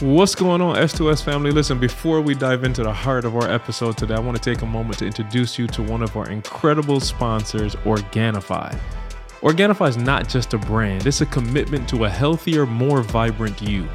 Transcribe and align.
What's 0.00 0.36
going 0.36 0.60
on, 0.60 0.76
S2S 0.76 1.24
family? 1.24 1.50
Listen, 1.50 1.80
before 1.80 2.20
we 2.20 2.32
dive 2.32 2.62
into 2.62 2.84
the 2.84 2.92
heart 2.92 3.24
of 3.24 3.34
our 3.34 3.50
episode 3.50 3.96
today, 3.96 4.14
I 4.14 4.20
want 4.20 4.40
to 4.40 4.40
take 4.40 4.62
a 4.62 4.66
moment 4.66 5.00
to 5.00 5.06
introduce 5.06 5.58
you 5.58 5.66
to 5.66 5.82
one 5.82 6.04
of 6.04 6.16
our 6.16 6.30
incredible 6.30 7.00
sponsors, 7.00 7.74
Organifi. 7.74 8.78
Organifi 9.40 9.88
is 9.88 9.96
not 9.96 10.28
just 10.28 10.54
a 10.54 10.58
brand, 10.58 11.04
it's 11.04 11.20
a 11.20 11.26
commitment 11.26 11.88
to 11.88 12.04
a 12.04 12.08
healthier, 12.08 12.64
more 12.64 13.02
vibrant 13.02 13.60
you. 13.60 13.88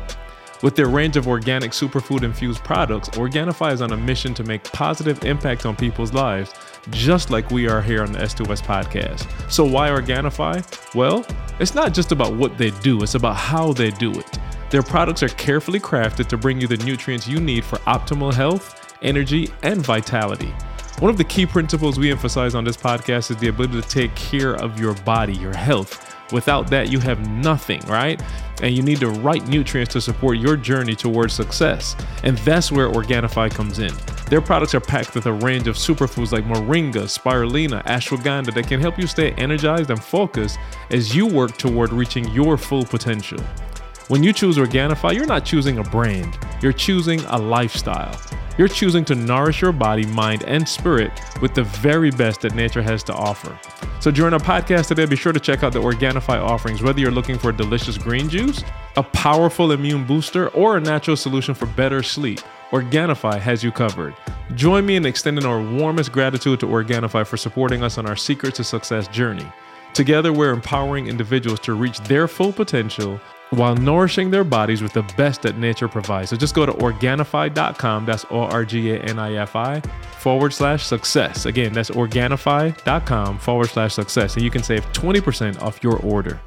With 0.61 0.75
their 0.75 0.89
range 0.89 1.15
of 1.15 1.29
organic 1.29 1.71
superfood 1.71 2.23
infused 2.23 2.65
products, 2.65 3.07
Organifi 3.11 3.71
is 3.71 3.81
on 3.81 3.93
a 3.93 3.97
mission 3.97 4.33
to 4.33 4.43
make 4.43 4.65
positive 4.65 5.23
impact 5.23 5.65
on 5.65 5.73
people's 5.73 6.11
lives, 6.11 6.53
just 6.89 7.31
like 7.31 7.49
we 7.49 7.69
are 7.69 7.81
here 7.81 8.03
on 8.03 8.11
the 8.11 8.19
S2S 8.19 8.61
podcast. 8.61 9.25
So, 9.49 9.63
why 9.63 9.87
Organifi? 9.87 10.93
Well, 10.95 11.25
it's 11.61 11.73
not 11.73 11.93
just 11.93 12.11
about 12.11 12.35
what 12.35 12.57
they 12.57 12.71
do, 12.81 13.01
it's 13.03 13.15
about 13.15 13.37
how 13.37 13.71
they 13.71 13.91
do 13.91 14.11
it. 14.11 14.39
Their 14.73 14.81
products 14.81 15.21
are 15.21 15.29
carefully 15.29 15.79
crafted 15.79 16.25
to 16.29 16.35
bring 16.35 16.59
you 16.59 16.65
the 16.65 16.77
nutrients 16.77 17.27
you 17.27 17.39
need 17.39 17.63
for 17.63 17.77
optimal 17.81 18.33
health, 18.33 18.97
energy, 19.03 19.51
and 19.61 19.85
vitality. 19.85 20.51
One 20.97 21.11
of 21.11 21.17
the 21.19 21.23
key 21.23 21.45
principles 21.45 21.99
we 21.99 22.09
emphasize 22.09 22.55
on 22.55 22.63
this 22.63 22.75
podcast 22.75 23.29
is 23.29 23.37
the 23.37 23.49
ability 23.49 23.79
to 23.79 23.87
take 23.87 24.15
care 24.15 24.55
of 24.55 24.79
your 24.79 24.95
body, 25.03 25.35
your 25.35 25.55
health. 25.55 26.15
Without 26.31 26.71
that, 26.71 26.91
you 26.91 26.97
have 26.97 27.29
nothing, 27.29 27.81
right? 27.81 28.19
And 28.63 28.75
you 28.75 28.81
need 28.81 28.97
the 28.97 29.09
right 29.09 29.47
nutrients 29.47 29.93
to 29.93 30.01
support 30.01 30.39
your 30.39 30.57
journey 30.57 30.95
towards 30.95 31.33
success. 31.33 31.95
And 32.23 32.35
that's 32.39 32.71
where 32.71 32.89
Organifi 32.89 33.51
comes 33.51 33.77
in. 33.77 33.93
Their 34.31 34.41
products 34.41 34.73
are 34.73 34.81
packed 34.81 35.13
with 35.13 35.27
a 35.27 35.33
range 35.33 35.67
of 35.67 35.75
superfoods 35.75 36.31
like 36.31 36.45
moringa, 36.45 37.03
spirulina, 37.03 37.85
ashwagandha 37.85 38.55
that 38.55 38.67
can 38.67 38.81
help 38.81 38.97
you 38.97 39.05
stay 39.05 39.33
energized 39.33 39.91
and 39.91 40.03
focused 40.03 40.57
as 40.89 41.15
you 41.15 41.27
work 41.27 41.59
toward 41.59 41.93
reaching 41.93 42.27
your 42.29 42.57
full 42.57 42.83
potential. 42.83 43.37
When 44.09 44.21
you 44.21 44.33
choose 44.33 44.57
Organifi, 44.57 45.15
you're 45.15 45.25
not 45.25 45.45
choosing 45.45 45.77
a 45.77 45.83
brand, 45.83 46.37
you're 46.61 46.73
choosing 46.73 47.21
a 47.21 47.37
lifestyle. 47.37 48.19
You're 48.57 48.67
choosing 48.67 49.05
to 49.05 49.15
nourish 49.15 49.61
your 49.61 49.71
body, 49.71 50.05
mind, 50.05 50.43
and 50.43 50.67
spirit 50.67 51.11
with 51.41 51.53
the 51.53 51.63
very 51.63 52.11
best 52.11 52.41
that 52.41 52.53
nature 52.53 52.81
has 52.81 53.01
to 53.03 53.13
offer. 53.13 53.57
So, 54.01 54.11
during 54.11 54.33
our 54.33 54.41
podcast 54.41 54.89
today, 54.89 55.05
be 55.05 55.15
sure 55.15 55.31
to 55.31 55.39
check 55.39 55.63
out 55.63 55.71
the 55.71 55.81
Organifi 55.81 56.37
offerings, 56.37 56.83
whether 56.83 56.99
you're 56.99 57.11
looking 57.11 57.39
for 57.39 57.51
a 57.51 57.55
delicious 57.55 57.97
green 57.97 58.27
juice, 58.27 58.61
a 58.97 59.03
powerful 59.03 59.71
immune 59.71 60.05
booster, 60.05 60.49
or 60.49 60.75
a 60.75 60.81
natural 60.81 61.15
solution 61.15 61.55
for 61.55 61.65
better 61.67 62.03
sleep. 62.03 62.41
Organifi 62.71 63.39
has 63.39 63.63
you 63.63 63.71
covered. 63.71 64.13
Join 64.53 64.85
me 64.85 64.97
in 64.97 65.05
extending 65.05 65.45
our 65.45 65.61
warmest 65.61 66.11
gratitude 66.11 66.59
to 66.59 66.67
Organifi 66.67 67.25
for 67.25 67.37
supporting 67.37 67.81
us 67.81 67.97
on 67.97 68.05
our 68.05 68.17
Secret 68.17 68.53
to 68.55 68.65
Success 68.65 69.07
journey. 69.07 69.49
Together, 69.93 70.33
we're 70.33 70.51
empowering 70.51 71.07
individuals 71.07 71.61
to 71.61 71.73
reach 71.73 71.99
their 72.01 72.27
full 72.27 72.51
potential 72.51 73.21
while 73.55 73.75
nourishing 73.75 74.31
their 74.31 74.43
bodies 74.43 74.81
with 74.81 74.93
the 74.93 75.03
best 75.17 75.41
that 75.43 75.57
nature 75.57 75.87
provides. 75.87 76.29
So 76.29 76.35
just 76.35 76.55
go 76.55 76.65
to 76.65 76.73
Organifi.com, 76.73 78.05
that's 78.05 78.25
O 78.29 78.41
R 78.41 78.65
G 78.65 78.91
A 78.91 78.99
N 78.99 79.19
I 79.19 79.35
F 79.35 79.55
I, 79.55 79.79
forward 80.19 80.53
slash 80.53 80.85
success. 80.85 81.45
Again, 81.45 81.73
that's 81.73 81.89
Organifi.com 81.89 83.39
forward 83.39 83.69
slash 83.69 83.93
success, 83.93 84.35
and 84.35 84.43
you 84.43 84.51
can 84.51 84.63
save 84.63 84.85
20% 84.93 85.61
off 85.61 85.83
your 85.83 85.97
order. 85.99 86.39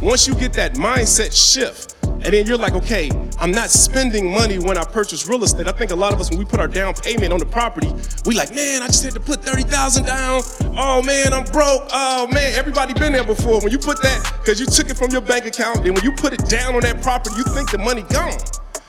Once 0.00 0.28
you 0.28 0.34
get 0.34 0.52
that 0.52 0.74
mindset 0.74 1.32
shift, 1.32 1.93
and 2.24 2.32
then 2.32 2.46
you're 2.46 2.58
like, 2.58 2.72
okay, 2.72 3.10
I'm 3.38 3.50
not 3.50 3.70
spending 3.70 4.30
money 4.30 4.58
when 4.58 4.78
I 4.78 4.84
purchase 4.84 5.28
real 5.28 5.44
estate. 5.44 5.68
I 5.68 5.72
think 5.72 5.90
a 5.90 5.96
lot 5.96 6.12
of 6.12 6.20
us, 6.20 6.30
when 6.30 6.38
we 6.38 6.44
put 6.44 6.58
our 6.58 6.68
down 6.68 6.94
payment 6.94 7.32
on 7.32 7.38
the 7.38 7.46
property, 7.46 7.92
we 8.24 8.34
like, 8.34 8.54
man, 8.54 8.82
I 8.82 8.86
just 8.86 9.04
had 9.04 9.12
to 9.12 9.20
put 9.20 9.42
30,000 9.42 10.04
down. 10.04 10.42
Oh 10.76 11.02
man, 11.02 11.32
I'm 11.32 11.44
broke. 11.44 11.88
Oh 11.92 12.26
man, 12.28 12.54
everybody 12.54 12.94
been 12.94 13.12
there 13.12 13.24
before. 13.24 13.60
When 13.60 13.70
you 13.70 13.78
put 13.78 14.00
that, 14.02 14.32
because 14.40 14.58
you 14.58 14.66
took 14.66 14.88
it 14.90 14.96
from 14.96 15.10
your 15.10 15.20
bank 15.20 15.46
account, 15.46 15.84
and 15.84 15.94
when 15.94 16.04
you 16.04 16.12
put 16.12 16.32
it 16.32 16.48
down 16.48 16.74
on 16.74 16.80
that 16.80 17.02
property, 17.02 17.36
you 17.36 17.44
think 17.44 17.70
the 17.70 17.78
money 17.78 18.02
gone. 18.02 18.38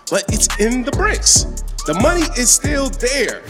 But 0.09 0.25
it's 0.29 0.47
in 0.59 0.83
the 0.83 0.91
bricks. 0.91 1.45
The 1.85 1.93
money 1.95 2.23
is 2.37 2.49
still 2.49 2.89
there. 2.89 3.43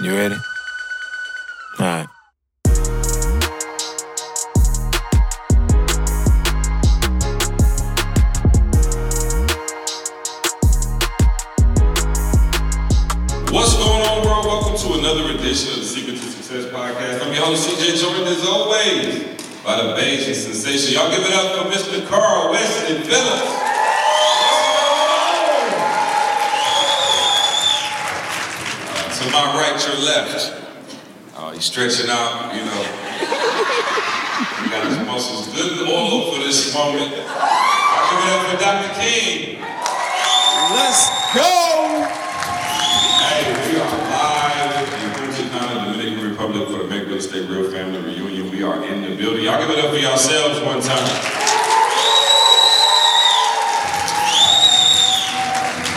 You 0.00 0.14
ready? 0.14 0.36
All 1.78 1.86
right. 1.86 2.06
Another 15.14 15.38
edition 15.38 15.70
of 15.74 15.78
the 15.78 15.84
Secret 15.84 16.16
to 16.16 16.26
Success 16.26 16.64
podcast. 16.72 17.24
I'm 17.24 17.32
your 17.32 17.44
host, 17.44 17.68
CJ, 17.68 18.02
joined 18.02 18.26
as 18.26 18.44
always 18.48 19.22
by 19.62 19.76
the 19.76 19.94
Beijing 19.94 20.34
sensation. 20.34 20.94
Y'all 20.94 21.08
give 21.08 21.20
it 21.20 21.32
up 21.32 21.54
for 21.54 21.70
Mr. 21.70 22.04
Carl 22.08 22.50
Weston 22.50 23.00
Phillips. 23.02 23.46
Uh, 28.90 29.06
to 29.14 29.30
my 29.30 29.54
right, 29.54 29.78
your 29.86 29.98
left. 30.04 30.52
Uh, 31.36 31.52
he's 31.52 31.64
stretching 31.64 32.10
out, 32.10 32.52
you 32.52 32.64
know. 32.64 32.82
He 34.64 34.70
got 34.70 34.88
his 34.88 34.98
muscles 35.06 35.46
good 35.54 35.78
and 35.78 35.88
oil 35.88 36.32
for 36.32 36.40
this 36.42 36.74
moment. 36.74 37.10
Give 37.10 37.22
it 37.22 38.30
up 38.34 38.46
for 38.50 38.56
Dr. 38.58 39.00
King. 39.00 39.60
Let's 40.74 41.06
go. 41.32 42.24
Hey, 43.24 43.72
we 43.72 43.80
are 43.80 43.98
live 44.10 45.02
in 45.02 45.10
Punta 45.14 45.48
Cana, 45.50 45.92
Dominican 45.92 46.30
Republic 46.30 46.68
Make 47.34 47.48
Real 47.48 47.68
Family 47.68 47.98
Reunion. 48.00 48.48
We 48.52 48.62
are 48.62 48.84
in 48.84 49.02
the 49.02 49.16
building. 49.16 49.44
Y'all 49.44 49.58
give 49.58 49.76
it 49.76 49.84
up 49.84 49.90
for 49.90 49.96
yourselves 49.96 50.60
one 50.60 50.80
time. 50.80 51.34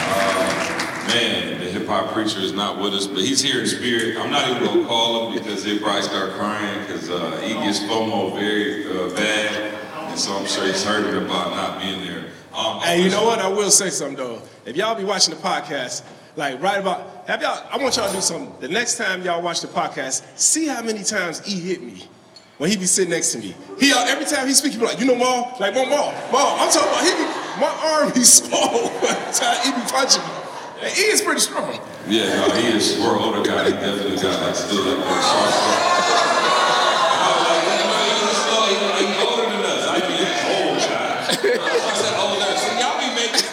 Uh, 0.10 1.08
man, 1.08 1.60
the 1.60 1.66
hip 1.70 1.86
hop 1.88 2.12
preacher 2.14 2.40
is 2.40 2.54
not 2.54 2.80
with 2.82 2.94
us, 2.94 3.06
but 3.06 3.20
he's 3.20 3.42
here 3.42 3.62
in 3.62 3.68
spirit. 3.68 4.18
I'm 4.18 4.32
not 4.32 4.50
even 4.50 4.64
gonna 4.66 4.86
call 4.88 5.30
him 5.32 5.38
because 5.38 5.64
he'll 5.64 5.80
probably 5.80 6.02
start 6.02 6.32
crying 6.32 6.80
because 6.82 7.10
uh, 7.10 7.40
he 7.42 7.54
gets 7.54 7.80
FOMO 7.82 8.34
very 8.34 8.86
uh, 8.88 9.14
bad, 9.16 9.74
and 10.10 10.20
so 10.20 10.36
I'm 10.36 10.48
sure 10.48 10.66
he's 10.66 10.84
hurting 10.84 11.24
about 11.24 11.52
not 11.52 11.80
being 11.82 12.02
there. 12.06 12.26
Um, 12.54 12.80
Hey, 12.82 13.04
you 13.04 13.12
know 13.12 13.26
what? 13.26 13.40
I 13.40 13.48
will 13.48 13.70
say 13.72 13.90
something 13.90 14.18
though. 14.18 14.42
If 14.66 14.76
y'all 14.76 14.96
be 14.96 15.04
watching 15.04 15.36
the 15.36 15.40
podcast, 15.40 16.04
like 16.36 16.62
right 16.62 16.80
about, 16.80 17.17
have 17.28 17.42
y'all? 17.42 17.64
I 17.70 17.78
want 17.78 17.98
y'all 17.98 18.08
to 18.08 18.16
do 18.16 18.22
something. 18.22 18.54
The 18.60 18.70
next 18.70 18.98
time 18.98 19.22
y'all 19.22 19.42
watch 19.42 19.62
the 19.62 19.68
podcast, 19.68 20.24
see 20.38 20.68
how 20.68 20.82
many 20.82 21.04
times 21.04 21.42
E 21.48 21.60
hit 21.60 21.84
me 21.84 22.04
when 22.58 22.70
he 22.70 22.78
be 22.78 22.86
sitting 22.86 23.12
next 23.12 23.34
to 23.34 23.40
me. 23.40 23.54
He 23.80 23.92
uh, 23.92 24.06
every 24.08 24.26
time 24.26 24.48
he 24.48 24.54
speak, 24.54 24.72
he 24.74 24.80
be 24.80 24.86
like, 24.86 25.00
you 25.00 25.06
know, 25.06 25.16
Ma, 25.16 25.54
like, 25.60 25.74
Ma, 25.76 25.84
Ma, 25.86 26.12
Ma. 26.32 26.58
I'm 26.64 26.72
talking 26.72 26.90
about 26.90 27.04
he 27.04 27.12
be, 27.12 27.26
my 27.60 27.68
arm 27.84 28.14
be 28.14 28.24
small. 28.24 28.90
he 29.64 29.72
be 29.72 29.82
punching 29.92 30.24
me. 30.24 30.30
And 30.82 30.98
E 30.98 31.02
is 31.02 31.22
pretty 31.22 31.42
strong. 31.42 31.80
Yeah, 32.08 32.48
no, 32.48 32.54
he 32.56 32.68
is. 32.68 32.98
We're 33.00 33.18
older 33.20 33.44
guy. 33.44 33.66
He 33.66 33.72
definitely 33.72 34.16
got 34.18 34.42
like 34.42 34.56
still 34.56 34.84
like 34.86 34.98
that 35.04 35.24
sharp 35.24 35.52
stuff. 35.52 36.08
He's 38.98 39.22
older 39.22 39.46
than 39.50 39.62
us. 39.66 39.84
I 39.88 40.00
mean, 40.08 40.18
he's 40.18 40.42
old 40.48 40.78
guy. 40.80 41.28
I 41.28 41.94
said 41.98 42.16
older. 42.18 42.52
So 42.58 42.70
y'all 42.80 42.98
be 43.02 43.10
making. 43.14 43.46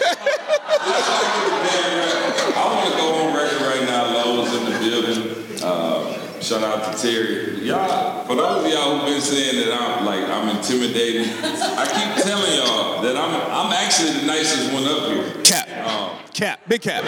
I 2.55 2.63
want 2.65 2.87
to 2.89 2.97
go 2.97 3.05
on 3.25 3.33
record 3.35 3.61
right 3.61 3.85
now. 3.85 4.05
Lowe's 4.13 4.44
in 4.55 4.65
the 4.65 4.79
building. 4.79 5.63
Uh, 5.63 6.39
shout 6.41 6.63
out 6.63 6.93
to 6.93 7.01
Terry. 7.01 7.59
Y'all, 7.65 8.25
for 8.25 8.35
those 8.35 8.65
of 8.65 8.71
y'all 8.71 8.97
who've 8.99 9.05
been 9.09 9.21
saying 9.21 9.55
that 9.67 9.73
I'm 9.81 10.05
like 10.05 10.23
I'm 10.29 10.55
intimidating, 10.55 11.31
I 11.43 11.85
keep 11.85 12.23
telling 12.23 12.53
y'all 12.57 13.01
that 13.01 13.15
I'm 13.15 13.33
I'm 13.51 13.73
actually 13.73 14.19
the 14.21 14.25
nicest 14.27 14.71
one 14.73 14.83
up 14.85 15.11
here. 15.11 15.43
Cap, 15.43 15.67
Um, 15.87 16.17
cap, 16.33 16.59
big 16.67 16.81
cap. 16.81 17.03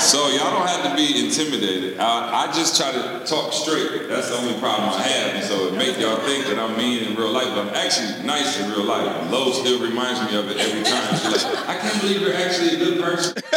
So 0.00 0.28
y'all 0.30 0.50
don't 0.50 0.66
have 0.66 0.90
to 0.90 0.96
be 0.96 1.24
intimidated. 1.24 1.98
I, 2.00 2.42
I 2.48 2.52
just 2.52 2.76
try 2.76 2.90
to 2.90 3.22
talk 3.24 3.52
straight. 3.52 4.08
That's 4.08 4.28
the 4.30 4.36
only 4.36 4.58
problem 4.58 4.88
I 4.90 5.02
have. 5.02 5.34
And 5.36 5.44
so 5.44 5.68
it 5.68 5.74
make 5.78 5.96
y'all 5.98 6.16
think 6.26 6.46
that 6.46 6.58
I'm 6.58 6.76
mean 6.76 7.04
in 7.04 7.14
real 7.14 7.30
life, 7.30 7.46
but 7.54 7.68
I'm 7.68 7.74
actually 7.74 8.26
nice 8.26 8.58
in 8.60 8.68
real 8.72 8.82
life. 8.84 9.06
And 9.06 9.30
Lo 9.30 9.52
still 9.52 9.80
reminds 9.80 10.20
me 10.28 10.36
of 10.36 10.50
it 10.50 10.58
every 10.58 10.82
time. 10.82 11.14
She's 11.16 11.44
like, 11.44 11.68
I 11.68 11.78
can't 11.78 12.00
believe 12.02 12.20
you're 12.20 12.34
actually 12.34 12.74
a 12.74 12.78
good 12.78 13.00
person. 13.00 13.34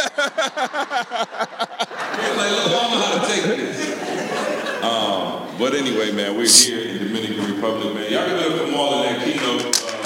How 2.46 3.18
to 3.18 3.26
take. 3.26 3.44
Um, 4.82 5.58
but 5.58 5.74
anyway, 5.74 6.12
man, 6.12 6.36
we're 6.36 6.46
here 6.46 6.80
in 6.80 6.98
the 6.98 7.04
Dominican 7.06 7.54
Republic, 7.54 7.94
man. 7.94 8.12
Y'all 8.12 8.28
it 8.28 8.38
up 8.38 8.52
for 8.70 9.02
that 9.02 9.24
keynote. 9.24 9.82
Uh, 9.82 10.02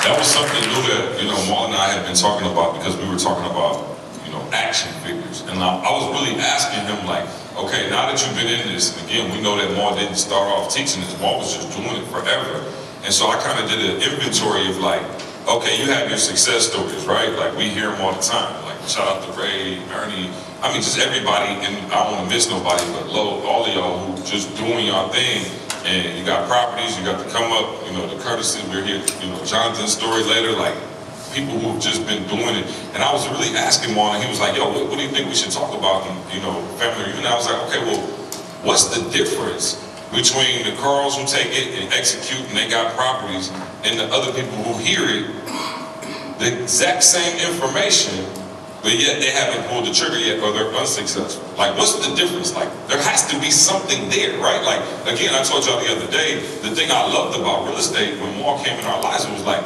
That 0.00 0.16
was 0.16 0.32
something 0.32 0.64
new 0.64 0.80
that, 0.96 1.20
you 1.20 1.28
know, 1.28 1.36
Marlon 1.44 1.66
and 1.66 1.76
I 1.76 1.92
had 1.92 2.06
been 2.08 2.16
talking 2.16 2.48
about 2.50 2.72
because 2.80 2.96
we 2.96 3.04
were 3.04 3.20
talking 3.20 3.44
about, 3.44 3.84
you 4.24 4.32
know, 4.32 4.40
action 4.50 4.88
figures. 5.04 5.42
And 5.42 5.60
I, 5.60 5.76
I 5.76 5.92
was 5.92 6.08
really 6.16 6.40
asking 6.40 6.88
him, 6.88 7.04
like, 7.04 7.28
okay, 7.52 7.90
now 7.92 8.08
that 8.08 8.16
you've 8.16 8.32
been 8.32 8.48
in 8.48 8.72
this, 8.72 8.96
and 8.96 9.04
again, 9.04 9.28
we 9.30 9.44
know 9.44 9.60
that 9.60 9.76
Maul 9.76 9.94
didn't 9.94 10.16
start 10.16 10.48
off 10.48 10.72
teaching 10.72 11.04
this, 11.04 11.12
Maul 11.20 11.44
was 11.44 11.52
just 11.52 11.68
doing 11.76 12.00
it 12.00 12.08
forever. 12.08 12.64
And 13.04 13.12
so 13.12 13.28
I 13.28 13.36
kind 13.44 13.60
of 13.60 13.68
did 13.68 13.84
an 13.84 14.00
inventory 14.00 14.72
of 14.72 14.80
like, 14.80 15.04
okay, 15.50 15.82
you 15.82 15.90
have 15.90 16.08
your 16.08 16.18
success 16.18 16.70
stories, 16.70 17.06
right? 17.06 17.30
Like 17.34 17.56
we 17.56 17.68
hear 17.68 17.90
them 17.90 18.00
all 18.00 18.14
the 18.14 18.22
time. 18.22 18.54
Like 18.64 18.78
shout 18.88 19.08
out 19.08 19.22
to 19.26 19.40
Ray, 19.40 19.82
Ernie, 19.90 20.30
I 20.62 20.70
mean 20.72 20.82
just 20.82 20.98
everybody, 20.98 21.58
and 21.66 21.74
I 21.90 22.04
don't 22.04 22.12
want 22.12 22.28
to 22.28 22.34
miss 22.34 22.48
nobody, 22.48 22.84
but 22.92 23.10
Lo, 23.10 23.42
all 23.42 23.66
of 23.66 23.74
y'all 23.74 23.98
who 23.98 24.22
just 24.22 24.56
doing 24.56 24.86
y'all 24.86 25.08
thing. 25.08 25.44
and 25.84 26.18
you 26.18 26.24
got 26.24 26.46
properties, 26.46 26.96
you 26.98 27.04
got 27.04 27.18
to 27.18 27.28
come 27.32 27.50
up, 27.52 27.66
you 27.86 27.92
know, 27.92 28.06
the 28.06 28.22
courtesy, 28.22 28.60
we're 28.68 28.84
here, 28.84 29.02
you 29.22 29.28
know, 29.30 29.42
Jonathan's 29.44 29.92
story 29.92 30.22
later, 30.24 30.52
like 30.52 30.76
people 31.34 31.58
who've 31.58 31.80
just 31.82 32.06
been 32.06 32.22
doing 32.28 32.54
it. 32.54 32.66
And 32.94 33.02
I 33.02 33.12
was 33.12 33.26
really 33.30 33.56
asking 33.56 33.94
Marlon, 33.94 34.22
he 34.22 34.28
was 34.28 34.40
like, 34.40 34.56
yo, 34.56 34.68
what, 34.68 34.86
what 34.88 34.98
do 34.98 35.02
you 35.02 35.10
think 35.10 35.28
we 35.28 35.34
should 35.34 35.52
talk 35.52 35.72
about 35.74 36.06
in, 36.06 36.14
you 36.36 36.42
know, 36.42 36.60
family 36.78 37.10
reunion? 37.10 37.26
I 37.26 37.34
was 37.34 37.46
like, 37.46 37.60
okay, 37.68 37.80
well, 37.86 38.00
what's 38.62 38.92
the 38.94 39.02
difference 39.10 39.80
between 40.12 40.68
the 40.68 40.76
Carls 40.76 41.16
who 41.16 41.24
take 41.24 41.48
it 41.50 41.80
and 41.80 41.92
execute 41.94 42.44
and 42.48 42.56
they 42.56 42.68
got 42.68 42.94
properties 42.94 43.50
and 43.84 43.98
the 43.98 44.06
other 44.12 44.32
people 44.32 44.56
who 44.62 44.76
hear 44.82 45.00
it, 45.08 45.26
the 46.38 46.62
exact 46.62 47.02
same 47.04 47.36
information, 47.48 48.24
but 48.82 48.96
yet 48.96 49.20
they 49.20 49.30
haven't 49.30 49.68
pulled 49.68 49.84
the 49.84 49.92
trigger 49.92 50.18
yet 50.18 50.40
or 50.40 50.52
they're 50.52 50.72
unsuccessful. 50.72 51.44
Like, 51.56 51.76
what's 51.76 52.00
the 52.00 52.14
difference? 52.16 52.56
Like, 52.56 52.68
there 52.88 53.00
has 53.00 53.28
to 53.28 53.38
be 53.40 53.50
something 53.50 54.08
there, 54.08 54.36
right? 54.40 54.60
Like, 54.64 54.80
again, 55.04 55.36
I 55.36 55.44
told 55.44 55.66
y'all 55.66 55.80
the 55.80 55.92
other 55.92 56.10
day, 56.10 56.40
the 56.64 56.72
thing 56.72 56.88
I 56.90 57.04
loved 57.12 57.38
about 57.38 57.68
real 57.68 57.76
estate 57.76 58.18
when 58.20 58.40
Mark 58.40 58.64
came 58.64 58.78
in 58.78 58.84
our 58.86 59.00
lives 59.02 59.28
was 59.28 59.44
like, 59.44 59.62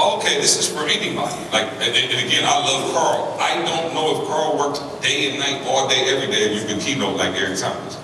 okay, 0.00 0.40
this 0.40 0.56
is 0.56 0.66
for 0.66 0.88
anybody. 0.88 1.36
Like, 1.52 1.68
and, 1.84 1.92
and 1.92 2.20
again, 2.24 2.44
I 2.44 2.56
love 2.64 2.92
Carl. 2.96 3.36
I 3.38 3.60
don't 3.64 3.92
know 3.92 4.16
if 4.16 4.28
Carl 4.28 4.56
worked 4.56 4.80
day 5.02 5.30
and 5.30 5.38
night, 5.38 5.60
all 5.68 5.88
day, 5.88 6.08
every 6.08 6.32
day, 6.32 6.48
if 6.48 6.60
you 6.60 6.66
can 6.66 6.80
keynote 6.80 7.16
like 7.16 7.36
Eric 7.36 7.60
Thomas. 7.60 8.00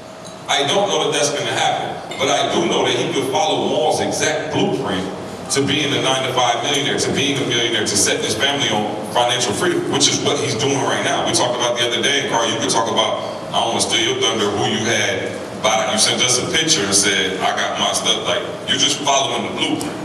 I 0.47 0.67
don't 0.67 0.89
know 0.89 1.09
that 1.09 1.13
that's 1.17 1.31
going 1.31 1.47
to 1.47 1.57
happen, 1.57 2.19
but 2.19 2.29
I 2.29 2.53
do 2.53 2.69
know 2.69 2.85
that 2.85 2.95
he 2.95 3.13
could 3.13 3.31
follow 3.33 3.69
Maul's 3.69 4.01
exact 4.01 4.53
blueprint 4.53 5.20
to 5.51 5.67
being 5.67 5.91
a 5.93 6.01
nine 6.03 6.23
to 6.27 6.33
five 6.33 6.63
millionaire, 6.63 6.99
to 6.99 7.11
being 7.13 7.35
a 7.39 7.47
millionaire, 7.47 7.83
to 7.83 7.97
setting 7.97 8.23
his 8.23 8.39
family 8.39 8.71
on 8.71 8.87
financial 9.11 9.53
freedom, 9.53 9.83
which 9.91 10.07
is 10.07 10.23
what 10.23 10.39
he's 10.39 10.55
doing 10.55 10.79
right 10.87 11.03
now. 11.03 11.27
We 11.27 11.33
talked 11.35 11.59
about 11.59 11.75
the 11.79 11.87
other 11.91 12.03
day, 12.03 12.31
Carl, 12.31 12.47
you 12.47 12.59
could 12.63 12.71
talk 12.71 12.87
about, 12.87 13.19
I 13.51 13.59
don't 13.59 13.75
want 13.75 13.83
to 13.83 13.91
steal 13.91 14.15
your 14.15 14.23
thunder, 14.23 14.47
who 14.47 14.71
you 14.71 14.83
had 14.87 15.35
by, 15.63 15.91
you 15.91 15.99
sent 15.99 16.23
us 16.23 16.39
a 16.39 16.47
picture 16.55 16.87
and 16.87 16.95
said, 16.95 17.41
I 17.43 17.51
got 17.59 17.79
my 17.83 17.91
stuff, 17.93 18.23
like, 18.25 18.43
you're 18.71 18.79
just 18.79 19.03
following 19.03 19.51
the 19.51 19.53
blueprint. 19.59 19.99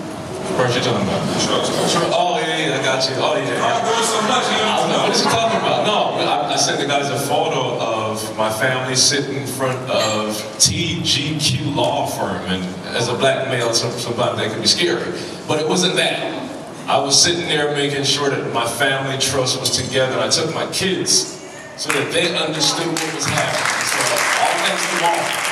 What 0.58 0.74
you 0.74 0.82
talking 0.82 1.06
about? 1.06 1.22
Trust. 1.42 1.74
Oh 2.14 2.38
yeah, 2.38 2.70
yeah, 2.70 2.78
I 2.78 2.82
got 2.86 3.02
you. 3.10 3.18
Oh 3.18 3.34
yeah. 3.34 3.66
I'm 3.66 3.82
doing 3.82 4.06
so 4.06 4.22
much, 4.30 4.46
you 4.50 4.62
know 4.62 5.10
what 5.10 5.18
you 5.18 5.26
talking 5.26 5.62
about. 5.62 5.86
No, 5.90 6.22
I, 6.22 6.54
I 6.54 6.56
sent 6.56 6.78
the 6.80 6.86
guys 6.86 7.10
a 7.10 7.18
photo 7.18 7.82
of 7.82 7.95
my 8.38 8.52
family 8.52 8.96
sitting 8.96 9.36
in 9.36 9.48
front 9.48 9.80
of 9.90 10.36
TGQ 10.58 11.76
Law 11.76 12.08
Firm, 12.08 12.42
and 12.48 12.64
as 12.96 13.08
a 13.08 13.16
black 13.16 13.48
male, 13.48 13.74
some, 13.74 13.92
sometimes 13.92 14.38
that 14.38 14.52
can 14.52 14.62
be 14.62 14.68
scary. 14.68 15.12
But 15.48 15.62
it 15.62 15.68
wasn't 15.68 15.96
that. 15.96 16.42
I 16.88 17.00
was 17.00 17.22
sitting 17.22 17.48
there 17.48 17.72
making 17.74 18.04
sure 18.04 18.30
that 18.30 18.54
my 18.54 18.68
family 18.68 19.18
trust 19.18 19.60
was 19.60 19.72
together. 19.72 20.20
I 20.20 20.30
took 20.30 20.54
my 20.54 20.68
kids 20.72 21.34
so 21.78 21.92
that 21.92 22.12
they 22.12 22.36
understood 22.38 22.88
what 22.88 23.16
was 23.16 23.26
happening. 23.26 23.84
So 23.90 24.00
all 24.42 24.56
thanks 24.64 24.84
to 24.86 24.98
Law. 25.02 25.46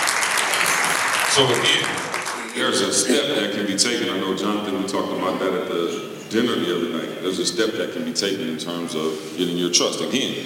So 1.33 1.43
again, 1.49 2.03
there's 2.55 2.81
a 2.81 2.93
step 2.93 3.35
that 3.35 3.53
can 3.55 3.65
be 3.65 3.77
taken. 3.77 4.09
I 4.09 4.19
know 4.19 4.35
Jonathan, 4.35 4.81
we 4.81 4.87
talked 4.87 5.11
about 5.11 5.39
that 5.39 5.53
at 5.53 5.67
the 5.69 6.13
dinner 6.29 6.55
the 6.55 6.75
other 6.75 6.89
night. 6.89 7.21
There's 7.21 7.39
a 7.39 7.45
step 7.45 7.71
that 7.73 7.93
can 7.93 8.05
be 8.05 8.13
taken 8.13 8.47
in 8.47 8.57
terms 8.57 8.93
of 8.93 9.17
getting 9.37 9.57
your 9.57 9.71
trust. 9.71 10.01
Again, 10.01 10.45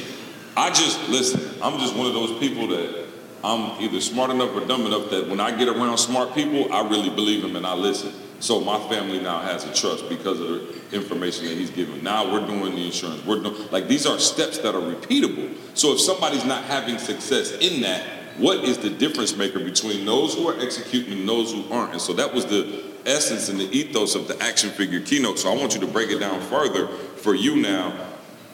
I 0.57 0.69
just 0.69 1.07
listen. 1.07 1.61
I'm 1.61 1.79
just 1.79 1.95
one 1.95 2.07
of 2.07 2.13
those 2.13 2.39
people 2.39 2.67
that 2.69 3.05
I'm 3.43 3.79
either 3.79 4.01
smart 4.01 4.31
enough 4.31 4.55
or 4.55 4.65
dumb 4.65 4.87
enough 4.87 5.11
that 5.11 5.29
when 5.29 5.39
I 5.39 5.55
get 5.55 5.67
around 5.67 5.99
smart 5.99 6.33
people, 6.33 6.73
I 6.73 6.81
really 6.89 7.11
believe 7.11 7.43
them 7.43 7.55
and 7.55 7.65
I 7.65 7.75
listen. 7.75 8.11
So 8.39 8.59
my 8.59 8.79
family 8.89 9.19
now 9.19 9.39
has 9.39 9.65
a 9.65 9.73
trust 9.73 10.09
because 10.09 10.39
of 10.39 10.47
the 10.47 10.95
information 10.95 11.45
that 11.45 11.55
he's 11.57 11.69
given. 11.69 12.03
Now 12.03 12.33
we're 12.33 12.45
doing 12.45 12.75
the 12.75 12.87
insurance. 12.87 13.23
We're 13.23 13.43
doing 13.43 13.69
like 13.69 13.87
these 13.87 14.07
are 14.07 14.17
steps 14.17 14.57
that 14.57 14.73
are 14.73 14.81
repeatable. 14.81 15.55
So 15.75 15.93
if 15.93 15.99
somebody's 15.99 16.45
not 16.45 16.63
having 16.63 16.97
success 16.97 17.51
in 17.51 17.81
that, 17.81 18.03
what 18.37 18.63
is 18.63 18.79
the 18.79 18.89
difference 18.89 19.37
maker 19.37 19.59
between 19.59 20.05
those 20.05 20.33
who 20.33 20.47
are 20.49 20.59
executing 20.59 21.19
and 21.19 21.29
those 21.29 21.53
who 21.53 21.71
aren't? 21.71 21.93
And 21.93 22.01
so 22.01 22.13
that 22.13 22.33
was 22.33 22.47
the 22.47 22.83
essence 23.05 23.49
and 23.49 23.59
the 23.59 23.69
ethos 23.77 24.15
of 24.15 24.27
the 24.27 24.41
action 24.41 24.71
figure 24.71 25.01
keynote. 25.01 25.37
So 25.37 25.51
I 25.51 25.55
want 25.55 25.75
you 25.75 25.79
to 25.81 25.87
break 25.87 26.09
it 26.09 26.17
down 26.17 26.41
further 26.41 26.87
for 26.87 27.35
you 27.35 27.57
now. 27.57 27.93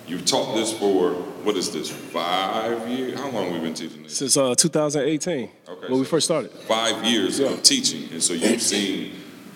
You've 0.07 0.25
taught 0.25 0.55
this 0.55 0.77
for 0.77 1.11
what 1.43 1.55
is 1.55 1.71
this? 1.71 1.89
Five 1.89 2.87
years? 2.89 3.17
How 3.19 3.29
long 3.29 3.45
have 3.45 3.53
we 3.53 3.59
been 3.59 3.73
teaching 3.73 4.03
this? 4.03 4.17
Since 4.17 4.37
uh, 4.37 4.55
2018, 4.55 5.49
Okay, 5.67 5.87
when 5.89 5.99
we 5.99 6.05
first 6.05 6.25
started. 6.25 6.51
Five 6.51 7.03
years 7.05 7.39
Yeah. 7.39 7.47
of 7.47 7.63
teaching, 7.63 8.09
and 8.11 8.21
so 8.21 8.33
you've 8.33 8.61
seen 8.61 9.13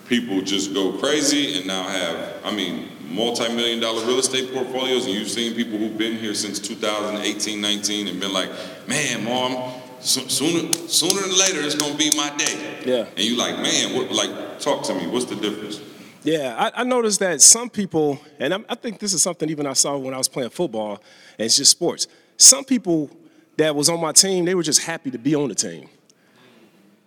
people 0.08 0.40
just 0.40 0.72
go 0.72 0.92
crazy 0.92 1.58
and 1.58 1.66
now 1.66 1.82
have, 1.86 2.34
I 2.44 2.50
mean, 2.54 2.88
multi-million 3.10 3.80
dollar 3.80 4.04
real 4.06 4.18
estate 4.18 4.52
portfolios, 4.52 5.04
and 5.06 5.14
you've 5.14 5.30
seen 5.30 5.54
people 5.54 5.78
who've 5.78 5.96
been 5.98 6.16
here 6.16 6.34
since 6.34 6.58
2018, 6.58 7.60
19, 7.60 8.08
and 8.08 8.18
been 8.20 8.32
like, 8.32 8.50
man, 8.88 9.24
mom, 9.24 9.74
so, 10.00 10.20
sooner, 10.28 10.72
sooner 10.88 11.20
than 11.20 11.38
later, 11.38 11.60
it's 11.60 11.74
gonna 11.74 11.94
be 11.96 12.10
my 12.16 12.30
day. 12.36 12.80
Yeah. 12.86 13.06
And 13.16 13.18
you 13.20 13.36
like, 13.36 13.56
man, 13.58 13.94
what? 13.96 14.10
Like, 14.12 14.58
talk 14.60 14.84
to 14.84 14.94
me. 14.94 15.06
What's 15.08 15.24
the 15.26 15.34
difference? 15.36 15.80
Yeah, 16.24 16.70
I, 16.74 16.80
I 16.80 16.84
noticed 16.84 17.20
that 17.20 17.40
some 17.40 17.70
people, 17.70 18.20
and 18.38 18.52
I, 18.52 18.58
I 18.68 18.74
think 18.74 18.98
this 18.98 19.12
is 19.12 19.22
something 19.22 19.48
even 19.50 19.66
I 19.66 19.72
saw 19.72 19.96
when 19.96 20.14
I 20.14 20.18
was 20.18 20.28
playing 20.28 20.50
football, 20.50 21.00
and 21.38 21.46
it's 21.46 21.56
just 21.56 21.70
sports. 21.70 22.08
Some 22.36 22.64
people 22.64 23.10
that 23.56 23.74
was 23.74 23.88
on 23.88 24.00
my 24.00 24.12
team, 24.12 24.44
they 24.44 24.54
were 24.54 24.62
just 24.62 24.82
happy 24.82 25.10
to 25.10 25.18
be 25.18 25.34
on 25.34 25.48
the 25.48 25.54
team. 25.54 25.88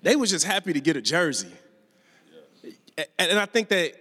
They 0.02 0.16
were 0.16 0.25
just 0.25 0.46
happy 0.46 0.74
to 0.74 0.80
get 0.80 0.96
a 0.96 1.02
jersey. 1.02 1.52
A- 2.98 3.22
And 3.22 3.38
I 3.40 3.46
think 3.46 3.69
that 3.69 3.94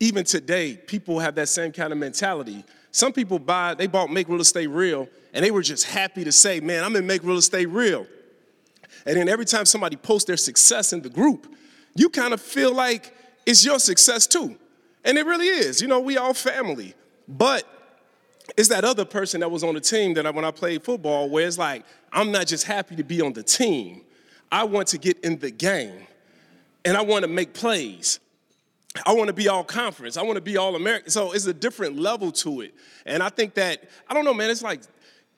even 0.00 0.24
today, 0.24 0.76
people 0.76 1.18
have 1.20 1.34
that 1.36 1.48
same 1.48 1.70
kind 1.72 1.92
of 1.92 1.98
mentality. 1.98 2.64
Some 2.90 3.12
people 3.12 3.38
buy, 3.38 3.74
they 3.74 3.86
bought 3.86 4.10
Make 4.10 4.28
Real 4.28 4.40
Estate 4.40 4.68
Real, 4.68 5.08
and 5.32 5.44
they 5.44 5.50
were 5.50 5.62
just 5.62 5.84
happy 5.86 6.24
to 6.24 6.32
say, 6.32 6.60
man, 6.60 6.82
I'm 6.82 6.96
in 6.96 7.06
Make 7.06 7.22
Real 7.22 7.36
Estate 7.38 7.66
Real. 7.68 8.06
And 9.06 9.16
then 9.16 9.28
every 9.28 9.44
time 9.44 9.66
somebody 9.66 9.96
posts 9.96 10.26
their 10.26 10.36
success 10.36 10.92
in 10.92 11.02
the 11.02 11.10
group, 11.10 11.54
you 11.94 12.08
kind 12.08 12.32
of 12.34 12.40
feel 12.40 12.74
like 12.74 13.14
it's 13.46 13.64
your 13.64 13.78
success 13.78 14.26
too. 14.26 14.56
And 15.04 15.18
it 15.18 15.26
really 15.26 15.48
is. 15.48 15.80
You 15.82 15.88
know, 15.88 16.00
we 16.00 16.16
all 16.16 16.34
family. 16.34 16.94
But 17.28 17.64
it's 18.56 18.68
that 18.68 18.84
other 18.84 19.04
person 19.04 19.40
that 19.40 19.50
was 19.50 19.64
on 19.64 19.74
the 19.74 19.80
team 19.80 20.14
that 20.14 20.26
I, 20.26 20.30
when 20.30 20.44
I 20.44 20.50
played 20.50 20.82
football, 20.82 21.28
where 21.28 21.46
it's 21.46 21.58
like, 21.58 21.84
I'm 22.12 22.30
not 22.30 22.46
just 22.46 22.64
happy 22.64 22.96
to 22.96 23.04
be 23.04 23.20
on 23.20 23.32
the 23.32 23.42
team. 23.42 24.02
I 24.52 24.64
want 24.64 24.88
to 24.88 24.98
get 24.98 25.18
in 25.20 25.38
the 25.38 25.50
game 25.50 26.06
and 26.84 26.96
I 26.96 27.02
want 27.02 27.22
to 27.22 27.28
make 27.28 27.54
plays. 27.54 28.20
I 29.04 29.12
want 29.12 29.26
to 29.26 29.32
be 29.32 29.48
all 29.48 29.64
conference. 29.64 30.16
I 30.16 30.22
want 30.22 30.36
to 30.36 30.42
be 30.42 30.56
all 30.56 30.76
American. 30.76 31.10
So 31.10 31.32
it's 31.32 31.46
a 31.46 31.54
different 31.54 31.98
level 31.98 32.30
to 32.32 32.60
it. 32.60 32.74
And 33.06 33.22
I 33.22 33.28
think 33.28 33.54
that, 33.54 33.88
I 34.08 34.14
don't 34.14 34.24
know, 34.24 34.34
man, 34.34 34.50
it's 34.50 34.62
like, 34.62 34.82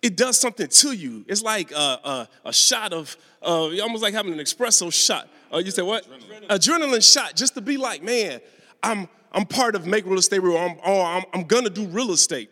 it 0.03 0.17
does 0.17 0.38
something 0.38 0.69
to 0.69 0.93
you. 0.93 1.25
It's 1.26 1.43
like 1.43 1.73
a, 1.73 1.75
a, 1.75 2.29
a 2.44 2.53
shot 2.53 2.93
of, 2.93 3.17
uh, 3.43 3.81
almost 3.81 4.03
like 4.03 4.12
having 4.12 4.32
an 4.32 4.38
espresso 4.41 4.93
shot. 4.93 5.29
Uh, 5.52 5.58
you 5.58 5.70
say 5.70 5.82
what? 5.82 6.06
Adrenaline. 6.06 6.48
Adrenaline 6.48 7.14
shot, 7.14 7.37
just 7.37 7.54
to 7.54 7.60
be 7.60 7.76
like, 7.76 8.02
man, 8.02 8.41
I'm, 8.82 9.08
I'm 9.32 9.46
part 9.46 9.74
of 9.74 9.86
Make 9.86 10.06
Real 10.06 10.19
Estate 10.19 10.43
Real, 10.43 10.56
I'm, 10.56 10.79
or 10.84 11.05
I'm, 11.05 11.24
I'm 11.32 11.44
gonna 11.44 11.70
do 11.70 11.86
real 11.86 12.12
estate. 12.12 12.50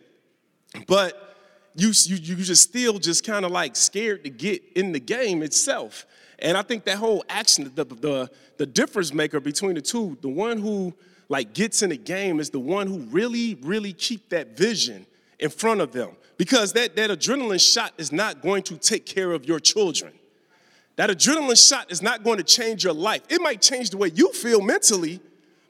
But 0.87 1.35
you, 1.75 1.91
you, 2.05 2.15
you 2.15 2.35
just 2.37 2.63
still 2.63 2.99
just 2.99 3.25
kind 3.25 3.45
of 3.45 3.51
like 3.51 3.75
scared 3.75 4.23
to 4.23 4.29
get 4.29 4.63
in 4.75 4.91
the 4.91 4.99
game 4.99 5.43
itself. 5.43 6.05
And 6.39 6.57
I 6.57 6.61
think 6.61 6.85
that 6.85 6.97
whole 6.97 7.23
action, 7.29 7.71
the, 7.75 7.85
the, 7.85 8.29
the 8.57 8.65
difference 8.65 9.13
maker 9.13 9.39
between 9.39 9.75
the 9.75 9.81
two, 9.81 10.17
the 10.21 10.29
one 10.29 10.57
who 10.57 10.93
like 11.29 11.53
gets 11.53 11.81
in 11.81 11.89
the 11.89 11.97
game 11.97 12.39
is 12.39 12.49
the 12.49 12.59
one 12.59 12.87
who 12.87 12.99
really, 12.99 13.55
really 13.55 13.93
keep 13.93 14.29
that 14.29 14.57
vision 14.57 15.05
in 15.39 15.49
front 15.49 15.81
of 15.81 15.91
them. 15.91 16.11
Because 16.37 16.73
that, 16.73 16.95
that 16.97 17.09
adrenaline 17.09 17.61
shot 17.61 17.93
is 17.97 18.11
not 18.11 18.41
going 18.41 18.63
to 18.63 18.77
take 18.77 19.05
care 19.05 19.31
of 19.31 19.45
your 19.45 19.59
children. 19.59 20.13
That 20.95 21.09
adrenaline 21.09 21.69
shot 21.69 21.91
is 21.91 22.01
not 22.01 22.23
going 22.23 22.37
to 22.37 22.43
change 22.43 22.83
your 22.83 22.93
life. 22.93 23.21
It 23.29 23.41
might 23.41 23.61
change 23.61 23.89
the 23.89 23.97
way 23.97 24.11
you 24.13 24.31
feel 24.31 24.61
mentally, 24.61 25.19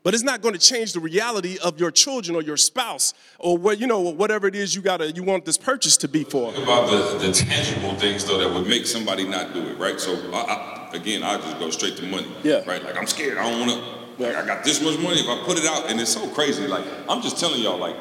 but 0.03 0.13
it's 0.13 0.21
not 0.21 0.41
going 0.41 0.53
to 0.53 0.59
change 0.59 0.93
the 0.93 0.99
reality 0.99 1.57
of 1.63 1.79
your 1.79 1.89
children 1.89 2.35
or 2.35 2.43
your 2.43 2.57
spouse 2.57 3.15
or 3.39 3.57
what 3.57 3.79
you 3.79 3.87
know 3.87 4.01
whatever 4.01 4.47
it 4.47 4.53
is 4.53 4.75
you 4.75 4.83
got 4.83 5.15
you 5.15 5.23
want 5.23 5.45
this 5.45 5.57
purchase 5.57 5.97
to 5.97 6.07
be 6.07 6.23
for. 6.23 6.51
Think 6.51 6.63
about 6.63 6.91
the, 6.91 7.27
the 7.27 7.33
tangible 7.33 7.95
things 7.95 8.23
though 8.23 8.37
that 8.37 8.53
would 8.53 8.67
make 8.67 8.85
somebody 8.85 9.27
not 9.27 9.53
do 9.53 9.67
it, 9.67 9.79
right? 9.79 9.99
So 9.99 10.13
I, 10.31 10.89
I, 10.93 10.95
again, 10.95 11.23
I 11.23 11.37
just 11.37 11.57
go 11.57 11.71
straight 11.71 11.97
to 11.97 12.03
money. 12.03 12.27
Yeah. 12.43 12.63
Right. 12.67 12.83
Like 12.83 12.95
I'm 12.95 13.07
scared. 13.07 13.39
I 13.39 13.49
don't 13.49 13.67
want 13.67 13.71
to. 13.71 13.95
Like, 14.17 14.35
I 14.35 14.45
got 14.45 14.63
this 14.63 14.81
much 14.81 14.97
money. 14.99 15.19
If 15.19 15.27
I 15.27 15.43
put 15.43 15.57
it 15.57 15.65
out, 15.65 15.89
and 15.89 15.99
it's 15.99 16.13
so 16.13 16.29
crazy. 16.29 16.67
Like 16.67 16.85
I'm 17.09 17.23
just 17.23 17.39
telling 17.39 17.61
y'all, 17.61 17.79
like 17.79 17.95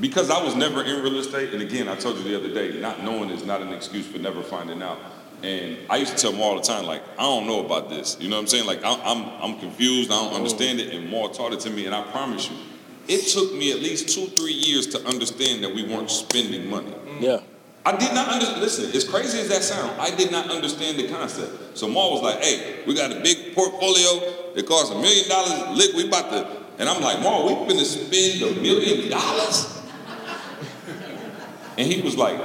because 0.00 0.30
I 0.30 0.42
was 0.42 0.54
never 0.54 0.82
in 0.82 1.02
real 1.02 1.18
estate, 1.18 1.52
and 1.52 1.60
again, 1.62 1.86
I 1.86 1.96
told 1.96 2.16
you 2.16 2.24
the 2.24 2.36
other 2.36 2.52
day, 2.52 2.80
not 2.80 3.04
knowing 3.04 3.28
is 3.28 3.44
not 3.44 3.60
an 3.60 3.74
excuse 3.74 4.06
for 4.06 4.18
never 4.18 4.42
finding 4.42 4.82
out. 4.82 4.98
And 5.42 5.76
I 5.90 5.96
used 5.96 6.16
to 6.16 6.22
tell 6.22 6.32
them 6.32 6.40
all 6.40 6.54
the 6.54 6.62
time, 6.62 6.84
like, 6.84 7.02
I 7.18 7.22
don't 7.22 7.46
know 7.46 7.64
about 7.64 7.88
this. 7.88 8.16
You 8.20 8.28
know 8.28 8.36
what 8.36 8.42
I'm 8.42 8.48
saying? 8.48 8.66
Like, 8.66 8.84
I- 8.84 9.02
I'm, 9.02 9.24
I'm 9.42 9.58
confused. 9.58 10.10
I 10.10 10.14
don't 10.14 10.32
oh. 10.32 10.36
understand 10.36 10.78
it. 10.78 10.94
And 10.94 11.10
Maul 11.10 11.30
taught 11.30 11.52
it 11.52 11.60
to 11.60 11.70
me, 11.70 11.86
and 11.86 11.94
I 11.94 12.02
promise 12.12 12.48
you, 12.48 12.56
it 13.08 13.26
took 13.26 13.52
me 13.54 13.72
at 13.72 13.80
least 13.80 14.14
two, 14.14 14.26
three 14.26 14.52
years 14.52 14.86
to 14.88 15.04
understand 15.06 15.64
that 15.64 15.74
we 15.74 15.82
weren't 15.82 16.10
spending 16.10 16.70
money. 16.70 16.90
Mm. 16.90 17.20
Yeah. 17.20 17.40
I 17.84 17.96
did 17.96 18.14
not 18.14 18.28
understand. 18.28 18.60
Listen, 18.60 18.94
as 18.94 19.02
crazy 19.02 19.40
as 19.40 19.48
that 19.48 19.62
sounds, 19.62 19.98
I 19.98 20.14
did 20.14 20.30
not 20.30 20.48
understand 20.50 20.98
the 20.98 21.08
concept. 21.08 21.76
So 21.76 21.88
Maul 21.88 22.12
was 22.12 22.22
like, 22.22 22.40
"Hey, 22.40 22.84
we 22.86 22.94
got 22.94 23.10
a 23.10 23.20
big 23.20 23.56
portfolio. 23.56 24.52
It 24.54 24.66
costs 24.68 24.90
a 24.90 24.94
million 24.94 25.28
dollars. 25.28 25.76
Lick, 25.76 25.92
we 25.96 26.06
about 26.06 26.30
to." 26.30 26.46
And 26.78 26.88
I'm 26.88 27.02
like, 27.02 27.20
"Maul, 27.20 27.46
we 27.46 27.74
finna 27.74 27.84
spend 27.84 28.56
a 28.56 28.60
million 28.60 29.10
dollars?" 29.10 29.80
And 31.76 31.92
he 31.92 32.02
was 32.02 32.16
like, 32.16 32.38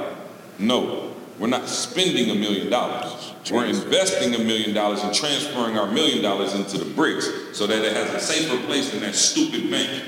"No, 0.58 1.07
We're 1.38 1.46
not 1.46 1.68
spending 1.68 2.30
a 2.30 2.34
million 2.34 2.68
dollars. 2.68 3.32
We're 3.50 3.66
investing 3.66 4.34
a 4.34 4.38
million 4.38 4.74
dollars 4.74 5.02
and 5.02 5.14
transferring 5.14 5.78
our 5.78 5.86
million 5.86 6.22
dollars 6.22 6.54
into 6.54 6.78
the 6.78 6.84
bricks 6.84 7.28
so 7.52 7.66
that 7.66 7.84
it 7.84 7.92
has 7.94 8.12
a 8.12 8.20
safer 8.20 8.62
place 8.66 8.90
than 8.90 9.00
that 9.00 9.14
stupid 9.14 9.70
bank. 9.70 10.02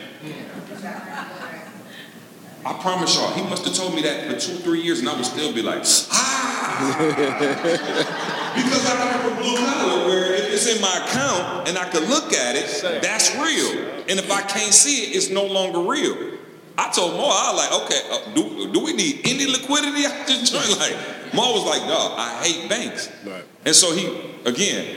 I 2.64 2.74
promise 2.74 3.14
y'all, 3.16 3.32
he 3.32 3.42
must 3.42 3.64
have 3.64 3.74
told 3.74 3.94
me 3.94 4.02
that 4.02 4.26
for 4.26 4.38
two, 4.38 4.56
three 4.58 4.82
years, 4.82 5.00
and 5.00 5.08
I 5.08 5.16
would 5.16 5.24
still 5.24 5.54
be 5.54 5.62
like, 5.62 5.82
ah! 6.10 6.96
because 8.54 8.86
I 8.86 8.96
come 8.96 9.30
from 9.30 9.42
blue 9.42 9.56
collar 9.56 10.06
where 10.06 10.34
if 10.34 10.52
it's 10.52 10.66
in 10.66 10.80
my 10.82 11.06
account 11.06 11.68
and 11.68 11.78
I 11.78 11.88
can 11.88 12.04
look 12.10 12.34
at 12.34 12.56
it, 12.56 13.00
that's 13.02 13.34
real. 13.36 14.02
And 14.08 14.18
if 14.18 14.30
I 14.30 14.42
can't 14.42 14.74
see 14.74 15.04
it, 15.04 15.16
it's 15.16 15.30
no 15.30 15.44
longer 15.46 15.80
real. 15.80 16.38
I 16.80 16.90
told 16.90 17.12
Mo, 17.12 17.24
I 17.24 17.52
was 17.52 17.58
like, 17.60 17.82
okay, 17.82 18.00
uh, 18.10 18.34
do, 18.34 18.72
do 18.72 18.80
we 18.80 18.94
need 18.94 19.20
any 19.24 19.46
liquidity 19.46 20.06
out 20.06 20.26
this 20.26 20.50
joint? 20.50 20.64
Like, 20.80 21.34
Mo 21.34 21.52
was 21.52 21.66
like, 21.66 21.86
dog, 21.86 22.14
I 22.16 22.42
hate 22.42 22.70
banks. 22.70 23.10
Right. 23.22 23.44
And 23.66 23.76
so 23.76 23.94
he, 23.94 24.06
again, 24.46 24.96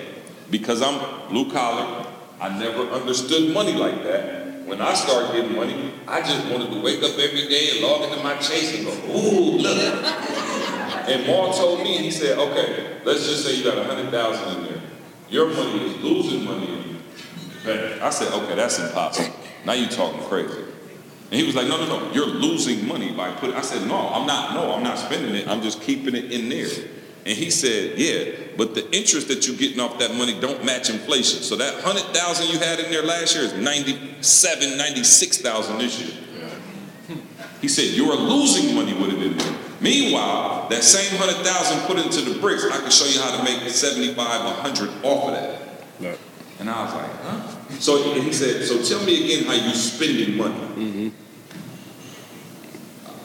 because 0.50 0.82
I'm 0.82 1.28
blue 1.28 1.52
collar, 1.52 2.08
I 2.40 2.58
never 2.58 2.84
understood 2.84 3.54
money 3.54 3.74
like 3.74 4.02
that. 4.04 4.66
When 4.66 4.80
I 4.80 4.94
started 4.94 5.34
getting 5.34 5.58
money, 5.58 5.92
I 6.08 6.22
just 6.22 6.50
wanted 6.50 6.72
to 6.72 6.82
wake 6.82 7.04
up 7.04 7.20
every 7.20 7.50
day 7.50 7.72
and 7.72 7.82
log 7.82 8.10
into 8.10 8.24
my 8.24 8.36
chase 8.38 8.78
and 8.78 8.86
go, 8.86 8.94
ooh, 9.14 9.58
look. 9.58 10.06
And 11.06 11.28
Maul 11.28 11.52
told 11.52 11.80
me, 11.80 11.98
he 11.98 12.12
said, 12.12 12.38
okay, 12.38 13.02
let's 13.04 13.28
just 13.28 13.46
say 13.46 13.58
you 13.58 13.64
got 13.66 13.78
a 13.78 13.84
hundred 13.84 14.10
thousand 14.10 14.56
in 14.56 14.72
there. 14.72 14.82
Your 15.30 15.48
money 15.48 15.84
is 15.84 16.02
losing 16.02 16.46
money 16.46 16.66
in 16.66 17.02
bank. 17.66 18.02
I 18.02 18.10
said, 18.10 18.32
okay, 18.32 18.56
that's 18.56 18.80
impossible. 18.80 19.36
Now 19.66 19.74
you're 19.74 19.90
talking 19.90 20.22
crazy. 20.22 20.73
And 21.34 21.42
he 21.42 21.48
was 21.48 21.56
like, 21.56 21.68
no, 21.68 21.84
no, 21.84 21.88
no, 21.88 22.12
you're 22.12 22.28
losing 22.28 22.88
money 22.88 23.12
by 23.12 23.32
putting. 23.32 23.56
I 23.56 23.62
said, 23.62 23.88
no, 23.88 24.08
I'm 24.10 24.28
not. 24.28 24.54
No, 24.54 24.72
I'm 24.72 24.84
not 24.84 25.00
spending 25.00 25.34
it. 25.34 25.48
I'm 25.48 25.64
just 25.64 25.82
keeping 25.82 26.14
it 26.14 26.32
in 26.32 26.48
there. 26.48 26.70
And 27.26 27.36
he 27.36 27.50
said, 27.50 27.98
yeah, 27.98 28.36
but 28.56 28.76
the 28.76 28.86
interest 28.96 29.30
that 29.30 29.48
you're 29.48 29.58
getting 29.58 29.80
off 29.80 29.98
that 29.98 30.14
money 30.14 30.40
don't 30.40 30.64
match 30.64 30.92
inflation. 30.92 31.42
So 31.42 31.56
that 31.56 31.74
100,000 31.84 32.50
you 32.50 32.60
had 32.60 32.80
in 32.82 32.92
there 32.92 33.02
last 33.02 33.34
year 33.34 33.46
is 33.46 33.54
97, 33.56 34.78
96,000 34.78 35.78
this 35.80 36.00
year. 36.00 36.24
He 37.62 37.68
said, 37.68 37.86
you're 37.96 38.16
losing 38.16 38.76
money 38.76 38.94
with 38.94 39.14
it 39.14 39.24
in 39.24 39.36
there. 39.36 39.56
Meanwhile, 39.82 40.68
that 40.70 40.84
same 40.84 41.18
100,000 41.18 41.88
put 41.88 41.98
into 41.98 42.22
the 42.32 42.40
bricks, 42.40 42.64
I 42.64 42.78
can 42.78 42.92
show 42.92 43.08
you 43.08 43.20
how 43.20 43.38
to 43.38 43.44
make 43.44 43.68
75, 43.72 44.18
100 44.18 44.90
off 45.04 45.30
of 45.30 45.34
that. 45.34 45.62
Right. 46.00 46.20
And 46.64 46.70
I 46.70 46.86
was 46.86 46.94
like, 46.94 47.12
huh? 47.24 47.80
So 47.80 48.02
he 48.02 48.22
he 48.22 48.32
said, 48.32 48.64
so 48.64 48.82
tell 48.82 49.06
me 49.06 49.26
again 49.26 49.44
how 49.44 49.52
you 49.52 49.76
spending 49.76 50.38
money. 50.38 50.56
Mm-hmm. 50.56 51.10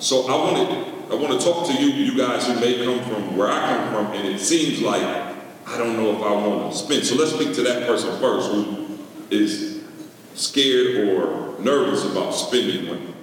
So 0.00 0.26
I 0.26 0.34
wanted, 0.34 0.68
I 1.12 1.14
want 1.14 1.40
to 1.40 1.46
talk 1.46 1.68
to 1.68 1.72
you, 1.72 1.86
you 1.86 2.18
guys 2.18 2.48
who 2.48 2.58
may 2.58 2.84
come 2.84 2.98
from 3.04 3.36
where 3.36 3.46
I 3.46 3.60
come 3.68 3.94
from, 3.94 4.06
and 4.12 4.26
it 4.26 4.40
seems 4.40 4.82
like 4.82 5.04
I 5.04 5.78
don't 5.78 5.96
know 5.96 6.16
if 6.16 6.20
I 6.20 6.32
want 6.32 6.72
to 6.72 6.76
spend. 6.78 7.06
So 7.06 7.14
let's 7.14 7.32
speak 7.32 7.54
to 7.54 7.62
that 7.62 7.86
person 7.86 8.18
first 8.18 8.50
who 8.50 8.98
is 9.30 9.84
scared 10.34 11.08
or 11.08 11.60
nervous 11.60 12.04
about 12.10 12.32
spending 12.32 12.86
money. 12.86 13.14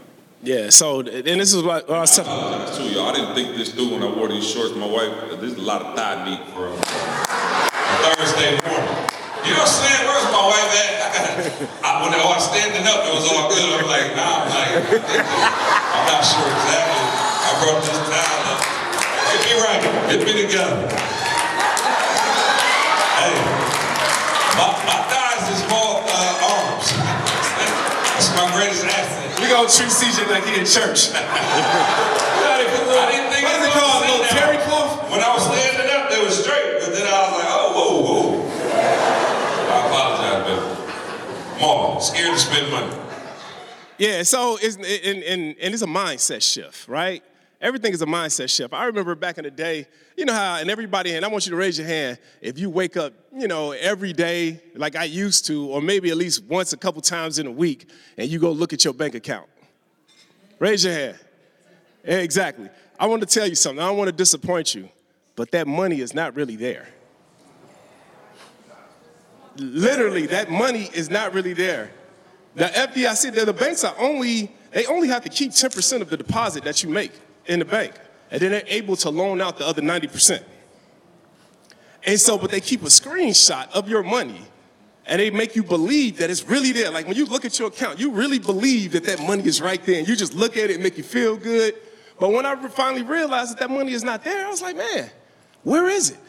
Yeah. 0.44 0.70
So, 0.70 1.02
and 1.02 1.42
this 1.42 1.54
is 1.54 1.62
what, 1.62 1.90
what 1.90 1.98
I 1.98 2.00
was 2.00 2.18
I 2.18 2.24
telling. 2.24 2.40
apologize 2.40 2.78
too, 2.78 2.86
y'all. 2.86 3.10
I 3.10 3.16
didn't 3.16 3.36
think 3.36 3.58
this 3.58 3.74
through 3.74 3.92
when 3.92 4.02
I 4.02 4.16
wore 4.16 4.30
these 4.30 4.50
shorts. 4.50 4.74
My 4.76 4.88
wife, 4.88 5.42
there's 5.42 5.56
a 5.56 5.62
lot 5.62 5.82
of 5.82 5.94
thigh 5.94 6.24
meat 6.24 6.40
for 6.54 6.70
a 6.70 6.76
Thursday 8.16 8.62
morning. 8.66 9.10
You 9.46 9.54
know 9.54 9.62
what 9.62 9.70
I'm 9.70 9.78
saying? 9.78 10.02
Where's 10.10 10.26
my 10.34 10.42
wife 10.50 10.74
at? 10.74 10.90
I 10.98 11.08
got 11.22 11.38
I, 11.86 11.90
when 12.02 12.18
I 12.18 12.26
was 12.26 12.50
standing 12.50 12.82
up, 12.90 13.06
it 13.06 13.14
was 13.14 13.30
all 13.30 13.46
good. 13.54 13.62
I'm 13.62 13.86
like, 13.86 14.18
nah, 14.18 14.42
I'm 14.42 14.50
like, 14.50 14.74
I'm 15.06 16.06
not 16.10 16.26
sure 16.26 16.50
exactly. 16.50 17.06
I 17.46 17.50
brought 17.62 17.78
this 17.86 17.94
towel 18.10 18.42
up. 18.50 18.58
Get 19.30 19.46
me 19.46 19.54
right. 19.62 19.82
Get 20.10 20.26
me 20.26 20.34
together. 20.50 20.90
Hey, 23.22 23.38
my, 24.58 24.66
my 24.90 24.98
thighs 25.14 25.46
is 25.54 25.62
more 25.70 26.02
uh, 26.02 26.50
arms. 26.50 26.90
That's 28.18 28.34
my 28.34 28.50
greatest 28.58 28.82
asset. 28.90 29.30
We 29.40 29.46
gonna 29.54 29.70
treat 29.70 29.94
CJ 29.94 30.26
like 30.34 30.42
he 30.50 30.58
in 30.58 30.66
church. 30.66 31.12
I 31.14 32.66
didn't 33.14 33.30
think 33.30 33.46
What 33.46 33.62
is 33.62 33.62
it 33.62 33.70
it 33.70 33.72
was 33.78 33.78
called? 33.78 34.02
A 34.02 34.10
little 34.10 34.26
sitting 34.26 34.42
terry 34.42 34.58
down. 34.58 34.66
cloth? 34.66 35.06
When 35.12 35.22
I 35.22 35.30
was 35.38 35.46
standing 35.46 35.86
up, 35.94 36.10
they 36.10 36.18
were 36.24 36.32
straight, 36.34 36.82
but 36.82 36.90
then 36.98 37.06
I 37.06 37.14
was 37.22 37.32
like, 37.38 37.46
oh, 37.54 37.70
whoa, 37.78 38.02
whoa. 38.02 38.42
I 39.66 39.82
apologize, 39.86 40.42
but 40.48 40.62
Mom, 41.60 41.85
scared 42.00 42.34
to 42.34 42.40
spend 42.40 42.72
money. 42.72 42.96
Yeah, 43.98 44.24
so 44.24 44.58
it's 44.62 44.76
and, 44.76 44.86
and, 44.86 45.56
and 45.62 45.74
it's 45.74 45.84
a 45.84 45.88
mindset 45.88 46.42
shift, 46.42 46.88
right? 46.88 47.24
Everything 47.62 47.94
is 47.94 48.02
a 48.02 48.06
mindset 48.06 48.50
shift. 48.54 48.74
I 48.74 48.86
remember 48.86 49.16
back 49.16 49.38
in 49.38 49.46
the 49.46 49.52
day, 49.52 49.88
you 50.18 50.26
know 50.26 50.34
how, 50.34 50.58
and 50.58 50.70
everybody, 50.70 51.16
and 51.16 51.24
I 51.24 51.30
want 51.30 51.46
you 51.46 51.52
to 51.52 51.56
raise 51.56 51.78
your 51.80 51.88
hand 51.88 52.20
if 52.42 52.60
you 52.60 52.70
wake 52.70 52.98
up, 52.98 53.14
you 53.34 53.48
know, 53.48 53.72
every 53.72 54.12
day 54.12 54.62
like 54.76 54.96
I 54.96 55.06
used 55.06 55.46
to, 55.48 55.68
or 55.68 55.82
maybe 55.82 56.12
at 56.12 56.18
least 56.18 56.44
once 56.44 56.74
a 56.74 56.78
couple 56.78 57.02
times 57.02 57.40
in 57.40 57.48
a 57.48 57.52
week, 57.52 57.90
and 58.18 58.30
you 58.30 58.40
go 58.40 58.52
look 58.52 58.74
at 58.74 58.84
your 58.84 58.94
bank 58.94 59.16
account. 59.16 59.48
Raise 60.60 60.84
your 60.84 60.94
hand. 60.94 61.20
Exactly. 62.04 62.70
I 63.00 63.08
want 63.08 63.22
to 63.22 63.28
tell 63.28 63.48
you 63.48 63.56
something. 63.56 63.82
I 63.82 63.88
don't 63.88 63.98
want 63.98 64.10
to 64.10 64.16
disappoint 64.16 64.76
you, 64.76 64.90
but 65.36 65.52
that 65.52 65.68
money 65.68 66.02
is 66.02 66.14
not 66.14 66.36
really 66.36 66.56
there. 66.56 66.88
Literally, 69.58 70.26
that 70.28 70.50
money 70.50 70.90
is 70.94 71.10
not 71.10 71.34
really 71.34 71.54
there. 71.54 71.92
The 72.56 72.66
FDIC, 72.66 73.36
the 73.36 73.46
the 73.46 73.54
banks 73.54 73.84
are 73.84 73.96
only, 73.98 74.54
they 74.72 74.86
only 74.86 75.08
have 75.10 75.24
to 75.24 75.30
keep 75.30 75.52
10% 75.52 76.02
of 76.02 76.10
the 76.10 76.18
deposit 76.18 76.64
that 76.64 76.84
you 76.84 76.90
make 76.90 77.12
in 77.46 77.60
the 77.60 77.66
bank. 77.66 77.94
And 78.32 78.42
then 78.42 78.52
they're 78.52 78.64
able 78.68 78.96
to 78.98 79.10
loan 79.10 79.42
out 79.42 79.58
the 79.58 79.68
other 79.68 79.82
90%. 79.82 80.44
And 82.06 82.20
so, 82.20 82.38
but 82.38 82.52
they 82.52 82.62
keep 82.62 82.82
a 82.84 82.88
screenshot 82.88 83.70
of 83.72 83.90
your 83.90 84.04
money 84.04 84.42
and 85.08 85.20
they 85.20 85.30
make 85.30 85.56
you 85.56 85.64
believe 85.64 86.18
that 86.18 86.30
it's 86.30 86.44
really 86.44 86.72
there. 86.72 86.92
Like 86.92 87.08
when 87.08 87.16
you 87.16 87.26
look 87.26 87.46
at 87.46 87.58
your 87.60 87.68
account, 87.68 88.00
you 88.00 88.12
really 88.12 88.40
believe 88.40 88.92
that 88.94 89.04
that 89.06 89.22
money 89.22 89.46
is 89.46 89.62
right 89.62 89.84
there 89.86 90.00
and 90.00 90.08
you 90.08 90.16
just 90.16 90.34
look 90.34 90.58
at 90.58 90.70
it 90.70 90.76
and 90.76 90.84
make 90.84 90.98
you 90.98 91.04
feel 91.04 91.36
good. 91.36 91.76
But 92.20 92.32
when 92.32 92.46
I 92.46 92.56
finally 92.70 93.04
realized 93.04 93.52
that 93.52 93.60
that 93.60 93.70
money 93.70 93.92
is 93.92 94.04
not 94.04 94.24
there, 94.24 94.46
I 94.46 94.50
was 94.50 94.62
like, 94.62 94.78
man, 94.78 95.10
where 95.64 95.88
is 95.88 96.12
it? 96.12 96.20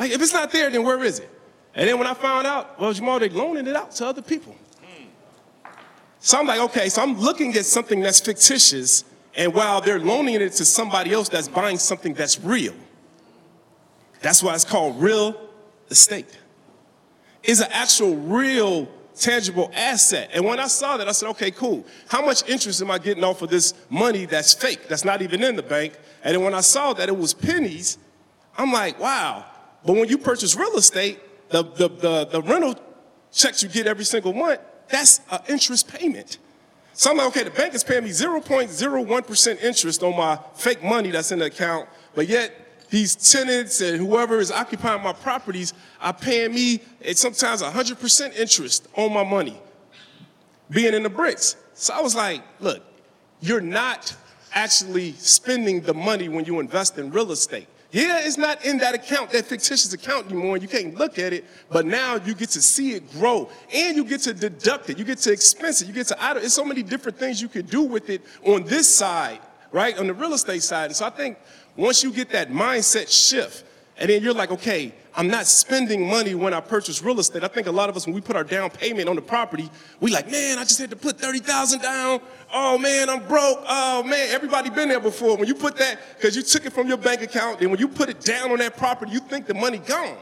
Like 0.00 0.10
if 0.10 0.20
it's 0.20 0.32
not 0.32 0.50
there, 0.50 0.70
then 0.70 0.84
where 0.84 1.02
is 1.04 1.20
it? 1.20 1.30
And 1.76 1.86
then 1.86 1.98
when 1.98 2.06
I 2.06 2.14
found 2.14 2.46
out, 2.46 2.80
well, 2.80 2.92
Jamal, 2.92 3.20
they're 3.20 3.28
loaning 3.28 3.66
it 3.66 3.76
out 3.76 3.92
to 3.92 4.06
other 4.06 4.22
people. 4.22 4.56
So 6.18 6.38
I'm 6.38 6.46
like, 6.46 6.58
okay, 6.58 6.88
so 6.88 7.02
I'm 7.02 7.20
looking 7.20 7.54
at 7.54 7.66
something 7.66 8.00
that's 8.00 8.18
fictitious, 8.18 9.04
and 9.36 9.54
while 9.54 9.82
they're 9.82 10.00
loaning 10.00 10.36
it 10.36 10.52
to 10.54 10.64
somebody 10.64 11.12
else 11.12 11.28
that's 11.28 11.46
buying 11.46 11.78
something 11.78 12.14
that's 12.14 12.40
real. 12.40 12.72
That's 14.22 14.42
why 14.42 14.54
it's 14.54 14.64
called 14.64 15.00
real 15.00 15.38
estate. 15.90 16.26
It's 17.44 17.60
an 17.60 17.68
actual 17.70 18.16
real 18.16 18.88
tangible 19.14 19.70
asset. 19.74 20.30
And 20.32 20.44
when 20.44 20.58
I 20.58 20.66
saw 20.66 20.96
that, 20.96 21.08
I 21.08 21.12
said, 21.12 21.28
okay, 21.30 21.50
cool. 21.50 21.84
How 22.08 22.24
much 22.24 22.48
interest 22.48 22.80
am 22.80 22.90
I 22.90 22.98
getting 22.98 23.22
off 23.22 23.42
of 23.42 23.50
this 23.50 23.74
money 23.90 24.24
that's 24.24 24.54
fake, 24.54 24.88
that's 24.88 25.04
not 25.04 25.20
even 25.20 25.44
in 25.44 25.54
the 25.54 25.62
bank? 25.62 25.96
And 26.24 26.34
then 26.34 26.42
when 26.42 26.54
I 26.54 26.60
saw 26.62 26.94
that 26.94 27.08
it 27.08 27.16
was 27.16 27.34
pennies, 27.34 27.98
I'm 28.56 28.72
like, 28.72 28.98
wow. 28.98 29.44
But 29.84 29.92
when 29.92 30.08
you 30.08 30.18
purchase 30.18 30.56
real 30.56 30.76
estate, 30.76 31.20
the, 31.48 31.62
the, 31.62 31.88
the, 31.88 32.24
the 32.26 32.42
rental 32.42 32.74
checks 33.32 33.62
you 33.62 33.68
get 33.68 33.86
every 33.86 34.04
single 34.04 34.32
month, 34.32 34.60
that's 34.88 35.20
an 35.30 35.40
interest 35.48 35.88
payment. 35.88 36.38
So 36.92 37.10
I'm 37.10 37.18
like, 37.18 37.26
okay, 37.28 37.42
the 37.44 37.50
bank 37.50 37.74
is 37.74 37.84
paying 37.84 38.04
me 38.04 38.10
0.01% 38.10 39.62
interest 39.62 40.02
on 40.02 40.16
my 40.16 40.38
fake 40.54 40.82
money 40.82 41.10
that's 41.10 41.30
in 41.30 41.40
the 41.40 41.46
account, 41.46 41.88
but 42.14 42.26
yet 42.26 42.88
these 42.88 43.14
tenants 43.16 43.80
and 43.80 43.98
whoever 43.98 44.38
is 44.38 44.50
occupying 44.50 45.02
my 45.02 45.12
properties 45.12 45.74
are 46.00 46.14
paying 46.14 46.54
me 46.54 46.80
it's 47.00 47.20
sometimes 47.20 47.62
100% 47.62 48.36
interest 48.36 48.88
on 48.94 49.12
my 49.12 49.24
money 49.24 49.60
being 50.70 50.94
in 50.94 51.02
the 51.02 51.10
bricks. 51.10 51.56
So 51.74 51.94
I 51.94 52.00
was 52.00 52.14
like, 52.14 52.42
look, 52.60 52.82
you're 53.40 53.60
not 53.60 54.14
actually 54.52 55.12
spending 55.12 55.82
the 55.82 55.94
money 55.94 56.28
when 56.28 56.44
you 56.44 56.60
invest 56.60 56.98
in 56.98 57.10
real 57.10 57.30
estate. 57.32 57.68
Yeah, 57.96 58.20
it's 58.26 58.36
not 58.36 58.62
in 58.62 58.76
that 58.78 58.94
account, 58.94 59.30
that 59.30 59.46
fictitious 59.46 59.90
account 59.90 60.26
anymore, 60.26 60.58
you 60.58 60.68
can't 60.68 60.94
look 60.96 61.18
at 61.18 61.32
it, 61.32 61.46
but 61.70 61.86
now 61.86 62.16
you 62.16 62.34
get 62.34 62.50
to 62.50 62.60
see 62.60 62.92
it 62.92 63.10
grow, 63.12 63.48
and 63.72 63.96
you 63.96 64.04
get 64.04 64.20
to 64.24 64.34
deduct 64.34 64.90
it, 64.90 64.98
you 64.98 65.04
get 65.06 65.16
to 65.20 65.32
expense 65.32 65.80
it, 65.80 65.88
you 65.88 65.94
get 65.94 66.06
to 66.08 66.22
idle. 66.22 66.42
It's 66.42 66.52
so 66.52 66.62
many 66.62 66.82
different 66.82 67.18
things 67.18 67.40
you 67.40 67.48
can 67.48 67.64
do 67.64 67.84
with 67.84 68.10
it 68.10 68.20
on 68.44 68.64
this 68.64 68.86
side, 68.94 69.40
right, 69.72 69.96
on 69.96 70.08
the 70.08 70.12
real 70.12 70.34
estate 70.34 70.62
side. 70.62 70.90
And 70.90 70.94
so 70.94 71.06
I 71.06 71.10
think 71.10 71.38
once 71.74 72.02
you 72.02 72.12
get 72.12 72.28
that 72.32 72.50
mindset 72.50 73.10
shift, 73.10 73.64
and 73.96 74.10
then 74.10 74.22
you're 74.22 74.34
like, 74.34 74.50
okay, 74.50 74.92
I'm 75.18 75.28
not 75.28 75.46
spending 75.46 76.06
money 76.06 76.34
when 76.34 76.52
I 76.52 76.60
purchase 76.60 77.02
real 77.02 77.18
estate. 77.18 77.42
I 77.42 77.48
think 77.48 77.66
a 77.66 77.72
lot 77.72 77.88
of 77.88 77.96
us, 77.96 78.06
when 78.06 78.14
we 78.14 78.20
put 78.20 78.36
our 78.36 78.44
down 78.44 78.68
payment 78.68 79.08
on 79.08 79.16
the 79.16 79.22
property, 79.22 79.70
we 79.98 80.10
like, 80.10 80.30
man, 80.30 80.58
I 80.58 80.64
just 80.64 80.78
had 80.78 80.90
to 80.90 80.96
put 80.96 81.18
30,000 81.18 81.80
down. 81.80 82.20
Oh 82.52 82.76
man, 82.76 83.08
I'm 83.08 83.26
broke. 83.26 83.64
Oh 83.66 84.02
man, 84.02 84.28
everybody 84.30 84.68
been 84.68 84.90
there 84.90 85.00
before. 85.00 85.38
When 85.38 85.48
you 85.48 85.54
put 85.54 85.76
that, 85.78 85.98
because 86.16 86.36
you 86.36 86.42
took 86.42 86.66
it 86.66 86.72
from 86.74 86.86
your 86.86 86.98
bank 86.98 87.22
account, 87.22 87.62
and 87.62 87.70
when 87.70 87.80
you 87.80 87.88
put 87.88 88.10
it 88.10 88.20
down 88.20 88.52
on 88.52 88.58
that 88.58 88.76
property, 88.76 89.12
you 89.12 89.20
think 89.20 89.46
the 89.46 89.54
money 89.54 89.78
gone. 89.78 90.18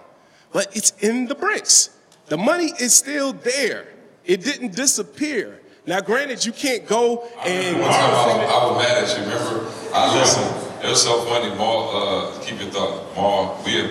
But 0.52 0.74
it's 0.76 0.92
in 1.00 1.26
the 1.26 1.34
bricks. 1.34 1.90
The 2.26 2.36
money 2.36 2.72
is 2.78 2.94
still 2.94 3.32
there. 3.32 3.88
It 4.24 4.44
didn't 4.44 4.76
disappear. 4.76 5.60
Now, 5.86 6.00
granted, 6.00 6.44
you 6.46 6.52
can't 6.52 6.86
go 6.86 7.28
and 7.44 7.76
I, 7.76 7.80
was, 7.80 7.88
I 7.88 8.66
was 8.66 8.82
mad 8.82 9.04
at 9.04 9.18
you, 9.18 9.24
remember? 9.24 9.70
I 9.92 10.18
listen. 10.18 10.42
It 10.82 10.88
was 10.88 11.02
so 11.02 11.22
funny, 11.22 11.54
Maul, 11.56 11.90
uh, 11.94 12.40
keep 12.40 12.60
your 12.60 12.70
thought. 12.70 13.14
Maul, 13.16 13.60
we 13.66 13.72
have, 13.72 13.90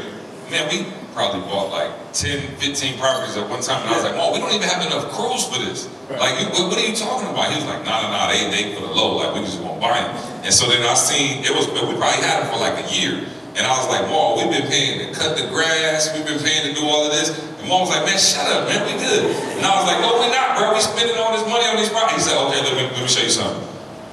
man, 0.50 0.68
we 0.72 0.88
probably 1.14 1.42
bought 1.46 1.70
like 1.70 1.92
10, 2.14 2.58
15 2.58 3.00
properties 3.00 3.38
at 3.38 3.48
one 3.50 3.62
time. 3.62 3.82
And 3.86 3.90
I 3.90 3.96
was 3.96 4.04
like, 4.04 4.18
Maul, 4.18 4.34
we 4.34 4.40
don't 4.40 4.54
even 4.54 4.68
have 4.68 4.86
enough 4.86 5.14
crews 5.14 5.46
for 5.46 5.62
this. 5.62 5.90
Like, 6.10 6.36
what, 6.54 6.70
what 6.70 6.78
are 6.78 6.86
you 6.86 6.96
talking 6.96 7.30
about? 7.30 7.50
He 7.50 7.58
was 7.58 7.66
like, 7.66 7.86
nah, 7.86 8.10
nah, 8.10 8.28
nah, 8.28 8.28
they, 8.30 8.50
they 8.50 8.76
for 8.76 8.82
the 8.82 8.92
low. 8.92 9.18
Like, 9.18 9.34
we 9.34 9.42
just 9.46 9.62
won't 9.62 9.80
buy 9.80 10.02
them. 10.02 10.14
And 10.44 10.54
so 10.54 10.68
then 10.68 10.82
I 10.84 10.94
seen, 10.94 11.46
it 11.46 11.54
was, 11.54 11.70
we 11.70 11.96
probably 11.96 12.22
had 12.22 12.44
them 12.44 12.54
for 12.54 12.60
like 12.60 12.82
a 12.82 12.88
year. 12.90 13.30
And 13.54 13.62
I 13.70 13.74
was 13.78 13.86
like, 13.86 14.10
Maul, 14.10 14.42
we've 14.42 14.50
been 14.50 14.66
paying 14.66 14.98
to 14.98 15.08
cut 15.14 15.38
the 15.38 15.46
grass. 15.54 16.10
We've 16.18 16.26
been 16.26 16.42
paying 16.42 16.66
to 16.70 16.74
do 16.74 16.86
all 16.90 17.06
of 17.06 17.14
this. 17.14 17.30
And 17.38 17.70
Maul 17.70 17.86
was 17.86 17.94
like, 17.94 18.06
man, 18.06 18.18
shut 18.18 18.50
up, 18.50 18.66
man, 18.66 18.82
we 18.90 18.98
good. 18.98 19.30
And 19.58 19.62
I 19.62 19.78
was 19.78 19.86
like, 19.86 20.02
no, 20.02 20.18
we're 20.18 20.34
not, 20.34 20.58
bro. 20.58 20.74
We 20.74 20.82
spending 20.82 21.18
all 21.22 21.38
this 21.38 21.46
money 21.46 21.70
on 21.70 21.78
these 21.78 21.94
properties. 21.94 22.26
He 22.26 22.34
said, 22.34 22.38
okay, 22.50 22.66
let 22.66 22.74
me, 22.74 22.84
let 22.98 23.02
me 23.06 23.08
show 23.08 23.22
you 23.22 23.30
something. 23.30 23.62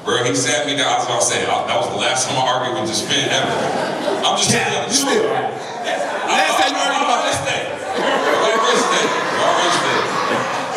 Bro, 0.05 0.25
he 0.25 0.35
sat 0.37 0.69
me 0.69 0.77
down. 0.77 0.93
That's 0.93 1.09
what 1.09 1.21
I 1.21 1.25
said. 1.25 1.49
That 1.49 1.77
was 1.77 1.89
the 1.89 2.01
last 2.01 2.29
time 2.29 2.37
I 2.37 2.45
argued 2.49 2.81
with 2.81 2.89
this 2.89 3.05
man 3.09 3.29
ever. 3.33 3.53
I'm 4.25 4.37
just 4.37 4.53
telling 4.53 4.73
you 4.77 4.81
the 4.85 4.93
truth. 4.93 5.70
Last 6.31 6.63
time 6.63 6.71
you 6.71 6.81
argued 6.81 7.03
about 7.03 7.23
this 7.27 7.41
thing. 7.43 7.67
Already 7.99 8.87
day. 8.95 9.07
Already 9.43 9.79
day. 9.83 10.21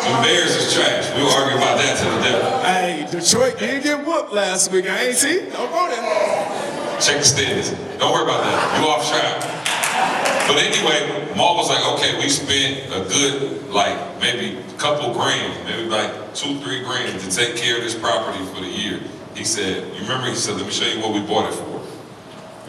The 0.04 0.12
Bears 0.20 0.52
is 0.56 0.74
trash. 0.74 1.14
We'll 1.14 1.30
argue 1.30 1.56
about 1.56 1.78
that 1.78 1.94
to 1.98 2.04
the 2.10 2.20
devil. 2.26 2.50
Hey, 2.66 3.06
Detroit 3.10 3.58
did 3.58 3.82
get 3.84 4.04
whooped 4.04 4.32
last 4.32 4.72
week. 4.72 4.90
I 4.90 5.06
ain't 5.06 5.16
see. 5.16 5.48
Don't 5.50 5.70
go 5.70 5.88
there. 5.88 7.00
Check 7.00 7.18
the 7.18 7.24
standings. 7.24 7.70
Don't 7.98 8.12
worry 8.12 8.24
about 8.24 8.42
that. 8.42 8.80
You 8.80 8.88
off 8.90 9.08
track. 9.08 9.54
But 10.46 10.58
anyway, 10.58 11.34
Maul 11.36 11.56
was 11.56 11.70
like, 11.70 11.86
okay, 11.94 12.18
we 12.18 12.28
spent 12.28 12.92
a 12.92 13.08
good, 13.08 13.70
like, 13.70 13.96
maybe 14.20 14.58
a 14.58 14.72
couple 14.76 15.14
grand, 15.14 15.64
maybe 15.64 15.88
like 15.88 16.34
two, 16.34 16.58
three 16.60 16.82
grand 16.82 17.18
to 17.20 17.30
take 17.30 17.56
care 17.56 17.78
of 17.78 17.82
this 17.82 17.94
property 17.94 18.44
for 18.46 18.60
the 18.60 18.68
year. 18.68 19.00
He 19.34 19.44
said, 19.44 19.86
you 19.94 20.02
remember, 20.02 20.26
he 20.26 20.34
said, 20.34 20.56
let 20.56 20.66
me 20.66 20.72
show 20.72 20.86
you 20.86 21.00
what 21.00 21.14
we 21.14 21.20
bought 21.20 21.50
it 21.50 21.54
for. 21.54 21.80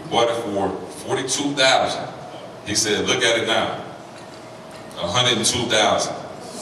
We 0.01 0.09
bought 0.09 0.29
it 0.29 0.41
for 0.43 0.69
42000 1.03 2.14
He 2.65 2.75
said, 2.75 3.05
look 3.07 3.23
at 3.23 3.37
it 3.39 3.47
now. 3.47 3.81
102000 4.97 6.15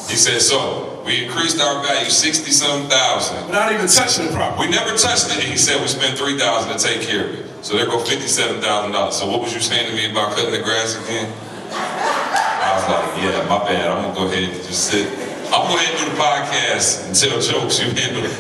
He 0.10 0.16
said, 0.16 0.42
so, 0.42 1.02
we 1.06 1.26
increased 1.26 1.60
our 1.62 1.84
value 1.84 2.10
60 2.10 2.52
some 2.52 2.88
thousand. 2.90 3.52
not 3.52 3.72
even 3.72 3.88
touching 3.88 4.28
the 4.28 4.32
property. 4.34 4.68
We 4.68 4.72
never 4.72 4.96
touched 4.98 5.36
it. 5.36 5.44
He 5.44 5.58
said 5.58 5.82
we 5.82 5.88
spent 5.88 6.18
3000 6.18 6.78
to 6.78 6.80
take 6.80 7.02
care 7.08 7.26
of 7.28 7.34
it. 7.36 7.46
So 7.66 7.76
there 7.78 7.86
go 7.86 7.98
$57,000. 8.00 9.12
So 9.12 9.28
what 9.30 9.42
was 9.42 9.54
you 9.54 9.60
saying 9.60 9.90
to 9.90 9.96
me 9.96 10.10
about 10.12 10.36
cutting 10.36 10.52
the 10.52 10.62
grass 10.62 10.96
again? 11.04 11.32
I 11.72 12.72
was 12.76 12.88
like, 12.88 13.24
yeah, 13.24 13.48
my 13.50 13.60
bad. 13.68 13.92
I'm 13.92 14.04
gonna 14.04 14.16
go 14.16 14.26
ahead 14.32 14.44
and 14.50 14.54
just 14.64 14.92
sit. 14.92 15.08
I'm 15.52 15.68
gonna 15.68 15.70
go 15.70 15.76
ahead 15.76 15.96
and 15.96 16.00
do 16.04 16.12
the 16.12 16.18
podcast 16.20 17.08
and 17.08 17.16
tell 17.16 17.40
jokes. 17.40 17.80
You 17.80 17.92
handle 17.92 18.24
it. 18.24 18.36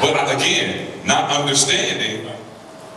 But 0.00 0.14
again, 0.36 0.90
not 1.06 1.30
understanding 1.30 2.15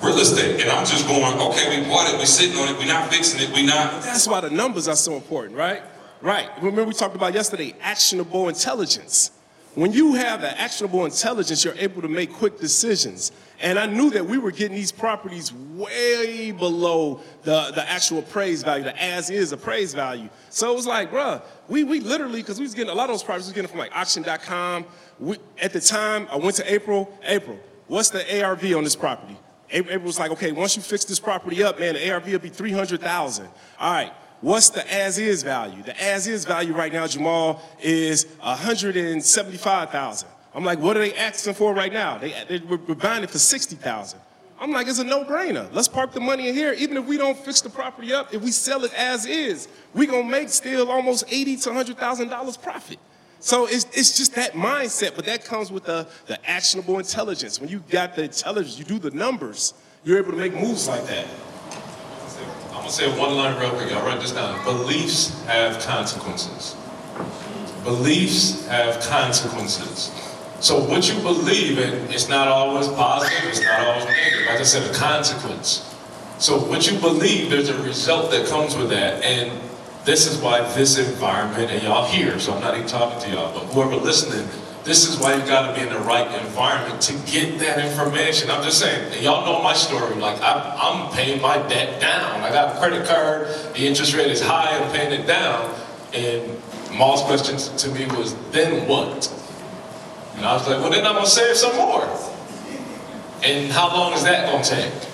real 0.04 0.18
estate. 0.20 0.62
And 0.62 0.72
I'm 0.72 0.86
just 0.86 1.08
going, 1.08 1.40
okay, 1.40 1.80
we 1.80 1.88
bought 1.88 2.14
it, 2.14 2.18
We're 2.18 2.26
sitting 2.26 2.58
on 2.58 2.70
it, 2.70 2.78
we're 2.78 2.88
not 2.88 3.10
fixing 3.12 3.42
it, 3.42 3.54
We're 3.54 3.66
not. 3.66 4.02
That's 4.04 4.28
why 4.28 4.42
the 4.42 4.50
numbers 4.50 4.88
are 4.88 4.96
so 4.96 5.16
important, 5.16 5.58
right? 5.58 5.82
Right. 6.22 6.50
Remember 6.58 6.84
we 6.84 6.94
talked 6.94 7.16
about 7.16 7.34
yesterday, 7.34 7.76
actionable 7.82 8.50
intelligence. 8.50 9.32
When 9.76 9.94
you 9.94 10.16
have 10.16 10.44
actionable 10.44 11.06
intelligence, 11.06 11.64
you're 11.64 11.76
able 11.76 12.02
to 12.02 12.08
make 12.08 12.34
quick 12.34 12.60
decisions. 12.60 13.32
And 13.62 13.78
I 13.78 13.86
knew 13.86 14.10
that 14.12 14.26
we 14.26 14.38
were 14.38 14.52
getting 14.52 14.76
these 14.76 14.92
properties 14.92 15.54
way 15.54 16.52
below 16.52 17.22
the, 17.44 17.72
the 17.76 17.90
actual 17.90 18.20
appraised 18.20 18.66
value, 18.66 18.84
the 18.84 19.02
as 19.02 19.30
is 19.30 19.52
appraised 19.52 19.96
value. 19.96 20.30
So 20.50 20.72
it 20.72 20.76
was 20.76 20.88
like, 20.88 21.12
bruh, 21.12 21.42
we, 21.68 21.84
we 21.84 22.00
literally, 22.00 22.42
because 22.42 22.58
we 22.58 22.64
was 22.64 22.74
getting 22.74 22.92
a 22.92 22.96
lot 22.96 23.10
of 23.10 23.14
those 23.14 23.24
properties, 23.24 23.48
we 23.48 23.50
was 23.52 23.56
getting 23.56 23.70
from 23.70 23.80
like 23.80 23.96
auction.com. 23.96 24.86
We, 25.20 25.38
at 25.62 25.72
the 25.72 25.82
time, 25.82 26.28
I 26.32 26.38
went 26.38 26.56
to 26.58 26.74
April. 26.74 27.18
April, 27.24 27.60
what's 27.88 28.10
the 28.10 28.44
ARV 28.44 28.74
on 28.76 28.84
this 28.84 28.96
property? 28.96 29.38
April 29.72 30.00
was 30.00 30.20
like, 30.20 30.32
okay, 30.32 30.52
once 30.52 30.76
you 30.76 30.82
fix 30.82 31.06
this 31.06 31.20
property 31.20 31.64
up, 31.64 31.80
man, 31.80 31.94
the 31.94 32.12
ARV 32.12 32.28
will 32.28 32.40
be 32.40 32.50
300,000. 32.50 33.48
All 33.80 33.94
right, 33.94 34.12
what's 34.42 34.70
the 34.70 34.92
as-is 34.94 35.44
value? 35.44 35.84
The 35.84 36.02
as-is 36.02 36.46
value 36.46 36.74
right 36.74 36.92
now, 36.92 37.06
Jamal, 37.08 37.62
is 37.82 38.26
175,000. 38.40 40.30
I'm 40.56 40.66
like, 40.66 40.80
what 40.80 40.98
are 40.98 41.02
they 41.02 41.14
asking 41.16 41.54
for 41.54 41.74
right 41.74 41.94
now? 41.94 42.18
They, 42.18 42.34
they 42.48 42.60
we're 42.60 42.96
buying 42.96 43.24
it 43.24 43.30
for 43.30 43.38
60,000. 43.40 44.20
I'm 44.60 44.72
like, 44.72 44.88
it's 44.88 45.00
a 45.00 45.04
no-brainer. 45.04 45.72
Let's 45.72 45.88
park 45.88 46.12
the 46.12 46.20
money 46.20 46.50
in 46.50 46.56
here. 46.56 46.74
Even 46.74 46.98
if 46.98 47.06
we 47.06 47.18
don't 47.18 47.38
fix 47.38 47.62
the 47.62 47.70
property 47.70 48.12
up, 48.12 48.34
if 48.34 48.42
we 48.42 48.52
sell 48.52 48.84
it 48.84 48.94
as 48.94 49.26
is, 49.26 49.70
we 49.94 50.06
gonna 50.06 50.24
make 50.28 50.50
still 50.50 50.92
almost 50.92 51.24
eighty 51.30 51.56
to 51.56 51.74
hundred 51.74 51.98
thousand 51.98 52.28
dollars 52.28 52.58
profit. 52.58 53.00
So 53.40 53.68
it's, 53.68 53.86
it's 53.98 54.18
just 54.18 54.36
that 54.36 54.54
mindset, 54.54 55.16
but 55.16 55.26
that 55.26 55.46
comes 55.46 55.72
with 55.72 55.86
the, 55.86 56.08
the 56.28 56.38
actionable 56.50 57.00
intelligence. 57.00 57.60
When 57.60 57.70
you 57.70 57.80
got 57.90 58.16
the 58.16 58.24
intelligence, 58.24 58.78
you 58.78 58.86
do 58.86 59.00
the 59.00 59.12
numbers, 59.12 59.74
you're 60.04 60.18
able 60.18 60.32
to 60.32 60.38
make 60.38 60.54
moves 60.54 60.88
like 60.88 61.06
that. 61.08 61.26
I'm 62.68 62.84
gonna 62.86 62.90
say 62.92 63.20
one 63.20 63.36
line 63.36 63.60
real 63.60 63.72
quick. 63.72 63.92
I'll 63.92 64.06
write 64.06 64.20
this 64.20 64.32
down. 64.32 64.64
Beliefs 64.64 65.42
have 65.46 65.82
consequences. 65.82 66.76
Beliefs 67.84 68.68
have 68.68 69.02
consequences. 69.02 70.12
So 70.60 70.84
what 70.84 71.08
you 71.08 71.20
believe 71.22 71.80
in, 71.80 71.94
it's 72.12 72.28
not 72.28 72.50
always 72.50 72.88
positive, 72.90 73.50
it's 73.50 73.62
not 73.62 73.80
always 73.80 74.06
negative. 74.06 74.48
Like 74.48 74.60
I 74.60 74.64
said, 74.64 74.90
a 74.90 74.94
consequence. 74.94 75.96
So 76.40 76.58
what 76.58 76.90
you 76.90 76.98
believe, 77.00 77.50
there's 77.50 77.70
a 77.70 77.84
result 77.84 78.32
that 78.32 78.48
comes 78.48 78.76
with 78.76 78.90
that. 78.90 79.24
And 79.24 79.52
this 80.06 80.28
is 80.28 80.42
why 80.42 80.62
this 80.74 80.98
environment, 80.98 81.72
and 81.72 81.84
y'all 81.84 82.06
here, 82.06 82.40
so 82.40 82.54
I'm 82.54 82.62
not 82.62 82.76
even 82.76 82.88
talking 82.88 83.20
to 83.22 83.30
y'all, 83.30 83.54
but 83.54 83.66
whoever 83.74 83.96
listening, 83.96 84.48
this 84.84 85.08
is 85.08 85.20
why 85.20 85.36
you 85.36 85.46
gotta 85.46 85.74
be 85.76 85.86
in 85.86 85.94
the 85.94 86.00
right 86.00 86.28
environment 86.42 87.02
to 87.02 87.14
get 87.30 87.60
that 87.60 87.86
information. 87.86 88.50
I'm 88.50 88.64
just 88.64 88.80
saying, 88.80 89.22
y'all 89.22 89.46
know 89.46 89.62
my 89.62 89.74
story. 89.74 90.16
Like 90.16 90.42
I, 90.42 90.78
I'm 90.82 91.12
paying 91.14 91.42
my 91.42 91.58
debt 91.68 92.00
down. 92.00 92.42
I 92.42 92.50
got 92.50 92.76
a 92.76 92.80
credit 92.80 93.06
card, 93.06 93.48
the 93.74 93.86
interest 93.86 94.16
rate 94.16 94.32
is 94.32 94.42
high, 94.42 94.78
I'm 94.78 94.92
paying 94.92 95.20
it 95.20 95.28
down. 95.28 95.76
And 96.14 96.58
Maul's 96.92 97.24
question 97.24 97.58
to 97.58 97.90
me 97.90 98.08
was, 98.18 98.36
then 98.52 98.88
what? 98.88 99.32
And 100.36 100.46
I 100.46 100.54
was 100.54 100.68
like, 100.68 100.80
well, 100.80 100.90
then 100.90 101.06
I'm 101.06 101.22
to 101.22 101.30
save 101.30 101.58
some 101.58 101.76
more. 101.76 102.08
And 103.44 103.72
how 103.72 103.90
long 103.90 104.14
is 104.14 104.24
that 104.24 104.64
to 104.64 104.70
take? 104.70 105.09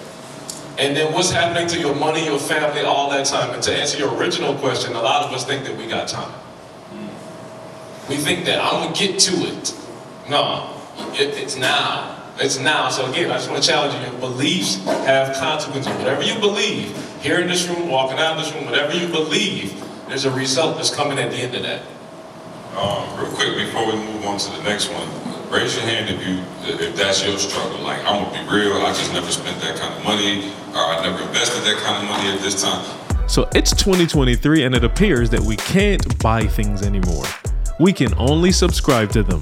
And 0.77 0.95
then 0.95 1.13
what's 1.13 1.31
happening 1.31 1.67
to 1.69 1.79
your 1.79 1.95
money, 1.95 2.25
your 2.25 2.39
family, 2.39 2.81
all 2.81 3.09
that 3.11 3.25
time? 3.25 3.53
And 3.53 3.63
to 3.63 3.75
answer 3.75 3.97
your 3.97 4.13
original 4.15 4.55
question, 4.55 4.93
a 4.95 5.01
lot 5.01 5.25
of 5.25 5.33
us 5.33 5.45
think 5.45 5.63
that 5.65 5.77
we 5.77 5.87
got 5.87 6.07
time. 6.07 6.33
We 8.09 8.17
think 8.17 8.45
that 8.45 8.59
I'm 8.61 8.93
to 8.93 8.99
get 8.99 9.19
to 9.19 9.35
it. 9.47 9.73
No, 10.29 10.75
it, 11.13 11.29
it's 11.35 11.55
now. 11.55 12.21
It's 12.37 12.59
now. 12.59 12.89
So 12.89 13.09
again, 13.09 13.31
I 13.31 13.35
just 13.35 13.49
want 13.49 13.63
to 13.63 13.69
challenge 13.69 13.93
you. 13.95 14.11
Your 14.11 14.19
beliefs 14.19 14.83
have 14.85 15.35
consequences. 15.37 15.93
Whatever 15.97 16.23
you 16.23 16.37
believe, 16.39 16.95
here 17.21 17.39
in 17.39 17.47
this 17.47 17.67
room, 17.67 17.89
walking 17.89 18.19
out 18.19 18.37
of 18.37 18.43
this 18.43 18.53
room, 18.53 18.65
whatever 18.65 18.93
you 18.93 19.07
believe, 19.07 19.81
there's 20.07 20.25
a 20.25 20.31
result 20.31 20.75
that's 20.75 20.93
coming 20.93 21.17
at 21.17 21.31
the 21.31 21.37
end 21.37 21.55
of 21.55 21.63
that. 21.63 21.81
Um, 22.77 23.17
real 23.17 23.31
quick 23.31 23.55
before 23.55 23.87
we 23.87 23.93
move 23.93 24.25
on 24.25 24.37
to 24.37 24.51
the 24.51 24.63
next 24.63 24.89
one, 24.89 25.07
raise 25.49 25.75
your 25.75 25.85
hand 25.85 26.09
if 26.09 26.27
you 26.27 26.43
if 26.67 26.95
that's 26.95 27.25
your 27.25 27.37
struggle. 27.37 27.79
Like 27.79 27.99
I'm 27.99 28.23
gonna 28.23 28.43
be 28.43 28.53
real, 28.53 28.73
I 28.73 28.89
just 28.89 29.13
never 29.13 29.31
spent 29.31 29.59
that 29.61 29.77
kind 29.79 29.93
of 29.93 30.03
money, 30.03 30.51
or 30.75 30.81
I 30.81 31.01
never 31.01 31.23
invested 31.23 31.63
that 31.63 31.77
kind 31.77 32.03
of 32.03 32.09
money 32.09 32.29
at 32.29 32.41
this 32.41 32.61
time. 32.61 32.85
So 33.27 33.49
it's 33.55 33.71
2023, 33.71 34.65
and 34.65 34.75
it 34.75 34.83
appears 34.83 35.29
that 35.29 35.39
we 35.39 35.55
can't 35.55 36.21
buy 36.21 36.45
things 36.45 36.83
anymore. 36.83 37.23
We 37.79 37.93
can 37.93 38.13
only 38.17 38.51
subscribe 38.51 39.09
to 39.11 39.23
them. 39.23 39.39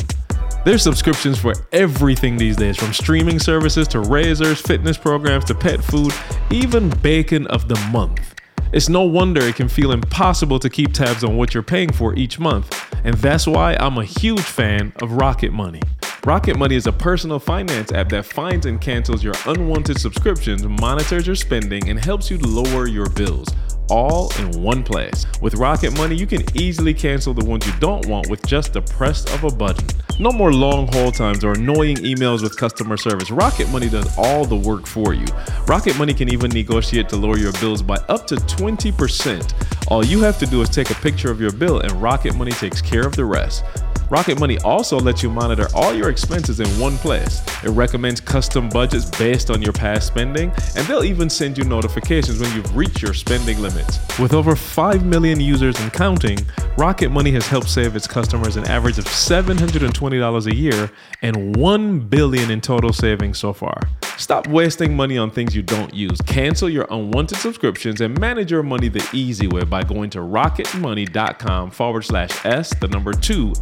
There's 0.64 0.84
subscriptions 0.84 1.38
for 1.38 1.54
everything 1.74 2.38
these 2.38 2.56
days, 2.56 2.78
from 2.78 2.94
streaming 2.94 3.40
services 3.40 3.88
to 3.90 4.00
razors, 4.00 4.62
fitness 4.62 4.98
programs 4.98 5.44
to 5.46 5.56
pet 5.56 5.84
food, 5.84 6.14
even 6.52 6.90
bacon 7.02 7.48
of 7.48 7.68
the 7.68 7.76
month. 7.92 8.36
It's 8.72 8.88
no 8.88 9.02
wonder 9.02 9.42
it 9.42 9.56
can 9.56 9.68
feel 9.68 9.92
impossible 9.92 10.60
to 10.60 10.70
keep 10.70 10.94
tabs 10.94 11.24
on 11.24 11.36
what 11.36 11.54
you're 11.54 11.64
paying 11.64 11.92
for 11.92 12.16
each 12.16 12.40
month, 12.40 12.74
and 13.04 13.16
that's 13.16 13.46
why 13.46 13.76
I'm 13.80 13.98
a 13.98 14.06
huge 14.06 14.40
fan 14.40 14.94
of 15.02 15.12
Rocket 15.12 15.52
Money. 15.52 15.82
Rocket 16.26 16.58
Money 16.58 16.78
is 16.78 16.88
a 16.88 16.92
personal 16.94 17.38
finance 17.38 17.92
app 17.92 18.08
that 18.10 18.24
finds 18.24 18.66
and 18.66 18.80
cancels 18.80 19.26
your 19.26 19.34
unwanted 19.46 20.00
subscriptions, 20.00 20.66
monitors 20.66 21.28
your 21.28 21.36
spending, 21.36 21.90
and 21.90 22.00
helps 22.00 22.32
you 22.32 22.38
lower 22.38 22.88
your 22.88 23.10
bills 23.10 23.50
all 23.90 24.32
in 24.40 24.62
one 24.62 24.84
place. 24.84 25.26
With 25.42 25.56
Rocket 25.56 25.98
Money, 25.98 26.16
you 26.16 26.26
can 26.26 26.44
easily 26.58 26.94
cancel 26.94 27.34
the 27.34 27.44
ones 27.44 27.68
you 27.68 27.74
don't 27.82 28.06
want 28.06 28.30
with 28.30 28.46
just 28.46 28.72
the 28.72 28.82
press 28.82 29.26
of 29.34 29.44
a 29.44 29.54
button. 29.54 29.86
No 30.18 30.32
more 30.32 30.54
long 30.54 30.88
hold 30.94 31.16
times 31.16 31.44
or 31.44 31.52
annoying 31.52 31.98
emails 31.98 32.42
with 32.42 32.56
customer 32.56 32.96
service. 32.96 33.30
Rocket 33.30 33.70
Money 33.70 33.90
does 33.90 34.18
all 34.18 34.46
the 34.46 34.56
work 34.56 34.88
for 34.88 35.14
you. 35.14 35.26
Rocket 35.68 35.98
Money 35.98 36.14
can 36.14 36.32
even 36.32 36.52
negotiate 36.52 37.10
to 37.10 37.18
lower 37.18 37.38
your 37.38 37.52
bills 37.54 37.82
by 37.82 37.96
up 38.08 38.28
to 38.28 38.36
20%. 38.36 39.54
All 39.90 40.06
you 40.06 40.22
have 40.22 40.40
to 40.40 40.46
do 40.46 40.62
is 40.62 40.70
take 40.70 40.90
a 40.90 40.96
picture 40.96 41.30
of 41.30 41.42
your 41.42 41.52
bill 41.52 41.82
and 41.82 41.92
Rocket 42.02 42.34
Money 42.36 42.52
takes 42.52 42.82
care 42.82 43.06
of 43.06 43.16
the 43.18 43.26
rest. 43.26 43.66
Rocket 44.10 44.40
Money 44.40 44.58
also 44.60 45.00
lets 45.00 45.24
you 45.24 45.30
monitor 45.30 45.68
all 45.74 45.94
your 45.94 46.10
expenses 46.10 46.60
in 46.60 46.68
one 46.80 46.98
place. 46.98 47.42
It 47.64 47.70
recommends 47.70 48.20
custom 48.20 48.70
budgets 48.70 49.10
based 49.18 49.50
on 49.50 49.62
your 49.62 49.74
past 49.74 50.08
spending, 50.08 50.52
and 50.76 50.86
they'll 50.88 51.04
even 51.04 51.30
send 51.30 51.58
you 51.58 51.64
notifications 51.64 52.40
when 52.40 52.54
you've 52.56 52.76
reached 52.76 53.02
your 53.02 53.14
spending 53.14 53.60
limits. 53.62 54.00
With 54.20 54.34
over 54.34 54.56
5 54.56 55.06
million 55.06 55.40
users 55.40 55.80
and 55.80 55.92
counting, 55.92 56.40
Rocket 56.78 57.10
Money 57.10 57.32
has 57.32 57.48
helped 57.48 57.70
save 57.70 57.96
its 57.96 58.08
customers 58.08 58.56
an 58.56 58.66
average 58.68 58.98
of 58.98 59.06
$720 59.06 60.46
a 60.46 60.56
year 60.56 60.92
and 61.22 61.56
1 61.56 62.00
billion 62.02 62.52
in 62.52 62.62
total 62.62 62.94
savings 62.94 63.40
so 63.40 63.54
far. 63.54 63.78
Stop 64.18 64.48
wasting 64.48 64.96
money 64.96 65.18
on 65.18 65.32
things 65.32 65.56
you 65.56 65.64
don't 65.64 65.94
use. 65.94 66.20
Cancel 66.26 66.70
your 66.70 66.88
unwanted 66.92 67.38
subscriptions 67.40 68.02
and 68.02 68.18
manage 68.20 68.52
your 68.52 68.64
money 68.64 68.88
the 68.88 69.06
easy 69.12 69.48
way 69.48 69.64
by 69.64 69.84
going 69.84 70.10
to 70.12 70.20
rocketmoney.com 70.20 71.72
forward 71.72 72.04
slash 72.04 72.46
S, 72.46 72.74
the 72.80 72.88
number 72.88 73.14
two 73.14 73.54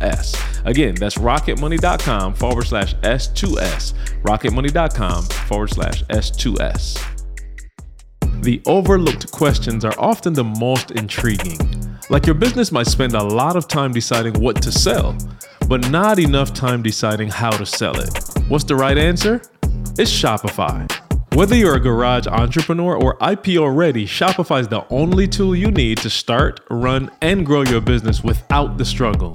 Again, 0.65 0.95
that's 0.95 1.17
rocketmoney.com 1.17 2.35
forward 2.35 2.67
slash 2.67 2.95
S2S. 2.95 3.93
Rocketmoney.com 4.21 5.23
forward 5.23 5.69
slash 5.69 6.03
S2S. 6.05 7.21
The 8.41 8.61
overlooked 8.65 9.31
questions 9.31 9.85
are 9.85 9.93
often 9.99 10.33
the 10.33 10.43
most 10.43 10.91
intriguing. 10.91 11.59
Like 12.09 12.25
your 12.25 12.35
business 12.35 12.71
might 12.71 12.87
spend 12.87 13.13
a 13.13 13.23
lot 13.23 13.55
of 13.55 13.67
time 13.67 13.91
deciding 13.91 14.33
what 14.41 14.61
to 14.63 14.71
sell, 14.71 15.15
but 15.67 15.89
not 15.91 16.19
enough 16.19 16.53
time 16.53 16.81
deciding 16.81 17.29
how 17.29 17.51
to 17.51 17.65
sell 17.65 17.97
it. 17.99 18.09
What's 18.47 18.63
the 18.63 18.75
right 18.75 18.97
answer? 18.97 19.41
It's 19.97 20.11
Shopify. 20.11 20.91
Whether 21.35 21.55
you're 21.55 21.75
a 21.75 21.79
garage 21.79 22.27
entrepreneur 22.27 22.97
or 22.97 23.17
IPO 23.19 23.73
ready, 23.73 24.05
Shopify 24.05 24.59
is 24.59 24.67
the 24.67 24.85
only 24.89 25.27
tool 25.27 25.55
you 25.55 25.71
need 25.71 25.99
to 25.99 26.09
start, 26.09 26.59
run, 26.69 27.09
and 27.21 27.45
grow 27.45 27.61
your 27.61 27.79
business 27.79 28.21
without 28.21 28.77
the 28.77 28.83
struggle. 28.83 29.33